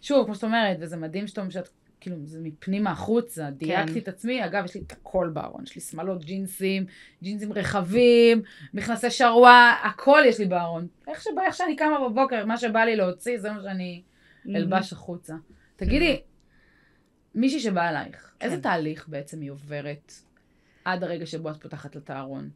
שוב, 0.00 0.24
כמו 0.26 0.34
שאת 0.34 0.44
אומרת, 0.44 0.76
וזה 0.80 0.96
מדהים 0.96 1.26
שאת 1.26 1.38
אומרת 1.38 1.52
שאת, 1.52 1.68
כאילו, 2.00 2.16
זה 2.24 2.38
מפנימה 2.42 2.90
החוצה, 2.90 3.50
דייקתי 3.50 3.98
את 3.98 4.08
עצמי, 4.08 4.44
אגב, 4.44 4.64
יש 4.64 4.74
לי 4.74 4.82
את 4.86 4.92
הכל 4.92 5.30
בארון, 5.32 5.62
יש 5.64 5.74
לי 5.74 5.80
שמלות 5.80 6.24
ג'ינסים, 6.24 6.86
ג'ינסים 7.22 7.52
רחבים, 7.52 8.42
מכנסי 8.74 9.10
שרוואל, 9.10 9.72
הכל 9.84 10.20
יש 10.26 10.38
לי 10.38 10.46
בארון. 10.46 10.86
איך 11.08 11.22
שבא, 11.22 11.42
איך 11.46 11.54
שאני 11.54 11.76
קמה 11.76 12.08
בבוקר, 12.08 12.46
מה 12.46 12.56
שבא 12.56 12.80
לי 12.80 12.96
להוציא, 12.96 13.38
זה 13.38 13.52
מה 13.52 13.62
שאני 13.62 14.02
Mm. 14.46 14.56
אלבש 14.56 14.92
החוצה. 14.92 15.34
תגידי, 15.78 16.20
מישהי 17.34 17.60
שבאה 17.60 17.90
אלייך, 17.90 18.32
איזה 18.40 18.56
כן. 18.56 18.62
תהליך 18.62 19.08
בעצם 19.08 19.40
היא 19.40 19.50
עוברת 19.50 20.12
עד 20.84 21.04
הרגע 21.04 21.26
שבו 21.26 21.50
את 21.50 21.62
פותחת 21.62 22.10
הארון? 22.10 22.50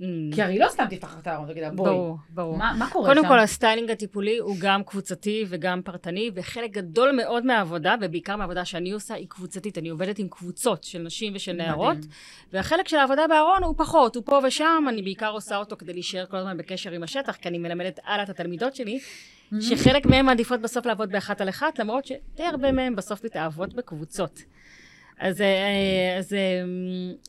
Mm. 0.00 0.04
כי 0.34 0.42
הרי 0.42 0.58
לא 0.58 0.68
סתם 0.68 0.84
תפתח 0.90 1.18
את 1.18 1.26
הארון, 1.26 1.48
תגידי, 1.52 1.70
בואי. 1.70 1.90
ברור, 1.90 2.18
ברור. 2.30 2.56
מה 2.56 2.74
מה 2.78 2.90
קורה 2.90 3.08
שם? 3.08 3.14
קודם 3.14 3.28
כל, 3.28 3.38
הסטיילינג 3.38 3.90
הטיפולי 3.90 4.38
הוא 4.38 4.56
גם 4.60 4.84
קבוצתי 4.84 5.44
וגם 5.48 5.82
פרטני, 5.82 6.30
וחלק 6.34 6.70
גדול 6.70 7.12
מאוד 7.16 7.46
מהעבודה, 7.46 7.94
ובעיקר 8.00 8.36
מהעבודה 8.36 8.64
שאני 8.64 8.90
עושה, 8.90 9.14
היא 9.14 9.26
קבוצתית. 9.28 9.78
אני 9.78 9.88
עובדת 9.88 10.18
עם 10.18 10.28
קבוצות 10.28 10.84
של 10.84 10.98
נשים 10.98 11.32
ושל 11.36 11.52
נערות, 11.52 11.96
מדהים. 11.96 12.10
והחלק 12.52 12.88
של 12.88 12.96
העבודה 12.96 13.26
בארון 13.28 13.62
הוא 13.62 13.74
פחות, 13.78 14.16
הוא 14.16 14.22
פה 14.26 14.40
ושם, 14.46 14.84
אני 14.88 15.02
בעיקר 15.02 15.30
עושה 15.30 15.56
אותו 15.56 15.76
כדי 15.76 15.92
להישאר 15.92 16.26
כל 16.26 16.36
הזמן 16.36 16.56
בקשר 16.56 16.90
עם 16.90 17.02
השטח, 17.02 17.36
כי 17.36 17.48
אני 17.48 17.58
מלמדת 17.58 18.00
הלאה 18.04 18.22
את 18.24 18.28
התלמידות 18.28 18.74
שלי, 18.74 19.00
שחלק 19.60 20.06
מהן 20.06 20.26
מעדיפות 20.26 20.60
בסוף 20.60 20.86
לעבוד 20.86 21.12
באחת 21.12 21.40
על 21.40 21.48
אחת, 21.48 21.78
למרות 21.78 22.06
שדי 22.06 22.44
הרבה 22.44 22.72
מהן 22.72 22.96
בסוף 22.96 23.24
מתאהבות 23.24 23.74
בקבוצות. 23.74 24.42
אז, 25.20 25.40
אה, 25.40 26.16
אז, 26.18 26.32
אה, 26.32 26.38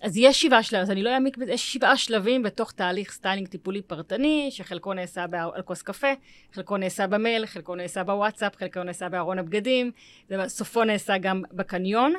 אז 0.02 0.18
יש 0.18 0.42
שבעה 0.42 0.64
שלבים, 0.64 0.82
אז 0.82 0.92
אני 0.92 1.04
לא 1.04 1.10
אעמיק 1.10 1.38
בזה, 1.38 1.52
יש 1.52 1.74
שבעה 1.74 1.98
שלבים 1.98 2.44
בתוך 2.44 2.72
תהליך 2.72 3.12
סטיילינג 3.12 3.48
טיפולי 3.48 3.82
פרטני, 3.82 4.48
שחלקו 4.52 4.94
נעשה 4.94 5.26
על 5.56 5.62
כוס 5.62 5.82
קפה, 5.82 6.08
חלקו 6.54 6.78
נעשה 6.78 7.08
במייל, 7.08 7.46
חלקו 7.46 7.76
נעשה 7.76 8.04
בוואטסאפ, 8.04 8.56
חלקו 8.56 8.84
נעשה 8.84 9.10
בארון 9.10 9.40
הבגדים, 9.40 9.92
וסופו 10.30 10.84
נעשה 10.84 11.18
גם 11.18 11.42
בקניון. 11.52 12.14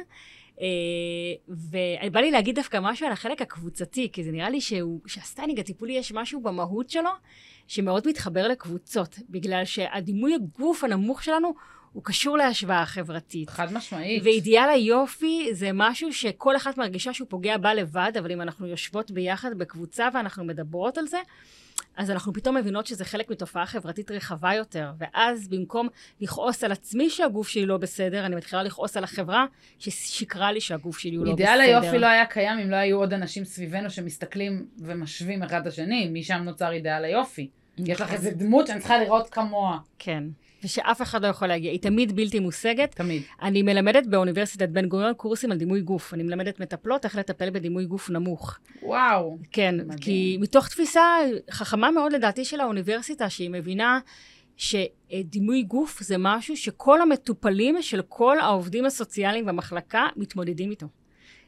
אה, 0.60 0.66
ובא 1.48 2.20
לי 2.20 2.30
להגיד 2.30 2.54
דווקא 2.54 2.78
משהו 2.82 3.06
על 3.06 3.12
החלק 3.12 3.42
הקבוצתי, 3.42 4.08
כי 4.12 4.24
זה 4.24 4.32
נראה 4.32 4.50
לי 4.50 4.60
שהוא, 4.60 5.00
שהסטיילינג 5.06 5.60
הטיפולי 5.60 5.92
יש 5.92 6.12
משהו 6.12 6.40
במהות 6.40 6.90
שלו, 6.90 7.10
שמאוד 7.66 8.08
מתחבר 8.08 8.48
לקבוצות, 8.48 9.18
בגלל 9.30 9.64
שהדימוי 9.64 10.34
הגוף 10.34 10.84
הנמוך 10.84 11.22
שלנו 11.22 11.54
הוא 11.92 12.04
קשור 12.04 12.36
להשוואה 12.36 12.86
חברתית. 12.86 13.50
חד 13.50 13.72
משמעית. 13.72 14.22
ואידיאל 14.24 14.68
היופי 14.68 15.48
זה 15.52 15.70
משהו 15.74 16.12
שכל 16.12 16.56
אחת 16.56 16.78
מרגישה 16.78 17.12
שהוא 17.12 17.28
פוגע 17.28 17.56
בה 17.56 17.74
לבד, 17.74 18.12
אבל 18.18 18.32
אם 18.32 18.40
אנחנו 18.40 18.66
יושבות 18.66 19.10
ביחד 19.10 19.58
בקבוצה 19.58 20.08
ואנחנו 20.14 20.44
מדברות 20.44 20.98
על 20.98 21.06
זה, 21.06 21.18
אז 21.96 22.10
אנחנו 22.10 22.32
פתאום 22.32 22.56
מבינות 22.56 22.86
שזה 22.86 23.04
חלק 23.04 23.30
מתופעה 23.30 23.66
חברתית 23.66 24.10
רחבה 24.10 24.54
יותר. 24.54 24.90
ואז 24.98 25.48
במקום 25.48 25.88
לכעוס 26.20 26.64
על 26.64 26.72
עצמי 26.72 27.10
שהגוף 27.10 27.48
שלי 27.48 27.66
לא 27.66 27.76
בסדר, 27.76 28.26
אני 28.26 28.36
מתחילה 28.36 28.62
לכעוס 28.62 28.96
על 28.96 29.04
החברה 29.04 29.46
ששיקרה 29.78 30.52
לי 30.52 30.60
שהגוף 30.60 30.98
שלי 30.98 31.16
הוא 31.16 31.26
לא 31.26 31.32
בסדר. 31.32 31.52
אידיאל 31.52 31.60
היופי 31.60 31.98
לא 31.98 32.06
היה 32.06 32.26
קיים 32.26 32.58
אם 32.58 32.70
לא 32.70 32.76
היו 32.76 32.98
עוד 32.98 33.12
אנשים 33.12 33.44
סביבנו 33.44 33.90
שמסתכלים 33.90 34.66
ומשווים 34.78 35.42
אחד 35.42 35.60
את 35.60 35.66
השני, 35.66 36.10
משם 36.12 36.42
נוצר 36.44 36.72
אידיאל 36.72 37.04
היופי. 37.04 37.48
יש 37.78 38.00
לך 38.00 38.12
איזה 38.12 38.30
דמות 38.30 38.66
שאני 38.66 38.78
צריכה 38.78 38.98
לראות 38.98 39.30
כמוה. 39.30 39.78
כן. 39.98 40.24
ושאף 40.64 41.02
אחד 41.02 41.22
לא 41.22 41.28
יכול 41.28 41.48
להגיע, 41.48 41.70
היא 41.70 41.80
תמיד 41.80 42.16
בלתי 42.16 42.38
מושגת. 42.38 42.94
תמיד. 42.94 43.22
אני 43.42 43.62
מלמדת 43.62 44.06
באוניברסיטת 44.06 44.68
בן 44.68 44.86
גוריון 44.88 45.14
קורסים 45.14 45.52
על 45.52 45.58
דימוי 45.58 45.80
גוף. 45.80 46.14
אני 46.14 46.22
מלמדת 46.22 46.60
מטפלות 46.60 47.04
איך 47.04 47.16
לטפל 47.16 47.50
בדימוי 47.50 47.84
גוף 47.84 48.10
נמוך. 48.10 48.58
וואו. 48.82 49.38
כן, 49.52 49.74
מדהים. 49.76 49.98
כי 49.98 50.38
מתוך 50.40 50.68
תפיסה 50.68 51.04
חכמה 51.50 51.90
מאוד 51.90 52.12
לדעתי 52.12 52.44
של 52.44 52.60
האוניברסיטה, 52.60 53.30
שהיא 53.30 53.50
מבינה 53.50 53.98
שדימוי 54.56 55.62
גוף 55.62 56.02
זה 56.02 56.16
משהו 56.18 56.56
שכל 56.56 57.02
המטופלים 57.02 57.82
של 57.82 58.02
כל 58.08 58.40
העובדים 58.40 58.84
הסוציאליים 58.84 59.46
במחלקה 59.46 60.06
מתמודדים 60.16 60.70
איתו. 60.70 60.86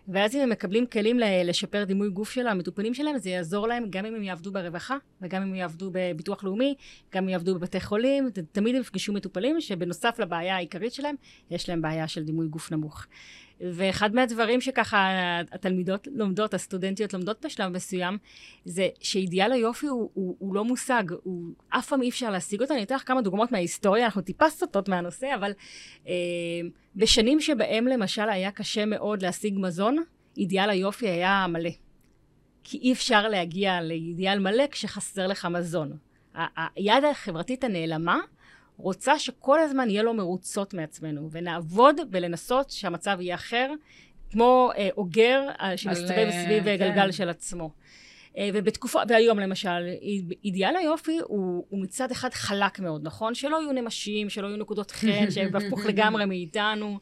ואז 0.09 0.37
אם 0.37 0.41
הם 0.41 0.51
מקבלים 0.51 0.87
כלים 0.87 1.19
לשפר 1.45 1.85
דימוי 1.85 2.11
גוף 2.11 2.31
של 2.31 2.47
המטופלים 2.47 2.95
שלהם, 2.95 3.19
זה 3.19 3.31
יעזור 3.31 3.69
להם 3.69 3.87
גם 3.91 4.07
אם 4.07 4.15
הם 4.15 4.23
יעבדו 4.23 4.53
ברווחה, 4.53 4.97
וגם 5.23 5.43
אם 5.43 5.49
הם 5.49 5.55
יעבדו 5.55 5.91
בביטוח 5.93 6.45
לאומי, 6.45 6.75
גם 7.15 7.23
אם 7.23 7.29
יעבדו 7.29 7.55
בבתי 7.55 7.81
חולים, 7.81 8.31
תמיד 8.53 8.75
הם 8.75 8.81
יפגשו 8.81 9.13
מטופלים 9.13 9.61
שבנוסף 9.61 10.19
לבעיה 10.19 10.57
העיקרית 10.57 10.93
שלהם, 10.93 11.15
יש 11.51 11.69
להם 11.69 11.83
בעיה 11.83 12.09
של 12.09 12.25
דימוי 12.25 12.47
גוף 12.47 12.73
נמוך. 12.73 13.07
ואחד 13.71 14.15
מהדברים 14.15 14.61
שככה 14.61 15.09
התלמידות 15.53 16.09
לומדות, 16.15 16.55
הסטודנטיות 16.55 17.15
לומדות 17.15 17.45
בשלב 17.45 17.73
מסוים, 17.73 18.19
זה 18.65 18.89
שאידיאל 19.01 19.53
היופי 19.53 19.87
הוא, 19.87 20.11
הוא, 20.15 20.37
הוא 20.39 20.55
לא 20.55 20.65
מושג, 20.65 21.03
הוא 21.23 21.53
אף 21.69 21.89
פעם 21.89 22.03
אי 22.03 22.09
אפשר 22.09 22.31
להשיג 22.31 22.61
אותו. 22.61 22.75
אני 22.75 22.83
אתן 22.83 22.95
לך 22.95 23.09
כמה 23.09 23.23
דוגמאות 23.23 23.53
מההיסטוריה, 23.53 24.05
אנחנו 24.05 24.23
טיפה 24.23 24.51
סוטות 24.51 24.89
מהנושא, 24.89 25.35
אבל 25.35 25.53
אה, 26.09 26.13
בשנים 26.97 27.41
שבהם 27.41 27.87
למשל 27.87 28.29
היה 28.29 28.51
קשה 28.51 28.87
מאוד 28.87 29.23
להשיג 29.23 29.55
מזון, 29.59 29.97
אידיאל 30.37 30.71
היופי 30.71 31.09
היה 31.09 31.47
מלא. 31.49 31.71
כי 32.65 32.79
אי 32.79 32.93
אפשר 32.93 33.29
להגיע 33.29 33.81
לאידיאל 33.81 34.39
מלא 34.39 34.65
כשחסר 34.71 35.27
לך 35.27 35.45
מזון. 35.45 35.97
היד 36.57 37.05
החברתית 37.11 37.65
הנעלמה 37.65 38.21
רוצה 38.83 39.19
שכל 39.19 39.61
הזמן 39.61 39.91
יהיה 39.91 40.03
לו 40.03 40.15
מרוצות 40.15 40.75
מעצמנו, 40.75 41.29
ונעבוד 41.33 41.97
ולנסות 42.11 42.71
שהמצב 42.71 43.17
יהיה 43.21 43.35
אחר, 43.35 43.71
כמו 44.31 44.71
אה, 44.77 44.89
אוגר 44.97 45.43
אה, 45.61 45.77
שמסתובב 45.77 46.11
אה, 46.19 46.45
סביב 46.45 46.69
אה, 46.69 46.77
גלגל 46.77 47.07
כן. 47.07 47.13
של 47.13 47.29
עצמו. 47.29 47.71
אה, 48.39 48.49
ובתקופה, 48.55 49.01
והיום 49.09 49.39
למשל, 49.39 49.69
איד- 50.03 50.33
אידיאל 50.45 50.77
היופי 50.77 51.19
הוא, 51.25 51.65
הוא 51.69 51.83
מצד 51.83 52.11
אחד 52.11 52.33
חלק 52.35 52.79
מאוד, 52.81 53.01
נכון? 53.05 53.35
שלא 53.35 53.57
יהיו 53.63 53.73
נמשים, 53.73 54.31
שלא 54.31 54.47
יהיו 54.47 54.57
נקודות 54.57 54.91
חן, 54.91 55.31
שהם 55.35 55.57
הפוך 55.57 55.87
לגמרי 55.87 56.25
מאיתנו, 56.25 56.99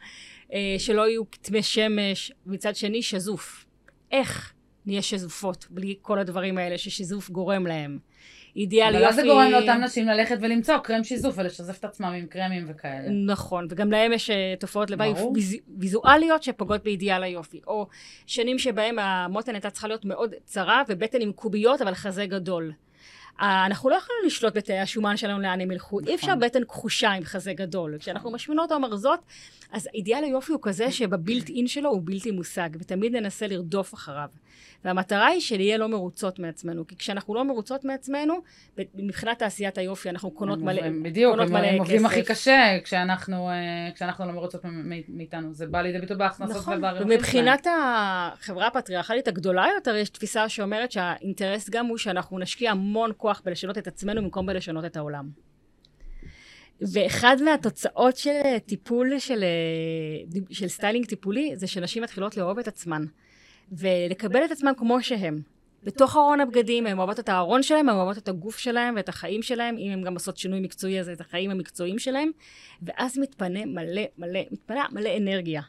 אה, 0.53 0.59
שלא 0.79 1.09
יהיו 1.09 1.31
כתמי 1.31 1.63
שמש, 1.63 2.33
מצד 2.47 2.77
שני 2.77 3.03
שזוף. 3.03 3.65
איך 4.13 4.53
נהיה 4.87 5.03
שזופות 5.03 5.67
בלי 5.71 5.97
כל 6.03 6.19
הדברים 6.19 6.59
האלה 6.59 6.79
ששיזוף 6.79 7.31
גורם 7.31 7.67
להם? 7.67 7.99
אידיאל 8.57 8.89
אבל 8.89 8.95
יופי... 8.95 9.07
אז 9.09 9.15
זה 9.15 9.23
גורם 9.23 9.51
לאותן 9.51 9.85
נשים 9.85 10.07
ללכת 10.07 10.37
ולמצוא 10.41 10.79
קרם 10.79 11.05
שיזוף 11.05 11.35
ולשזף 11.39 11.79
את 11.79 11.85
עצמם 11.85 12.07
עם 12.07 12.27
קרמים 12.27 12.65
וכאלה. 12.69 13.09
נכון, 13.09 13.67
וגם 13.71 13.91
להם 13.91 14.13
יש 14.13 14.31
אה, 14.31 14.55
תופעות 14.59 14.91
לוואי. 14.91 15.13
ויז, 15.35 15.57
ויזואליות 15.79 16.43
שפוגעות 16.43 16.85
באידיאל 16.85 17.23
היופי. 17.23 17.61
או 17.67 17.87
שנים 18.27 18.59
שבהם 18.59 18.99
המותן 18.99 19.55
הייתה 19.55 19.71
צריכה 19.71 19.89
להיות 19.89 20.05
מאוד 20.05 20.35
צרה 20.45 20.83
ובטן 20.89 21.21
עם 21.21 21.33
קוביות, 21.33 21.83
אבל 21.83 21.95
חזה 21.95 22.27
גדול. 22.27 22.73
אנחנו 23.41 23.91
לא 23.91 23.95
יכולים 23.95 24.23
לשלוט 24.27 24.57
בתאי 24.57 24.79
השומן 24.79 25.17
שלנו 25.17 25.41
לאן 25.41 25.61
הם 25.61 25.71
ילכו. 25.71 26.01
אי 26.01 26.15
אפשר 26.15 26.27
נכון. 26.27 26.41
בטן 26.41 26.65
כחושה 26.65 27.11
עם 27.11 27.25
חזה 27.25 27.53
גדול. 27.53 27.99
כשאנחנו 27.99 28.31
משמינות 28.31 28.73
או 28.73 28.81
מרזות, 28.81 29.21
אז 29.73 29.89
אידיאל 29.95 30.25
היופי 30.25 30.53
הוא 30.53 30.61
כזה 30.63 30.91
שבבילט 30.91 31.49
אין 31.49 31.67
שלו 31.67 31.91
הוא 31.91 32.03
בלתי 32.05 32.31
מושג, 32.31 32.69
ותמיד 32.81 33.17
ננסה 33.17 33.47
לרדוף 33.47 33.95
אחריו. 33.95 34.29
והמטרה 34.85 35.27
היא 35.27 35.41
שנהיה 35.41 35.79
לא 35.79 35.89
מרוצות 35.89 36.39
מעצמנו, 36.39 36.87
כי 36.87 36.97
כשאנחנו 36.97 37.35
לא 37.35 37.45
מרוצות 37.45 37.85
מעצמנו, 37.85 38.35
מבחינת 38.95 39.39
תעשיית 39.39 39.79
היופי 39.79 40.11
אנחנו 40.11 40.31
קונות 40.31 40.59
מלא, 40.59 40.79
עוברים- 40.81 41.03
בדיוק, 41.03 41.37
הם 41.41 41.79
עובדים 41.79 41.99
כסף. 41.99 42.05
הכי 42.07 42.23
קשה 42.23 42.79
כשאנחנו 42.85 43.49
אה, 43.49 43.55
כשאנחנו 43.95 44.27
לא 44.27 44.33
מרוצות 44.33 44.61
מאיתנו. 45.09 45.55
זה 45.55 45.67
בא 45.67 45.83
לידי 45.83 45.99
ביטוי 45.99 46.17
בהכנסות 46.17 46.57
נכון, 46.57 46.79
וברווחים 46.79 47.03
שלהם. 47.07 47.19
ומבחינת 47.19 47.67
החברה 47.71 48.67
הפטריארכלית 48.67 49.29
הגדולה 49.29 49.67
יותר, 49.75 49.97
יש 49.97 50.09
תפיסה 50.09 50.49
שאומרת 50.49 50.93
שהאינטרס 50.93 51.71
גם 51.71 51.87
הוא 51.87 51.99
שאנחנו 51.99 52.39
נשקיע 52.39 52.71
המון 52.71 53.11
כוח 53.17 53.43
בלשנות 53.45 53.79
את 53.79 53.87
עצמנו 53.87 54.23
במקום 54.23 54.47
בלשנות 54.47 54.85
את 54.85 54.97
העולם. 54.97 55.29
ואחד 56.93 57.37
מהתוצאות 57.45 58.17
של 58.17 58.59
טיפול, 58.67 59.19
של, 59.19 59.45
של 60.51 60.69
סטיילינג 60.69 61.07
טיפולי, 61.07 61.53
זה 61.55 61.67
שנשים 61.67 62.03
מתחילות 62.03 62.37
לאהוב 62.37 62.59
את 62.59 62.69
עצמן, 62.69 63.05
ולקבל 63.71 64.45
את 64.45 64.51
עצמן 64.51 64.73
כמו 64.77 65.03
שהם. 65.03 65.41
בתוך 65.85 66.17
ארון 66.17 66.41
הבגדים, 66.41 66.87
הן 66.87 66.99
אוהבות 66.99 67.21
את 67.21 67.29
הארון 67.29 67.63
שלהם, 67.63 67.89
הן 67.89 67.97
אוהבות 67.97 68.19
את 68.19 68.29
הגוף 68.29 68.59
שלהם 68.59 68.95
ואת 68.97 69.09
החיים 69.09 69.43
שלהם, 69.43 69.77
אם 69.79 69.93
הן 69.93 70.03
גם 70.03 70.15
עושות 70.15 70.37
שינוי 70.37 70.61
מקצועי, 70.61 71.01
אז 71.01 71.09
את 71.09 71.21
החיים 71.21 71.51
המקצועיים 71.51 71.99
שלהם, 71.99 72.31
ואז 72.83 73.19
מתפנה 73.19 73.65
מלא 73.67 74.03
מלא, 74.19 74.41
מתפנה 74.51 74.87
מלא 74.93 75.17
אנרגיה. 75.17 75.63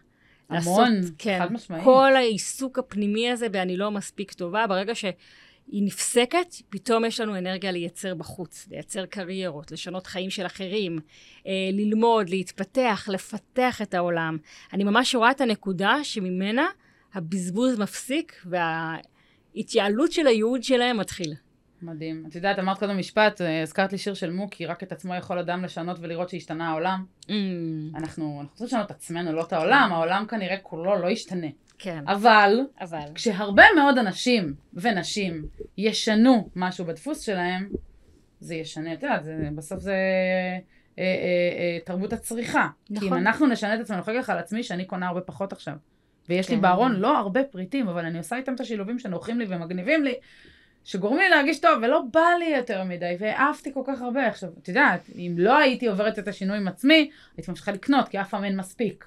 המון, 0.50 0.94
לעשות, 0.94 1.12
כן, 1.18 1.40
חד 1.40 1.54
משמעית. 1.54 1.84
כל 1.84 2.16
העיסוק 2.16 2.80
הפנימי 2.80 3.32
הזה 3.32 3.50
ב"אני 3.50 3.78
לא 3.78 3.92
מספיק 3.92 4.34
טובה", 4.34 4.68
ברגע 4.68 4.96
שהיא 4.96 5.14
נפסקת, 5.84 6.56
פתאום 6.70 7.06
יש 7.06 7.20
לנו 7.20 7.38
אנרגיה 7.38 7.72
לייצר 7.72 8.16
בחוץ, 8.16 8.68
לייצר 8.72 9.06
קריירות, 9.06 9.72
לשנות 9.72 10.08
חיים 10.08 10.30
של 10.30 10.46
אחרים, 10.46 11.00
אה, 11.48 11.52
ללמוד, 11.74 12.30
להתפתח, 12.30 13.10
לפתח 13.12 13.82
את 13.82 13.94
העולם. 13.94 14.38
אני 14.74 14.84
ממש 14.84 15.16
רואה 15.16 15.32
את 15.32 15.42
הנקודה 15.42 15.98
שממנה 16.04 16.68
הבזבוז 17.14 17.80
מפסיק 17.80 18.46
וההתייעלות 18.46 20.12
של 20.12 20.28
הייעוד 20.28 20.64
שלהם 20.64 20.98
מתחיל. 20.98 21.34
מדהים. 21.82 22.24
את 22.30 22.36
יודעת, 22.36 22.60
אמרת 22.60 22.80
קודם 22.80 22.98
משפט, 22.98 23.42
אה, 23.42 23.62
הזכרת 23.62 23.92
לי 23.92 23.98
שיר 23.98 24.14
של 24.14 24.32
מוקי, 24.32 24.66
רק 24.66 24.84
את 24.84 24.92
עצמו 24.92 25.16
יכול 25.16 25.40
אדם 25.40 25.64
לשנות 25.64 25.98
ולראות 26.02 26.30
שהשתנה 26.30 26.70
העולם. 26.70 27.06
Mm, 27.22 27.30
אנחנו 27.96 28.38
אנחנו 28.42 28.56
צריכים 28.56 28.66
לשנות 28.68 28.86
את 28.86 28.96
עצמנו, 28.96 29.34
לא 29.34 29.44
את 29.44 29.54
העולם, 29.54 29.90
העולם 29.94 30.26
כנראה 30.28 30.58
כולו 30.58 30.96
לא 31.02 31.08
ישתנה. 31.10 31.48
כן, 31.80 32.04
אבל 32.08 32.60
אבל... 32.82 33.00
כשהרבה 33.16 33.64
מאוד 33.76 33.98
אנשים 33.98 34.54
ונשים 34.74 35.46
ישנו 35.78 36.50
משהו 36.56 36.86
בדפוס 36.86 37.22
שלהם, 37.22 37.70
זה 38.40 38.56
ישנה, 38.56 38.94
את 38.94 39.04
יודעת, 39.04 39.24
זה- 39.24 39.50
בסוף 39.56 39.80
זה 39.80 39.92
אה, 39.92 41.04
אה, 41.04 41.04
אה, 41.58 41.78
תרבות 41.86 42.14
הצריכה. 42.14 42.68
כי 42.86 42.94
אם 42.94 42.98
נכון. 42.98 43.18
אנחנו 43.18 43.48
נשנה 43.48 43.76
את 43.76 43.80
עצמנו, 43.80 43.96
אני 43.96 44.02
יכולה 44.02 44.16
להגיד 44.16 44.24
לך 44.24 44.30
על 44.30 44.38
עצמי 44.38 44.64
שאני 44.64 44.86
קונה 44.86 45.08
הרבה 45.08 45.22
פחות 45.22 45.54
עכשיו. 45.54 45.74
ויש 46.32 46.50
לי 46.50 46.56
כן. 46.56 46.62
בארון 46.62 46.96
לא 46.96 47.18
הרבה 47.18 47.44
פריטים, 47.44 47.88
אבל 47.88 48.06
אני 48.06 48.18
עושה 48.18 48.38
איתם 48.38 48.54
את 48.54 48.60
השילובים 48.60 49.00
שנוחים 49.00 49.40
לי 49.40 49.46
ומגניבים 49.50 50.04
לי, 50.04 50.14
שגורמים 50.84 51.20
לי 51.20 51.30
להרגיש 51.30 51.60
טוב, 51.60 51.80
ולא 51.82 52.02
בא 52.14 52.28
לי 52.40 52.46
יותר 52.46 52.84
מדי, 52.84 53.16
והעפתי 53.20 53.74
כל 53.74 53.82
כך 53.88 54.02
הרבה. 54.02 54.28
עכשיו, 54.28 54.50
את 54.62 54.68
יודעת, 54.68 55.10
אם 55.16 55.36
לא 55.38 55.58
הייתי 55.58 55.88
עוברת 55.88 56.20
את 56.20 56.28
השינוי 56.28 56.58
עם 56.58 56.68
עצמי, 56.68 57.10
הייתי 57.38 57.52
ממשיכה 57.52 57.72
לקנות, 57.72 58.08
כי 58.08 58.22
אף 58.22 58.30
פעם 58.30 58.44
אין 58.44 58.58
מספיק. 58.58 59.06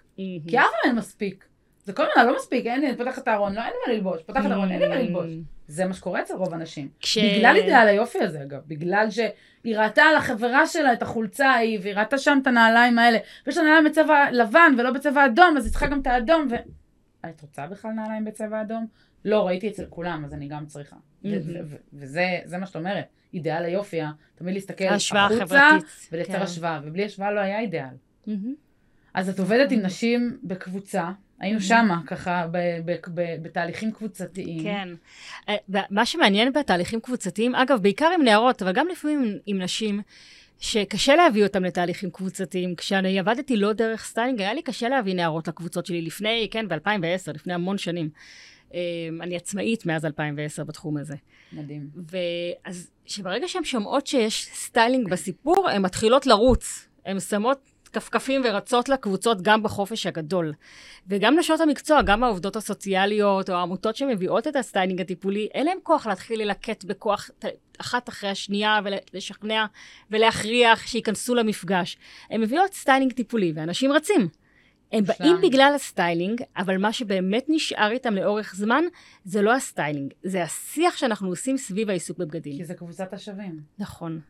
כי 0.49 0.59
אף 0.59 0.65
פעם 0.65 0.91
אין 0.91 0.97
מספיק. 0.97 1.45
זה 1.85 1.93
כל 1.93 2.03
הזמן 2.11 2.27
לא 2.27 2.37
מספיק, 2.37 2.67
אין 2.67 2.81
לי, 2.81 2.89
אני 2.89 2.97
פותחת 2.97 3.23
את 3.23 3.29
הארון, 3.29 3.55
לא, 3.55 3.61
אין 3.61 3.71
לי 3.71 3.77
מה 3.87 3.93
ללבוש, 3.95 4.23
פותחת 4.23 4.47
את 4.47 4.51
הארון, 4.51 4.71
אין 4.71 4.81
לי 4.81 4.89
מה 4.89 4.97
ללבוש. 4.97 5.27
זה 5.69 5.87
מה 5.87 5.95
שקורה 5.95 6.21
אצל 6.23 6.35
רוב 6.35 6.55
הנשים. 6.55 6.89
כש... 7.01 7.19
בגלל 7.19 7.57
אידאל 7.57 7.89
היופי 7.89 8.19
הזה, 8.19 8.43
אגב, 8.43 8.61
בגלל 8.67 9.07
שהיא 9.11 9.77
ראתה 9.79 10.03
על 10.03 10.17
החברה 10.17 10.67
שלה 10.67 10.93
את 10.93 11.03
החולצה 11.03 11.51
ההיא, 11.51 11.79
והיא 11.83 11.95
ראתה 11.95 12.19
שם 12.19 12.39
את 12.43 12.47
הנעליים 12.47 12.99
האלה, 12.99 13.19
ויש 13.47 13.57
לה 13.57 13.63
נעליים 13.63 13.85
בצבע 13.85 14.31
לבן 14.33 14.75
ולא 14.79 14.91
בצבע 14.91 15.27
אדום, 15.27 15.57
אז 15.57 15.65
היא 15.65 15.71
צריכה 15.71 15.87
גם 15.87 16.01
את 16.01 16.07
האדום, 16.07 16.49
ו... 16.51 16.55
את 17.29 17.41
רוצה 17.41 17.67
בכלל 17.67 17.91
נעליים 17.91 18.25
בצבע 18.25 18.63
אדום? 18.63 18.87
לא, 19.25 19.47
ראיתי 19.47 19.69
אצל 19.69 19.87
כולם, 19.91 20.25
אז 20.25 20.35
אני 20.35 20.49
גם 20.49 20.67
צריכה. 20.67 20.97
וזה 21.93 22.39
זה 22.45 22.59
מה 22.59 22.67
שאת 22.67 22.77
אומרת, 22.77 23.07
אידאל 23.35 23.65
היופי? 23.65 24.01
תמיד 24.35 24.55
להסתכל 24.55 24.85
החוצה. 24.85 25.69
ולייצר 26.13 26.33
כן. 26.33 26.43
השוואה, 26.43 26.81
ובלי 26.85 27.05
השוואה 27.05 27.33
לא 27.33 27.41
היה 27.41 27.61
אידאל. 27.61 27.95
מהמם. 28.27 28.55
אז 29.15 29.29
את 29.29 29.39
עובדת 29.39 29.73
עם 29.73 29.81
נשים 29.81 30.39
בקבוצה, 30.43 31.11
היינו 31.41 31.61
שמה, 31.61 32.01
ככה, 32.07 32.47
בתהליכים 33.43 33.93
קבוצתיים. 33.93 34.63
כן. 34.63 34.89
אה, 35.49 35.83
מה 35.91 36.07
שמעניין 36.07 36.53
בתהליכים 36.53 37.01
קבוצתיים, 37.01 37.55
אגב, 37.55 37.83
בעיקר 37.83 38.11
עם 38.15 38.23
נערות, 38.23 38.63
אבל 38.63 38.73
גם 38.73 38.89
לפעמים 38.89 39.39
עם 39.47 39.63
נשים, 39.63 40.03
שקשה 40.65 41.17
להביא 41.17 41.45
אותם 41.45 41.65
לתהליכים 41.65 42.11
קבוצתיים. 42.11 42.75
כשאני 42.75 43.19
עבדתי 43.19 43.57
לא 43.57 43.73
דרך 43.73 44.05
סטיילינג, 44.05 44.41
היה 44.41 44.55
לי 44.55 44.63
קשה 44.63 44.89
להביא 44.89 45.15
נערות 45.15 45.49
לקבוצות 45.49 45.87
שלי 45.87 46.03
לפני, 46.03 46.49
כן, 46.51 46.69
ב-2010, 46.69 47.33
לפני 47.35 47.55
המון 47.55 47.79
שנים. 47.79 48.09
אה, 48.75 48.81
אני 49.21 49.37
עצמאית 49.37 49.87
מאז 49.87 50.05
2010 50.05 50.65
בתחום 50.65 50.97
הזה. 50.97 51.15
מדהים. 51.53 51.89
ואז 52.11 52.91
שברגע 53.07 53.49
שהן 53.49 53.65
שומעות 53.65 54.07
שיש 54.07 54.49
סטיילינג 54.53 55.11
בסיפור, 55.11 55.69
הן 55.69 55.83
מתחילות 55.83 56.27
לרוץ. 56.27 56.89
הן 57.07 57.21
שמות 57.21 57.71
כפכפים 57.95 58.43
ורצות 58.45 58.89
לקבוצות 58.89 59.43
גם 59.43 59.63
בחופש 59.63 60.07
הגדול. 60.07 60.53
וגם 61.09 61.39
נשות 61.39 61.61
המקצוע, 61.61 62.03
גם 62.03 62.25
העובדות 62.25 62.57
הסוציאליות 62.57 63.51
או 63.51 63.55
העמותות 63.55 63.97
שמביאות 63.97 64.47
את 64.47 64.57
הסטיילינג 64.57 65.01
הטיפולי, 65.01 65.49
אין 65.55 65.67
להן 65.67 65.79
כוח 65.83 66.07
להתחיל 66.07 66.43
ללקט 66.43 66.85
בכוח 66.85 67.31
אחת 67.79 68.09
אחרי 68.09 68.31
השנייה 68.31 68.81
ולשכנע 69.13 69.67
ולהכריח 70.11 70.87
שייכנסו 70.87 71.35
למפגש. 71.35 71.97
הן 72.31 72.41
מביאות 72.41 72.75
סטיילינג 72.75 73.13
טיפולי 73.13 73.53
ואנשים 73.55 73.93
רצים. 73.93 74.29
הם 74.93 75.01
מושלם. 75.01 75.17
באים 75.19 75.37
בגלל 75.51 75.73
הסטיילינג, 75.75 76.43
אבל 76.57 76.79
מה 76.79 76.93
שבאמת 76.93 77.45
נשאר 77.49 77.91
איתם 77.91 78.15
לאורך 78.15 78.55
זמן, 78.55 78.85
זה 79.25 79.43
לא 79.43 79.55
הסטיילינג, 79.55 80.13
זה 80.23 80.43
השיח 80.43 80.97
שאנחנו 80.97 81.29
עושים 81.29 81.57
סביב 81.57 81.91
העיסוק 81.91 82.19
בבגדים. 82.19 82.57
כי 82.57 82.65
זה 82.65 82.75
קבוצת 82.75 83.13
השווים. 83.13 83.61
נכון. 83.79 84.21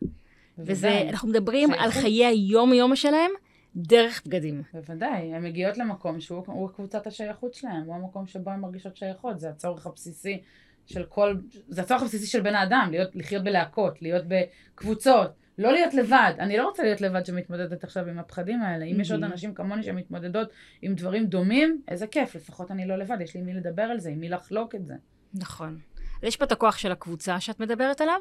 וזה, 0.57 1.01
אנחנו 1.09 1.27
מדברים 1.27 1.71
על 1.71 1.77
שייכות. 1.79 2.01
חיי 2.01 2.25
היום-יום 2.25 2.95
שלהם 2.95 3.31
דרך 3.75 4.21
בגדים. 4.25 4.63
בוודאי, 4.73 5.33
הן 5.33 5.43
מגיעות 5.43 5.77
למקום 5.77 6.19
שהוא 6.19 6.43
הוא 6.45 6.69
קבוצת 6.69 7.07
השייכות 7.07 7.53
שלהם, 7.53 7.83
הוא 7.85 7.95
המקום 7.95 8.27
שבו 8.27 8.51
הן 8.51 8.59
מרגישות 8.59 8.97
שייכות, 8.97 9.39
זה 9.39 9.49
הצורך 9.49 9.87
הבסיסי 9.87 10.41
של 10.85 11.03
כל, 11.03 11.35
זה 11.67 11.81
הצורך 11.81 12.01
הבסיסי 12.01 12.27
של 12.27 12.41
בן 12.41 12.55
האדם, 12.55 12.87
להיות, 12.91 13.15
לחיות 13.15 13.43
בלהקות, 13.43 14.01
להיות 14.01 14.25
בקבוצות, 14.27 15.31
לא 15.57 15.71
להיות 15.71 15.93
לבד. 15.93 16.33
אני 16.39 16.57
לא 16.57 16.67
רוצה 16.67 16.83
להיות 16.83 17.01
לבד 17.01 17.25
שמתמודדת 17.25 17.83
עכשיו 17.83 18.07
עם 18.07 18.19
הפחדים 18.19 18.61
האלה. 18.61 18.85
אם 18.85 18.99
יש 18.99 19.11
עוד. 19.11 19.23
אנשים 19.23 19.53
כמוני 19.53 19.83
שמתמודדות 19.83 20.49
עם 20.81 20.95
דברים 20.95 21.25
דומים, 21.25 21.81
איזה 21.87 22.07
כיף, 22.07 22.35
לפחות 22.35 22.71
אני 22.71 22.87
לא 22.87 22.95
לבד, 22.95 23.17
יש 23.21 23.33
לי 23.33 23.39
עם 23.39 23.45
מי 23.45 23.53
לדבר 23.53 23.83
על 23.83 23.99
זה, 23.99 24.09
עם 24.09 24.19
מי 24.19 24.29
לחלוק 24.29 24.75
את 24.75 24.85
זה. 24.85 24.93
נכון. 25.33 25.79
אז 26.21 26.23
יש 26.23 26.37
פה 26.37 26.45
את 26.45 26.51
הכוח 26.51 26.77
של 26.77 26.91
הקבוצה 26.91 27.39
שאת 27.39 27.59
מדברת 27.59 28.01
עליו, 28.01 28.19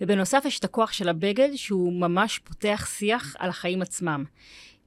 ובנוסף 0.00 0.42
יש 0.46 0.58
את 0.58 0.64
הכוח 0.64 0.92
של 0.92 1.08
הבגד, 1.08 1.48
שהוא 1.54 1.92
ממש 1.92 2.38
פותח 2.38 2.88
שיח 2.90 3.36
על 3.38 3.48
החיים 3.48 3.82
עצמם. 3.82 4.24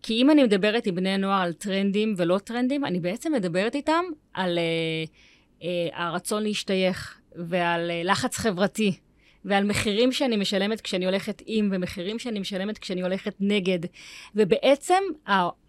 כי 0.06 0.14
אם 0.14 0.32
אני 0.32 0.44
מדברת 0.44 0.88
עם 0.88 0.96
בני 0.96 1.18
נוער 1.18 1.42
על 1.42 1.54
טרנדים 1.54 2.14
ולא 2.18 2.38
טרנדים, 2.38 2.86
אני 2.86 3.00
בעצם 3.00 3.34
מדברת 3.34 3.76
איתם 3.76 4.04
על 4.34 4.58
אה, 4.58 4.64
אה, 5.64 6.06
הרצון 6.06 6.44
להשתייך, 6.44 7.20
ועל 7.36 7.92
אה, 7.92 8.02
לחץ 8.04 8.38
חברתי, 8.38 8.98
ועל 9.46 9.64
מחירים 9.64 10.12
שאני 10.12 10.38
משלמת 10.38 10.82
כשאני 10.82 11.06
הולכת 11.06 11.42
עם, 11.46 11.70
ומחירים 11.74 12.20
שאני 12.20 12.40
משלמת 12.40 12.78
כשאני 12.78 13.02
הולכת 13.02 13.34
נגד. 13.40 13.80
ובעצם 14.36 15.04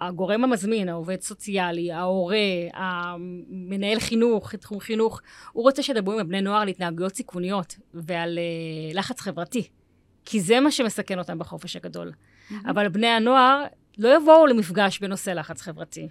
הגורם 0.01 0.45
המזמין, 0.45 0.89
העובד 0.89 1.20
סוציאלי, 1.20 1.93
ההורה, 1.93 2.39
המנהל 2.74 4.01
חינוך, 4.01 4.55
תחום 4.55 4.80
חינוך, 4.80 5.20
הוא 5.53 5.62
רוצה 5.62 5.82
שידברו 5.82 6.12
עם 6.14 6.20
הבני 6.20 6.41
נוער 6.41 6.62
על 6.62 6.68
התנהגויות 6.68 7.14
סיכוניות 7.14 7.76
ועל 7.95 8.39
uh, 8.39 8.97
לחץ 8.97 9.20
חברתי. 9.20 9.68
כי 10.24 10.41
זה 10.41 10.61
מה 10.61 10.70
שמסכן 10.70 11.18
אותם 11.18 11.39
בחופש 11.39 11.76
הגדול. 11.76 12.12
אבל 12.66 12.89
בני 12.89 13.07
הנוער 13.07 13.64
לא 13.99 14.16
יבואו 14.16 14.47
למפגש 14.47 14.99
בנושא 14.99 15.30
לחץ 15.30 15.62
חברתי. 15.62 16.09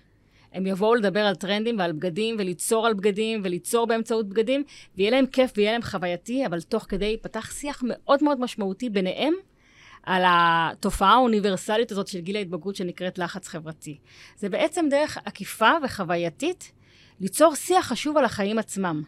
הם 0.53 0.67
יבואו 0.67 0.95
לדבר 0.95 1.19
על 1.19 1.36
טרנדים 1.36 1.79
ועל 1.79 1.91
בגדים, 1.91 2.36
וליצור 2.39 2.88
על 2.88 2.93
בגדים, 2.93 3.41
וליצור 3.43 3.88
באמצעות 3.88 4.29
בגדים, 4.29 4.63
ויהיה 4.97 5.11
להם 5.11 5.25
כיף 5.25 5.51
ויהיה 5.57 5.71
להם 5.71 5.81
חווייתי, 5.81 6.45
אבל 6.45 6.61
תוך 6.61 6.86
כדי 6.89 7.05
ייפתח 7.05 7.51
שיח 7.51 7.83
מאוד 7.88 8.23
מאוד 8.23 8.39
משמעותי 8.39 8.89
ביניהם 8.89 9.33
על 10.03 10.23
התופעה 10.27 11.13
האוניברסלית 11.13 11.91
הזאת 11.91 12.07
של 12.07 12.19
גיל 12.19 12.36
ההתבגרות 12.36 12.75
שנקראת 12.75 13.17
לחץ 13.17 13.47
חברתי. 13.47 13.97
זה 14.38 14.49
בעצם 14.49 14.86
דרך 14.89 15.17
עקיפה 15.25 15.71
וחווייתית 15.83 16.71
ליצור 17.19 17.55
שיח 17.55 17.88
חשוב 17.88 18.17
על 18.17 18.25
החיים 18.25 18.59
עצמם. 18.59 19.03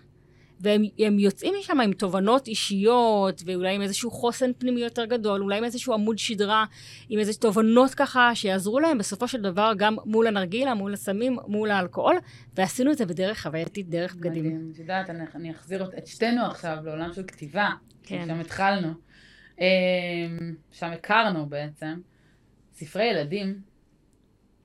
והם 0.60 0.84
הם 0.99 1.20
יוצאים 1.20 1.53
משם 1.60 1.80
עם 1.80 1.93
תובנות 1.93 2.47
אישיות, 2.47 3.41
ואולי 3.45 3.76
עם 3.76 3.82
איזשהו 3.82 4.12
חוסן 4.12 4.51
פנימי 4.58 4.82
יותר 4.82 5.05
גדול, 5.05 5.41
אולי 5.41 5.58
עם 5.58 5.64
איזשהו 5.64 5.93
עמוד 5.93 6.18
שדרה, 6.18 6.66
עם 7.10 7.20
איזה 7.20 7.34
תובנות 7.34 7.93
ככה, 7.93 8.36
שיעזרו 8.36 8.80
להם 8.80 8.97
בסופו 8.97 9.28
של 9.28 9.41
דבר 9.41 9.72
גם 9.78 9.95
מול 10.05 10.28
הנרגילה, 10.28 10.74
מול 10.74 10.93
הסמים, 10.93 11.38
מול 11.47 11.72
האלכוהול, 11.72 12.16
ועשינו 12.55 12.91
את 12.91 12.97
זה 12.97 13.05
בדרך 13.05 13.41
חווייתית, 13.41 13.89
דרך 13.89 14.16
בגדים. 14.16 14.72
את 14.74 14.80
יודעת, 14.80 15.10
אני, 15.10 15.24
אני 15.36 15.51
אחזיר 15.51 15.89
את 15.97 16.08
שתינו 16.08 16.45
עכשיו 16.45 16.78
לעולם 16.84 17.14
של 17.14 17.24
כתיבה, 17.24 17.70
כן. 18.03 18.24
שם 18.28 18.39
התחלנו. 18.39 18.88
שם 20.72 20.91
הכרנו 20.91 21.45
בעצם. 21.45 21.99
ספרי 22.74 23.05
ילדים 23.05 23.62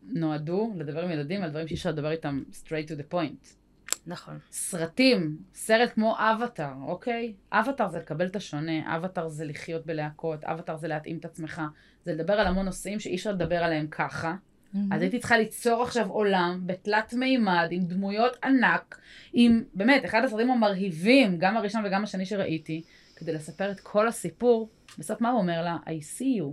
נועדו 0.02 0.72
לדבר 0.76 1.04
עם 1.04 1.10
ילדים 1.10 1.42
על 1.42 1.50
דברים 1.50 1.68
שאי 1.68 1.76
אפשר 1.76 1.90
לדבר 1.90 2.10
איתם 2.10 2.42
straight 2.52 2.88
to 2.88 2.92
the 2.92 3.14
point. 3.14 3.61
נכון. 4.06 4.38
סרטים, 4.50 5.36
סרט 5.54 5.92
כמו 5.94 6.16
אבטאר, 6.18 6.72
אוקיי? 6.86 7.34
אבטאר 7.52 7.88
זה 7.88 7.98
לקבל 7.98 8.26
את 8.26 8.36
השונה, 8.36 8.96
אבטאר 8.96 9.28
זה 9.28 9.44
לחיות 9.44 9.86
בלהקות, 9.86 10.44
אבטאר 10.44 10.76
זה 10.76 10.88
להתאים 10.88 11.18
את 11.18 11.24
עצמך, 11.24 11.62
זה 12.04 12.12
לדבר 12.12 12.32
על 12.32 12.46
המון 12.46 12.64
נושאים 12.64 13.00
שאי 13.00 13.14
אפשר 13.14 13.32
לדבר 13.32 13.64
עליהם 13.64 13.86
ככה. 13.86 14.34
Mm-hmm. 14.34 14.78
אז 14.90 15.02
הייתי 15.02 15.18
צריכה 15.18 15.38
ליצור 15.38 15.82
עכשיו 15.82 16.08
עולם 16.08 16.60
בתלת 16.66 17.14
מימד, 17.14 17.68
עם 17.70 17.84
דמויות 17.84 18.36
ענק, 18.44 19.00
עם, 19.32 19.64
באמת, 19.74 20.04
אחד 20.04 20.24
הסרטים 20.24 20.50
המרהיבים, 20.50 21.38
גם 21.38 21.56
הראשון 21.56 21.82
וגם 21.86 22.02
השני 22.02 22.26
שראיתי, 22.26 22.82
כדי 23.16 23.32
לספר 23.32 23.70
את 23.70 23.80
כל 23.80 24.08
הסיפור. 24.08 24.68
בסוף 24.98 25.20
מה 25.20 25.30
הוא 25.30 25.40
אומר 25.40 25.62
לה? 25.62 25.76
I 25.84 26.18
see 26.18 26.40
you. 26.40 26.52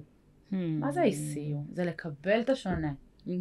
Mm-hmm. 0.51 0.55
מה 0.55 0.91
זה 0.91 1.03
I 1.03 1.07
see 1.07 1.53
you? 1.53 1.73
זה 1.73 1.85
לקבל 1.85 2.41
את 2.41 2.49
השונה. 2.49 2.91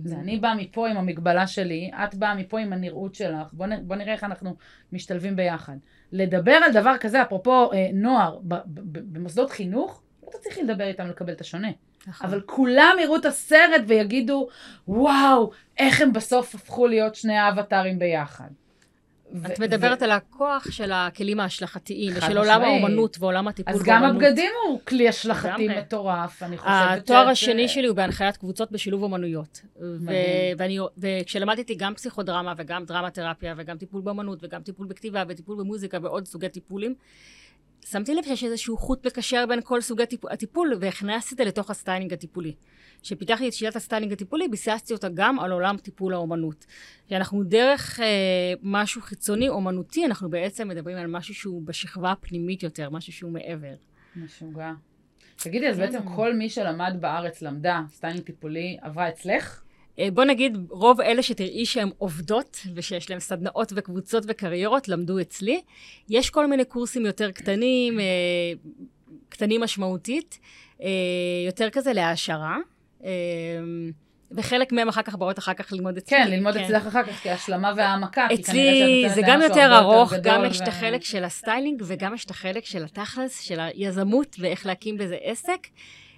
זה 0.04 0.16
אני 0.16 0.38
באה 0.38 0.54
מפה 0.54 0.88
עם 0.88 0.96
המגבלה 0.96 1.46
שלי, 1.46 1.90
את 2.04 2.14
באה 2.14 2.34
מפה 2.34 2.60
עם 2.60 2.72
הנראות 2.72 3.14
שלך, 3.14 3.52
בוא, 3.52 3.66
נ, 3.66 3.88
בוא 3.88 3.96
נראה 3.96 4.12
איך 4.12 4.24
אנחנו 4.24 4.56
משתלבים 4.92 5.36
ביחד. 5.36 5.76
לדבר 6.12 6.52
על 6.52 6.72
דבר 6.72 6.94
כזה, 7.00 7.22
אפרופו 7.22 7.72
אה, 7.72 7.88
נוער, 7.92 8.38
ב, 8.42 8.54
ב, 8.54 8.60
ב, 8.66 8.98
במוסדות 9.12 9.50
חינוך, 9.50 10.02
לא 10.22 10.28
תצליחי 10.38 10.62
לדבר 10.62 10.84
איתם 10.84 11.08
לקבל 11.08 11.32
את 11.32 11.40
השונה. 11.40 11.68
נכון. 12.06 12.26
אבל 12.26 12.40
כולם 12.40 12.96
יראו 13.00 13.16
את 13.16 13.24
הסרט 13.24 13.82
ויגידו, 13.86 14.48
וואו, 14.88 15.50
איך 15.78 16.00
הם 16.00 16.12
בסוף 16.12 16.54
הפכו 16.54 16.86
להיות 16.86 17.14
שני 17.14 17.36
האבטרים 17.36 17.98
ביחד. 17.98 18.48
את 19.46 19.58
מדברת 19.58 20.02
על 20.02 20.10
הכוח 20.10 20.70
של 20.70 20.92
הכלים 20.92 21.40
ההשלכתיים, 21.40 22.12
ושל 22.16 22.38
עולם 22.38 22.62
האומנות 22.62 23.16
ועולם 23.20 23.48
הטיפול 23.48 23.72
באומנות. 23.72 23.88
אז 23.88 24.02
גם 24.02 24.04
הבגדים 24.04 24.50
הוא 24.68 24.80
כלי 24.84 25.08
השלכתי 25.08 25.68
מטורף, 25.68 26.42
אני 26.42 26.58
חושבת. 26.58 26.72
התואר 26.74 27.28
השני 27.28 27.68
שלי 27.68 27.86
הוא 27.86 27.96
בהנחיית 27.96 28.36
קבוצות 28.36 28.72
בשילוב 28.72 29.02
אומנויות. 29.02 29.60
וכשלמדתי 30.98 31.74
גם 31.74 31.94
פסיכודרמה 31.94 32.54
וגם 32.56 32.84
דרמה 32.84 33.10
תרפיה 33.10 33.54
וגם 33.56 33.78
טיפול 33.78 34.00
באומנות 34.00 34.38
וגם 34.42 34.62
טיפול 34.62 34.86
בכתיבה 34.86 35.24
וטיפול 35.28 35.56
במוזיקה 35.56 35.98
ועוד 36.02 36.26
סוגי 36.26 36.48
טיפולים, 36.48 36.94
שמתי 37.90 38.14
לב 38.14 38.24
שיש 38.24 38.44
איזשהו 38.44 38.76
חוט 38.76 39.06
מקשר 39.06 39.46
בין 39.48 39.60
כל 39.64 39.80
סוגי 39.80 40.02
הטיפול, 40.30 40.74
והכנסתי 40.80 41.34
את 41.34 41.38
זה 41.38 41.44
לתוך 41.44 41.70
הסטיילינג 41.70 42.12
הטיפולי. 42.12 42.54
כשפיתחתי 43.02 43.48
את 43.48 43.52
שיטת 43.52 43.76
הסטיילינג 43.76 44.12
הטיפולי, 44.12 44.48
ביססתי 44.48 44.92
אותה 44.92 45.08
גם 45.08 45.40
על 45.40 45.52
עולם 45.52 45.76
טיפול 45.76 46.14
האומנות. 46.14 46.66
שאנחנו 47.10 47.44
דרך 47.44 48.00
אה, 48.00 48.06
משהו 48.62 49.02
חיצוני, 49.02 49.48
אומנותי, 49.48 50.04
אנחנו 50.06 50.30
בעצם 50.30 50.68
מדברים 50.68 50.96
על 50.96 51.06
משהו 51.06 51.34
שהוא 51.34 51.62
בשכבה 51.62 52.12
הפנימית 52.12 52.62
יותר, 52.62 52.90
משהו 52.90 53.12
שהוא 53.12 53.32
מעבר. 53.32 53.74
משוגע. 54.16 54.72
תגידי, 55.36 55.68
אז 55.68 55.76
כן. 55.76 55.82
בעצם 55.82 55.98
כל 56.16 56.34
מי 56.34 56.50
שלמד 56.50 56.96
בארץ, 57.00 57.42
למדה 57.42 57.82
סטיילינג 57.92 58.24
טיפולי, 58.24 58.78
עברה 58.80 59.08
אצלך? 59.08 59.62
אה, 59.98 60.10
בוא 60.10 60.24
נגיד, 60.24 60.56
רוב 60.70 61.00
אלה 61.00 61.22
שתראי 61.22 61.66
שהן 61.66 61.90
עובדות 61.98 62.60
ושיש 62.74 63.10
להן 63.10 63.20
סדנאות 63.20 63.72
וקבוצות 63.76 64.24
וקריירות, 64.28 64.88
למדו 64.88 65.20
אצלי. 65.20 65.62
יש 66.08 66.30
כל 66.30 66.46
מיני 66.46 66.64
קורסים 66.64 67.06
יותר 67.06 67.30
קטנים, 67.30 68.00
אה, 68.00 68.04
קטנים 69.28 69.60
משמעותית, 69.60 70.38
יותר 71.46 71.70
כזה 71.70 71.92
להעשרה. 71.92 72.58
אמ, 73.04 73.90
וחלק 74.30 74.72
מהם 74.72 74.88
אחר 74.88 75.02
כך 75.02 75.14
באות 75.14 75.38
אחר 75.38 75.54
כך 75.54 75.72
ללמוד 75.72 75.96
אצלי. 75.96 76.18
כן, 76.18 76.30
ללמוד 76.30 76.54
כן. 76.54 76.64
אצלך 76.64 76.86
אחר 76.86 77.02
כך 77.02 77.22
כהשלמה 77.22 77.72
והעמקה. 77.76 78.26
אצלי 78.34 79.04
זה 79.14 79.20
גם 79.26 79.42
יותר 79.42 79.78
ארוך, 79.78 80.12
גם 80.22 80.44
יש 80.44 80.60
ו... 80.60 80.62
את 80.62 80.68
החלק 80.68 81.04
של 81.04 81.24
הסטיילינג 81.24 81.82
וגם 81.86 82.14
יש 82.14 82.24
את 82.24 82.30
החלק 82.30 82.64
של 82.64 82.84
התכלס, 82.84 83.40
של 83.40 83.60
היזמות 83.60 84.36
ואיך 84.38 84.66
להקים 84.66 84.98
בזה 84.98 85.16
עסק. 85.22 85.66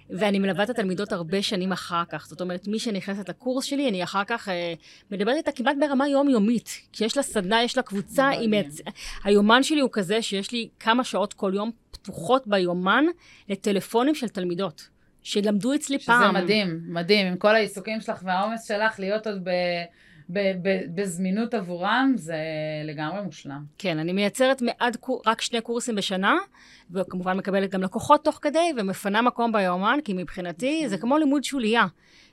ואני 0.09 0.39
מלווה 0.39 0.63
את 0.63 0.69
התלמידות 0.69 1.11
הרבה 1.11 1.41
שנים 1.41 1.71
אחר 1.71 2.03
כך. 2.09 2.25
זאת 2.27 2.41
אומרת, 2.41 2.67
מי 2.67 2.79
שנכנסת 2.79 3.29
לקורס 3.29 3.65
שלי, 3.65 3.89
אני 3.89 4.03
אחר 4.03 4.23
כך 4.23 4.49
אה, 4.49 4.73
מדברת 5.11 5.35
איתה 5.35 5.51
כמעט 5.51 5.75
ברמה 5.79 6.07
יומיומית. 6.07 6.81
כשיש 6.93 7.17
לה 7.17 7.23
סדנה, 7.23 7.63
יש 7.63 7.77
לה 7.77 7.83
קבוצה, 7.83 8.27
היא 8.27 8.49
מצ... 8.49 8.81
היומן 9.23 9.63
שלי 9.63 9.81
הוא 9.81 9.89
כזה 9.93 10.21
שיש 10.21 10.51
לי 10.51 10.69
כמה 10.79 11.03
שעות 11.03 11.33
כל 11.33 11.51
יום 11.55 11.71
פתוחות 11.91 12.47
ביומן 12.47 13.05
לטלפונים 13.49 14.15
של 14.15 14.27
תלמידות. 14.27 14.89
שלמדו 15.23 15.73
אצלי 15.75 15.99
שזה 15.99 16.05
פעם. 16.05 16.35
שזה 16.35 16.43
מדהים, 16.43 16.81
מדהים. 16.87 17.27
עם 17.27 17.37
כל 17.37 17.55
העיסוקים 17.55 18.01
שלך 18.01 18.21
והעומס 18.23 18.67
שלך, 18.67 18.99
להיות 18.99 19.27
עוד 19.27 19.43
ב... 19.43 19.49
ב- 20.33 20.53
ב- 20.61 21.01
בזמינות 21.01 21.53
עבורם, 21.53 22.13
זה 22.15 22.37
לגמרי 22.83 23.21
מושלם. 23.21 23.63
כן, 23.77 23.99
אני 23.99 24.13
מייצרת 24.13 24.61
מעד, 24.61 24.97
רק 25.25 25.41
שני 25.41 25.61
קורסים 25.61 25.95
בשנה, 25.95 26.35
וכמובן 26.91 27.37
מקבלת 27.37 27.71
גם 27.71 27.81
לקוחות 27.81 28.23
תוך 28.23 28.39
כדי, 28.41 28.71
ומפנה 28.77 29.21
מקום 29.21 29.51
ביומן, 29.51 29.99
כי 30.03 30.13
מבחינתי 30.13 30.83
זה 30.87 30.97
כמו 30.97 31.17
לימוד 31.17 31.43
שוליה. 31.43 31.85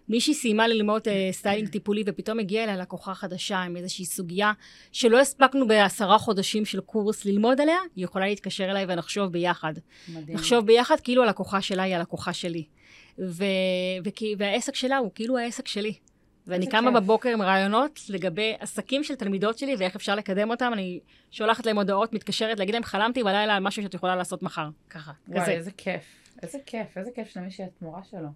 מישהי 0.09 0.35
סיימה 0.35 0.69
ללמוד 0.69 1.03
אה, 1.03 1.11
סטיילינג 1.33 1.69
טיפולי 1.69 2.03
ופתאום 2.07 2.39
הגיעה 2.39 2.65
אליה 2.65 2.77
לקוחה 2.77 3.15
חדשה 3.15 3.59
עם 3.59 3.77
איזושהי 3.77 4.05
סוגיה 4.05 4.53
שלא 4.93 5.21
הספקנו 5.21 5.69
בעשרה 5.69 6.19
חודשים 6.19 6.65
של 6.65 6.81
קורס 6.81 7.25
ללמוד 7.25 7.61
עליה, 7.61 7.79
היא 7.97 8.05
יכולה 8.05 8.27
להתקשר 8.27 8.71
אליי 8.71 8.85
ונחשוב 8.89 9.33
ביחד. 9.33 9.73
מדהים. 10.09 10.37
נחשוב 10.37 10.67
ביחד 10.67 11.01
כאילו 11.01 11.23
הלקוחה 11.23 11.61
שלה 11.61 11.83
היא 11.83 11.97
הלקוחה 11.97 12.33
שלי. 12.33 12.65
ו- 13.27 13.45
וכי, 14.05 14.35
והעסק 14.39 14.75
שלה 14.75 14.97
הוא 14.97 15.11
כאילו 15.15 15.39
העסק 15.39 15.69
שלי. 15.69 15.95
ואני 16.47 16.67
קמה 16.67 16.91
כיף. 16.91 17.01
בבוקר 17.01 17.29
עם 17.29 17.43
רעיונות 17.43 18.01
לגבי 18.09 18.55
עסקים 18.61 19.05
של 19.05 19.15
תלמידות 19.15 19.59
שלי 19.59 19.75
ואיך 19.79 19.97
אפשר 19.97 20.15
לקדם 20.15 20.51
אותם. 20.51 20.71
אני 20.73 21.01
שולחת 21.31 21.67
להם 21.67 21.79
הודעות, 21.79 22.13
מתקשרת 22.13 22.59
להגיד 22.59 22.75
להם, 22.75 22.85
חלמתי 22.85 23.23
בלילה 23.23 23.57
על 23.57 23.63
משהו 23.63 23.83
שאת 23.83 23.95
יכולה 23.95 24.17
לעשות 24.17 24.43
מחר. 24.43 24.69
ככה, 24.91 25.13
וואי, 25.29 25.41
כזה. 25.41 25.51
איזה 25.51 25.71
כיף. 25.71 26.03
איזה 26.43 26.59
כיף, 26.67 26.99
איזה 26.99 27.11
כיף 27.15 27.29
שלמי 27.29 27.51
שאת 27.51 27.83
מורה 27.83 28.05
שלו. 28.05 28.29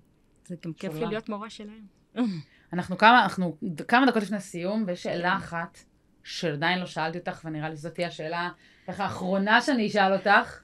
זה 0.46 0.56
גם 0.64 0.72
כיף 0.72 0.94
לי 0.94 1.06
להיות 1.06 1.28
מורה 1.28 1.50
שלהם. 1.50 1.86
אנחנו 2.72 2.98
כמה, 2.98 3.22
אנחנו 3.22 3.56
כמה 3.88 4.06
דקות 4.06 4.22
לפני 4.22 4.40
סיום, 4.40 4.84
ויש 4.86 5.02
שאלה 5.02 5.36
אחת 5.36 5.78
שעדיין 6.24 6.78
לא 6.78 6.86
שאלתי 6.86 7.18
אותך, 7.18 7.40
ונראה 7.44 7.68
לי 7.68 7.76
שזאת 7.76 7.94
תהיה 7.94 8.08
השאלה, 8.08 8.50
איך 8.88 9.00
האחרונה 9.00 9.60
שאני 9.60 9.86
אשאל 9.86 10.12
אותך. 10.12 10.61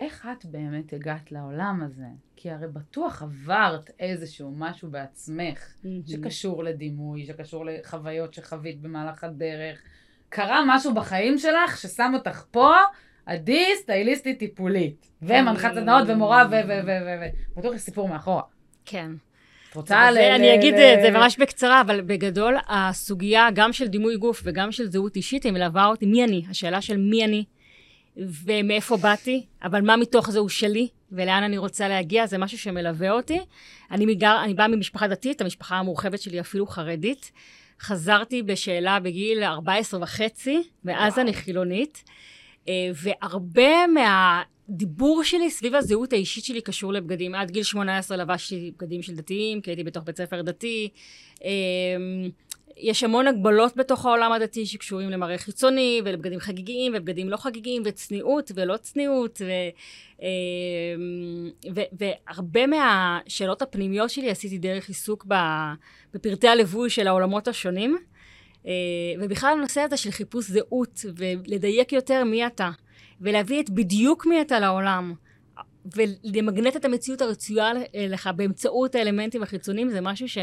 איך 0.00 0.28
את 0.32 0.44
באמת 0.44 0.92
הגעת 0.92 1.32
לעולם 1.32 1.82
הזה? 1.86 2.06
כי 2.36 2.50
הרי 2.50 2.66
בטוח 2.68 3.22
עברת 3.22 3.90
איזשהו 3.98 4.52
משהו 4.56 4.90
בעצמך, 4.90 5.58
mm-hmm. 5.58 6.10
שקשור 6.10 6.64
לדימוי, 6.64 7.26
שקשור 7.26 7.64
לחוויות 7.66 8.34
שחווית 8.34 8.80
במהלך 8.80 9.24
הדרך. 9.24 9.82
קרה 10.28 10.62
משהו 10.66 10.94
בחיים 10.94 11.38
שלך 11.38 11.78
ששם 11.78 12.12
אותך 12.14 12.44
פה, 12.50 12.74
עדי 13.26 13.66
סטייליסטית 13.82 14.38
טיפולית. 14.38 15.10
ומנחת 15.22 15.74
סדנאות 15.74 16.08
ומורה 16.08 16.44
ו... 16.50 16.50
ו... 16.50 16.68
ו... 16.68 16.86
ו... 16.86 17.20
ו... 17.20 17.58
בטוח 17.58 17.74
יש 17.74 17.80
סיפור 17.80 18.08
מאחורה. 18.08 18.42
כן. 18.84 19.10
את 19.70 19.76
רוצה 19.76 20.10
ל... 20.10 20.18
אני 20.18 20.54
אגיד 20.54 20.74
את 20.74 21.02
זה 21.02 21.10
ממש 21.10 21.38
בקצרה, 21.38 21.80
אבל 21.80 22.00
בגדול, 22.00 22.56
הסוגיה 22.68 23.48
גם 23.54 23.72
של 23.72 23.88
דימוי 23.88 24.16
גוף 24.16 24.42
וגם 24.44 24.72
של 24.72 24.90
זהות 24.90 25.16
אישית, 25.16 25.44
היא 25.44 25.52
מלווה 25.52 25.86
אותי, 25.86 26.06
מי 26.06 26.24
אני? 26.24 26.42
השאלה 26.50 26.80
של 26.80 26.96
מי 26.96 27.24
אני, 27.24 27.44
ומאיפה 28.16 28.96
באתי, 28.96 29.46
אבל 29.62 29.80
מה 29.80 29.96
מתוך 29.96 30.30
זה 30.30 30.38
הוא 30.38 30.48
שלי, 30.48 30.88
ולאן 31.12 31.42
אני 31.42 31.58
רוצה 31.58 31.88
להגיע, 31.88 32.26
זה 32.26 32.38
משהו 32.38 32.58
שמלווה 32.58 33.10
אותי. 33.10 33.40
אני, 33.90 34.06
מגר, 34.06 34.40
אני 34.44 34.54
באה 34.54 34.68
ממשפחה 34.68 35.08
דתית, 35.08 35.40
המשפחה 35.40 35.76
המורחבת 35.76 36.20
שלי 36.20 36.40
אפילו 36.40 36.66
חרדית. 36.66 37.32
חזרתי 37.80 38.42
בשאלה 38.42 39.00
בגיל 39.00 39.42
14 39.44 40.02
וחצי, 40.02 40.62
מאז 40.84 41.12
וואו. 41.12 41.22
אני 41.22 41.34
חילונית, 41.34 42.04
אה, 42.68 42.90
והרבה 42.94 43.86
מהדיבור 43.86 45.24
שלי 45.24 45.50
סביב 45.50 45.74
הזהות 45.74 46.12
האישית 46.12 46.44
שלי 46.44 46.60
קשור 46.60 46.92
לבגדים. 46.92 47.34
עד 47.34 47.50
גיל 47.50 47.62
18 47.62 48.16
לבשתי 48.16 48.72
בגדים 48.76 49.02
של 49.02 49.14
דתיים, 49.14 49.60
כי 49.60 49.70
הייתי 49.70 49.84
בתוך 49.84 50.04
בית 50.04 50.16
ספר 50.16 50.42
דתי. 50.42 50.88
יש 52.82 53.04
המון 53.04 53.26
הגבלות 53.26 53.76
בתוך 53.76 54.06
העולם 54.06 54.32
הדתי 54.32 54.66
שקשורים 54.66 55.10
למראה 55.10 55.38
חיצוני 55.38 56.02
ולבגדים 56.04 56.40
חגיגיים 56.40 56.92
ובגדים 56.96 57.28
לא 57.28 57.36
חגיגיים 57.36 57.82
וצניעות 57.86 58.52
ולא 58.54 58.76
צניעות 58.76 59.42
ו, 59.46 59.50
אמ, 60.22 61.50
ו, 61.74 61.80
והרבה 61.92 62.66
מהשאלות 62.66 63.62
הפנימיות 63.62 64.10
שלי 64.10 64.30
עשיתי 64.30 64.58
דרך 64.58 64.88
עיסוק 64.88 65.26
בפרטי 66.14 66.48
הלבוי 66.48 66.90
של 66.90 67.06
העולמות 67.06 67.48
השונים 67.48 67.98
אה, 68.66 68.72
ובכלל 69.20 69.52
הנושא 69.58 69.80
הזה 69.80 69.96
של 69.96 70.10
חיפוש 70.10 70.44
זהות 70.44 71.00
ולדייק 71.16 71.92
יותר 71.92 72.24
מי 72.24 72.46
אתה 72.46 72.70
ולהביא 73.20 73.62
את 73.62 73.70
בדיוק 73.70 74.26
מי 74.26 74.40
אתה 74.40 74.60
לעולם 74.60 75.14
ולמגנט 75.96 76.76
את 76.76 76.84
המציאות 76.84 77.20
הרצויה 77.20 77.72
לך 78.08 78.30
באמצעות 78.36 78.94
האלמנטים 78.94 79.42
החיצוניים 79.42 79.90
זה 79.90 80.00
משהו 80.00 80.28
ש, 80.28 80.38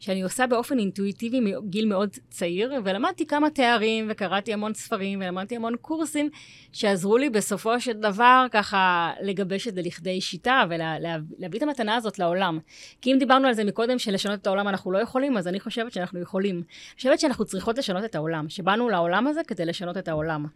שאני 0.00 0.22
עושה 0.22 0.46
באופן 0.46 0.78
אינטואיטיבי 0.78 1.40
מגיל 1.40 1.86
מאוד 1.86 2.10
צעיר, 2.30 2.72
ולמדתי 2.84 3.26
כמה 3.26 3.50
תארים 3.50 4.06
וקראתי 4.10 4.52
המון 4.52 4.74
ספרים 4.74 5.20
ולמדתי 5.20 5.56
המון 5.56 5.76
קורסים 5.80 6.30
שעזרו 6.72 7.18
לי 7.18 7.30
בסופו 7.30 7.80
של 7.80 7.92
דבר 7.92 8.46
ככה 8.50 9.12
לגבש 9.20 9.68
את 9.68 9.74
זה 9.74 9.82
לכדי 9.82 10.20
שיטה 10.20 10.62
ולהביא 10.70 11.58
את 11.58 11.62
המתנה 11.62 11.96
הזאת 11.96 12.18
לעולם. 12.18 12.58
כי 13.00 13.12
אם 13.12 13.18
דיברנו 13.18 13.48
על 13.48 13.54
זה 13.54 13.64
מקודם 13.64 13.98
שלשנות 13.98 14.40
את 14.40 14.46
העולם 14.46 14.68
אנחנו 14.68 14.92
לא 14.92 14.98
יכולים, 14.98 15.36
אז 15.36 15.48
אני 15.48 15.60
חושבת 15.60 15.92
שאנחנו 15.92 16.20
יכולים. 16.20 16.56
אני 16.56 16.96
חושבת 16.96 17.20
שאנחנו 17.20 17.44
צריכות 17.44 17.78
לשנות 17.78 18.04
את 18.04 18.14
העולם, 18.14 18.48
שבאנו 18.48 18.88
לעולם 18.88 19.26
הזה 19.26 19.40
כדי 19.46 19.64
לשנות 19.64 19.96
את 19.96 20.08
העולם. 20.08 20.46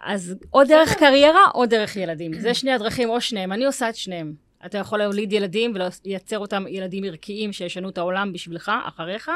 אז 0.00 0.34
או 0.52 0.64
דרך 0.64 0.94
קריירה 0.94 1.44
או 1.54 1.66
דרך 1.66 1.96
ילדים. 1.96 2.34
זה 2.40 2.54
שני 2.54 2.72
הדרכים, 2.72 3.10
או 3.10 3.20
שניהם. 3.20 3.52
אני 3.52 3.64
עושה 3.64 3.88
את 3.88 3.96
שניהם. 3.96 4.34
אתה 4.66 4.78
יכול 4.78 4.98
להוליד 4.98 5.32
ילדים 5.32 5.74
ולייצר 5.74 6.38
אותם 6.38 6.64
ילדים 6.68 7.04
ערכיים 7.04 7.52
שישנו 7.52 7.88
את 7.88 7.98
העולם 7.98 8.32
בשבילך, 8.32 8.72
אחריך, 8.84 9.30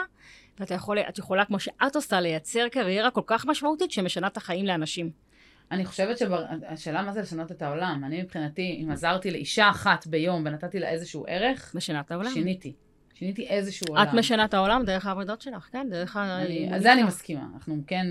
ואת 0.60 0.70
יכול, 0.70 0.98
יכולה, 1.18 1.44
כמו 1.44 1.58
שאת 1.58 1.96
עושה, 1.96 2.20
לייצר 2.20 2.68
קריירה 2.68 3.10
כל 3.10 3.20
כך 3.26 3.46
משמעותית 3.46 3.90
שמשנה 3.90 4.26
את 4.26 4.36
החיים 4.36 4.66
לאנשים. 4.66 5.10
אני 5.70 5.84
חושבת 5.84 6.18
שהשאלה 6.18 7.02
מה 7.02 7.12
זה 7.12 7.20
לשנות 7.20 7.52
את 7.52 7.62
העולם. 7.62 8.02
אני 8.06 8.22
מבחינתי, 8.22 8.80
אם 8.84 8.90
עזרתי 8.90 9.30
לאישה 9.30 9.70
אחת 9.70 10.06
ביום 10.06 10.42
ונתתי 10.46 10.78
לה 10.78 10.88
איזשהו 10.88 11.24
ערך, 11.28 11.74
משנה 11.74 12.00
את 12.00 12.12
העולם. 12.12 12.30
שיניתי. 12.30 12.72
שיניתי 13.14 13.46
איזשהו 13.46 13.86
עולם. 13.88 14.02
את 14.02 14.14
משנה 14.14 14.44
את 14.44 14.54
העולם 14.54 14.84
דרך 14.84 15.06
העבודות 15.06 15.40
שלך, 15.40 15.68
כן? 15.72 15.86
דרך 15.90 16.16
ה... 16.16 16.38
על 16.72 16.80
זה 16.80 16.92
אני 16.92 17.02
מסכימה. 17.02 17.46
אנחנו 17.54 17.76
כן 17.86 18.06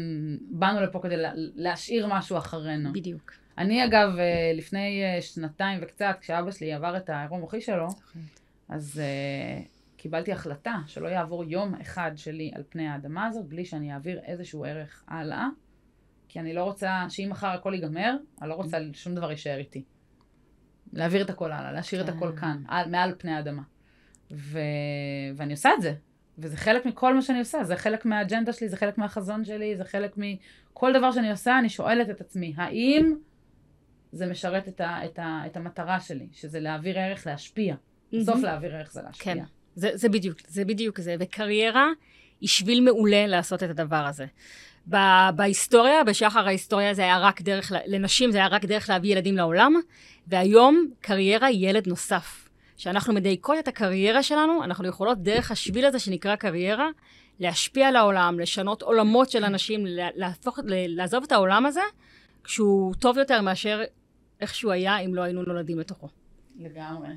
באנו 0.50 0.82
לפה 0.82 1.00
כדי 1.04 1.16
להשאיר 1.56 2.08
משהו 2.08 2.38
אחרינו. 2.38 2.94
בדיוק. 2.94 3.32
אני 3.58 3.86
אגב, 3.86 4.10
אה, 4.20 4.52
לפני 4.56 5.04
אה, 5.04 5.22
שנתיים 5.22 5.80
וקצת, 5.82 6.16
כשאבא 6.22 6.52
שלי 6.52 6.74
עבר 6.74 6.98
את 6.98 7.10
האירוע 7.10 7.40
מוחי 7.40 7.62
שלו. 7.62 7.88
אז 8.70 9.02
uh, 9.02 9.98
קיבלתי 9.98 10.32
החלטה 10.32 10.76
שלא 10.88 11.08
יעבור 11.08 11.44
יום 11.44 11.76
אחד 11.82 12.12
שלי 12.16 12.52
על 12.56 12.64
פני 12.70 12.88
האדמה 12.88 13.28
הזאת 13.28 13.46
בלי 13.46 13.66
שאני 13.66 13.94
אעביר 13.94 14.20
איזשהו 14.26 14.66
ערך 14.66 15.04
הלאה, 15.08 15.48
כי 16.28 16.40
אני 16.40 16.54
לא 16.54 16.64
רוצה, 16.64 17.06
שאם 17.10 17.28
מחר 17.32 17.48
הכל 17.48 17.74
ייגמר, 17.74 18.16
אני 18.42 18.50
לא 18.50 18.54
רוצה 18.54 18.78
שום 18.94 19.16
דבר 19.16 19.32
יישאר 19.32 19.58
איתי. 19.58 19.84
להעביר 20.94 21.22
את 21.22 21.30
הכל 21.30 21.52
הלאה, 21.52 21.72
להשאיר 21.72 22.04
את 22.04 22.10
הכל 22.10 22.32
כאן, 22.38 22.64
על, 22.68 22.90
מעל 22.90 23.16
פני 23.18 23.32
האדמה. 23.32 23.62
ו... 24.34 24.60
ואני 25.36 25.54
עושה 25.54 25.70
את 25.74 25.82
זה. 25.82 25.94
וזה 26.38 26.58
חלק 26.58 26.86
מכל 26.86 27.14
מה 27.14 27.22
שאני 27.22 27.40
עושה, 27.40 27.64
זה 27.64 27.76
חלק 27.76 28.06
מהאג'נדה 28.06 28.54
שלי, 28.54 28.70
זה 28.70 28.78
חלק 28.78 28.98
מהחזון 28.98 29.46
שלי, 29.46 29.78
זה 29.78 29.84
חלק 29.84 30.18
מכל 30.18 30.94
דבר 30.94 31.12
שאני 31.12 31.32
עושה, 31.32 31.60
אני 31.60 31.70
שואלת 31.70 32.10
את 32.10 32.22
עצמי, 32.22 32.54
האם 32.58 33.16
זה 34.12 34.26
משרת 34.26 34.68
את, 34.68 34.82
ה, 34.82 35.06
את, 35.06 35.20
ה, 35.20 35.42
את 35.46 35.58
המטרה 35.58 36.00
שלי, 36.00 36.28
שזה 36.34 36.60
להעביר 36.60 37.00
ערך, 37.00 37.28
להשפיע. 37.28 37.76
בסוף 38.14 38.36
mm-hmm. 38.36 38.44
להעביר 38.44 38.76
ערך 38.76 38.92
זה 38.92 39.02
להשפיע. 39.02 39.34
כן, 39.34 39.44
זה, 39.76 39.90
זה 39.94 40.10
בדיוק, 40.10 40.38
זה 40.48 40.66
בדיוק 40.66 41.00
זה. 41.00 41.16
וקריירה 41.20 41.88
היא 42.42 42.50
שביל 42.50 42.82
מעולה 42.82 43.28
לעשות 43.28 43.64
את 43.64 43.70
הדבר 43.70 44.06
הזה. 44.06 44.26
בהיסטוריה, 45.36 46.04
בשחר 46.04 46.48
ההיסטוריה 46.48 46.94
זה 46.94 47.02
היה 47.02 47.20
רק 47.20 47.42
דרך, 47.42 47.72
לנשים 47.86 48.32
זה 48.32 48.38
היה 48.38 48.48
רק 48.48 48.66
דרך 48.66 48.90
להביא 48.90 49.12
ילדים 49.12 49.38
לעולם, 49.38 49.74
והיום 50.28 50.88
קריירה 51.02 51.48
היא 51.48 51.70
ילד 51.70 51.88
נוסף. 51.88 52.41
כשאנחנו 52.82 53.14
מדייקות 53.14 53.56
את 53.60 53.68
הקריירה 53.68 54.24
שלנו, 54.24 54.64
אנחנו 54.64 54.88
יכולות 54.88 55.24
דרך 55.24 55.52
השביל 55.52 55.86
הזה 55.86 56.00
שנקרא 56.00 56.36
קריירה, 56.36 56.90
להשפיע 57.40 57.88
על 57.88 57.96
העולם, 57.96 58.40
לשנות 58.40 58.82
עולמות 58.82 59.30
של 59.30 59.44
אנשים, 59.44 59.84
להפוך, 60.16 60.60
לעזוב 60.68 61.24
את 61.24 61.32
העולם 61.32 61.66
הזה, 61.66 61.82
כשהוא 62.44 62.94
טוב 63.00 63.18
יותר 63.18 63.42
מאשר 63.42 63.82
איך 64.40 64.56
שהוא 64.56 64.72
היה 64.72 65.00
אם 65.00 65.16
לא 65.16 65.22
היינו 65.22 65.44
נולדים 65.44 65.80
לתוכו. 65.80 66.08
לגמרי. 66.60 67.10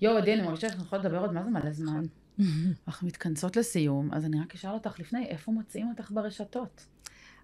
יואו, 0.00 0.16
עדי, 0.16 0.34
אני 0.34 0.42
מרגישה 0.42 0.68
שאנחנו 0.68 0.84
יכולות 0.84 1.04
לדבר 1.04 1.18
עוד 1.18 1.32
מה 1.32 1.42
זה 1.42 1.50
מלא 1.50 1.72
זמן. 1.72 2.04
אנחנו 2.88 3.06
מתכנסות 3.06 3.56
לסיום, 3.56 4.08
אז 4.12 4.24
אני 4.24 4.40
רק 4.40 4.54
אשאל 4.54 4.70
אותך 4.70 5.00
לפני, 5.00 5.26
איפה 5.26 5.52
מוצאים 5.52 5.88
אותך 5.88 6.10
ברשתות? 6.10 6.86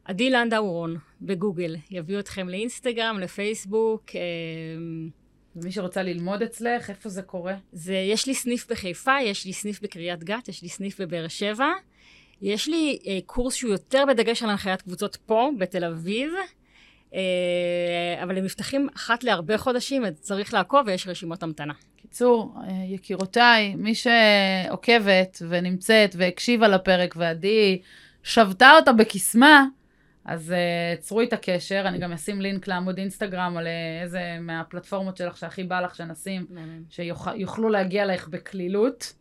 עדי 0.05 0.31
לנדאו 0.31 0.73
רון 0.73 0.97
בגוגל, 1.23 1.77
יביאו 1.91 2.21
אתכם 2.21 2.49
לאינסטגרם, 2.49 3.19
לפייסבוק. 3.19 4.05
אמ, 4.15 5.11
ומי 5.57 5.73
שרוצה 5.73 6.03
ללמוד 6.03 6.43
אצלך, 6.43 6.91
איפה 6.91 7.09
זה 7.09 7.23
קורה? 7.23 7.55
זה, 7.73 7.95
יש 7.95 8.27
לי 8.27 8.35
סניף 8.35 8.67
בחיפה, 8.71 9.15
יש 9.23 9.47
לי 9.47 9.53
סניף 9.53 9.83
בקריית 9.83 10.25
גת, 10.25 10.49
יש 10.49 10.63
לי 10.63 10.69
סניף 10.69 11.01
בבאר 11.01 11.29
שבע. 11.29 11.67
יש 12.43 12.69
לי 12.69 12.99
אה, 13.07 13.19
קורס 13.27 13.55
שהוא 13.55 13.73
יותר 13.73 14.05
בדגש 14.09 14.43
על 14.43 14.51
הנחיית 14.51 14.83
קבוצות 14.83 15.17
פה, 15.17 15.51
בתל 15.59 15.85
אביב. 15.85 16.33
אה, 17.15 18.23
אבל 18.23 18.39
הם 18.39 18.45
נפתחים 18.45 18.89
אחת 18.97 19.25
להרבה 19.25 19.59
חודשים, 19.59 20.05
אז 20.05 20.13
צריך 20.21 20.55
לעקוב 20.55 20.81
ויש 20.87 21.09
רשימות 21.09 21.43
המתנה. 21.43 21.73
קיצור, 21.97 22.55
אה, 22.57 22.73
יקירותיי, 22.89 23.75
מי 23.75 23.93
שעוקבת 23.95 25.43
ונמצאת 25.49 26.15
והקשיבה 26.19 26.69
לפרק 26.69 27.15
ועדי 27.19 27.83
שבתה 28.23 28.73
אותה 28.77 28.93
בקסמה, 28.93 29.67
אז 30.27 30.55
uh, 30.55 31.01
צרו 31.01 31.21
איתה 31.21 31.37
קשר, 31.37 31.85
אני 31.87 31.99
גם 31.99 32.13
אשים 32.13 32.41
לינק 32.41 32.69
לעמוד 32.69 32.99
אינסטגרם 32.99 33.57
או 33.57 33.61
לאיזה 33.61 34.39
מהפלטפורמות 34.41 35.17
שלך 35.17 35.37
שהכי 35.37 35.65
בא 35.65 35.81
לך 35.81 35.95
שנשים, 35.95 36.47
שיוכלו 36.91 37.69
להגיע 37.69 38.03
אלייך 38.03 38.29
בקלילות. 38.29 39.13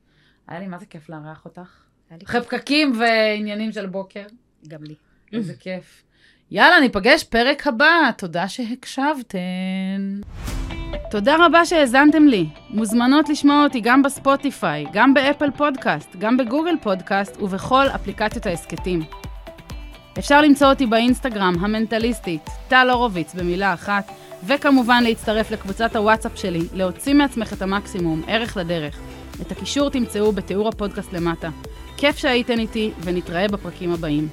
היה 0.48 0.60
לי 0.60 0.68
מה 0.68 0.78
זה 0.80 0.86
כיף 0.86 1.10
לארח 1.10 1.46
אותך. 1.46 1.84
אחרי 2.26 2.42
פקקים 2.42 3.00
ועניינים 3.00 3.72
של 3.72 3.86
בוקר. 3.86 4.26
גם 4.68 4.84
לי. 4.84 4.96
איזה 5.34 5.54
כיף. 5.60 6.04
יאללה, 6.52 6.80
ניפגש 6.80 7.24
פרק 7.24 7.68
הבא. 7.68 8.12
תודה 8.18 8.48
שהקשבתן. 8.48 10.20
תודה 11.12 11.36
רבה 11.46 11.66
שהאזנתם 11.66 12.28
לי. 12.28 12.46
מוזמנות 12.70 13.30
לשמוע 13.30 13.64
אותי 13.64 13.82
גם 13.82 14.04
בספוטיפיי, 14.04 14.86
גם 14.94 15.14
באפל 15.14 15.52
פודקאסט, 15.52 16.16
גם 16.20 16.38
בגוגל 16.38 16.76
פודקאסט 16.82 17.42
ובכל 17.42 17.88
אפליקציות 17.96 18.46
ההסכתים. 18.46 19.25
אפשר 20.20 20.42
למצוא 20.42 20.68
אותי 20.68 20.86
באינסטגרם, 20.86 21.56
המנטליסטית, 21.60 22.50
טל 22.68 22.90
הורוביץ 22.92 23.34
במילה 23.34 23.74
אחת, 23.74 24.12
וכמובן 24.44 25.04
להצטרף 25.04 25.52
לקבוצת 25.52 25.96
הוואטסאפ 25.96 26.32
שלי, 26.36 26.62
להוציא 26.74 27.14
מעצמך 27.14 27.54
את 27.54 27.62
המקסימום, 27.62 28.22
ערך 28.28 28.58
לדרך. 28.58 29.00
את 29.42 29.52
הקישור 29.52 29.90
תמצאו 29.90 30.32
בתיאור 30.32 30.68
הפודקאסט 30.68 31.14
למטה. 31.14 31.50
כיף 31.98 32.18
שהייתן 32.18 32.60
איתי, 32.60 32.92
ונתראה 33.04 33.48
בפרקים 33.48 33.92
הבאים. 33.92 34.28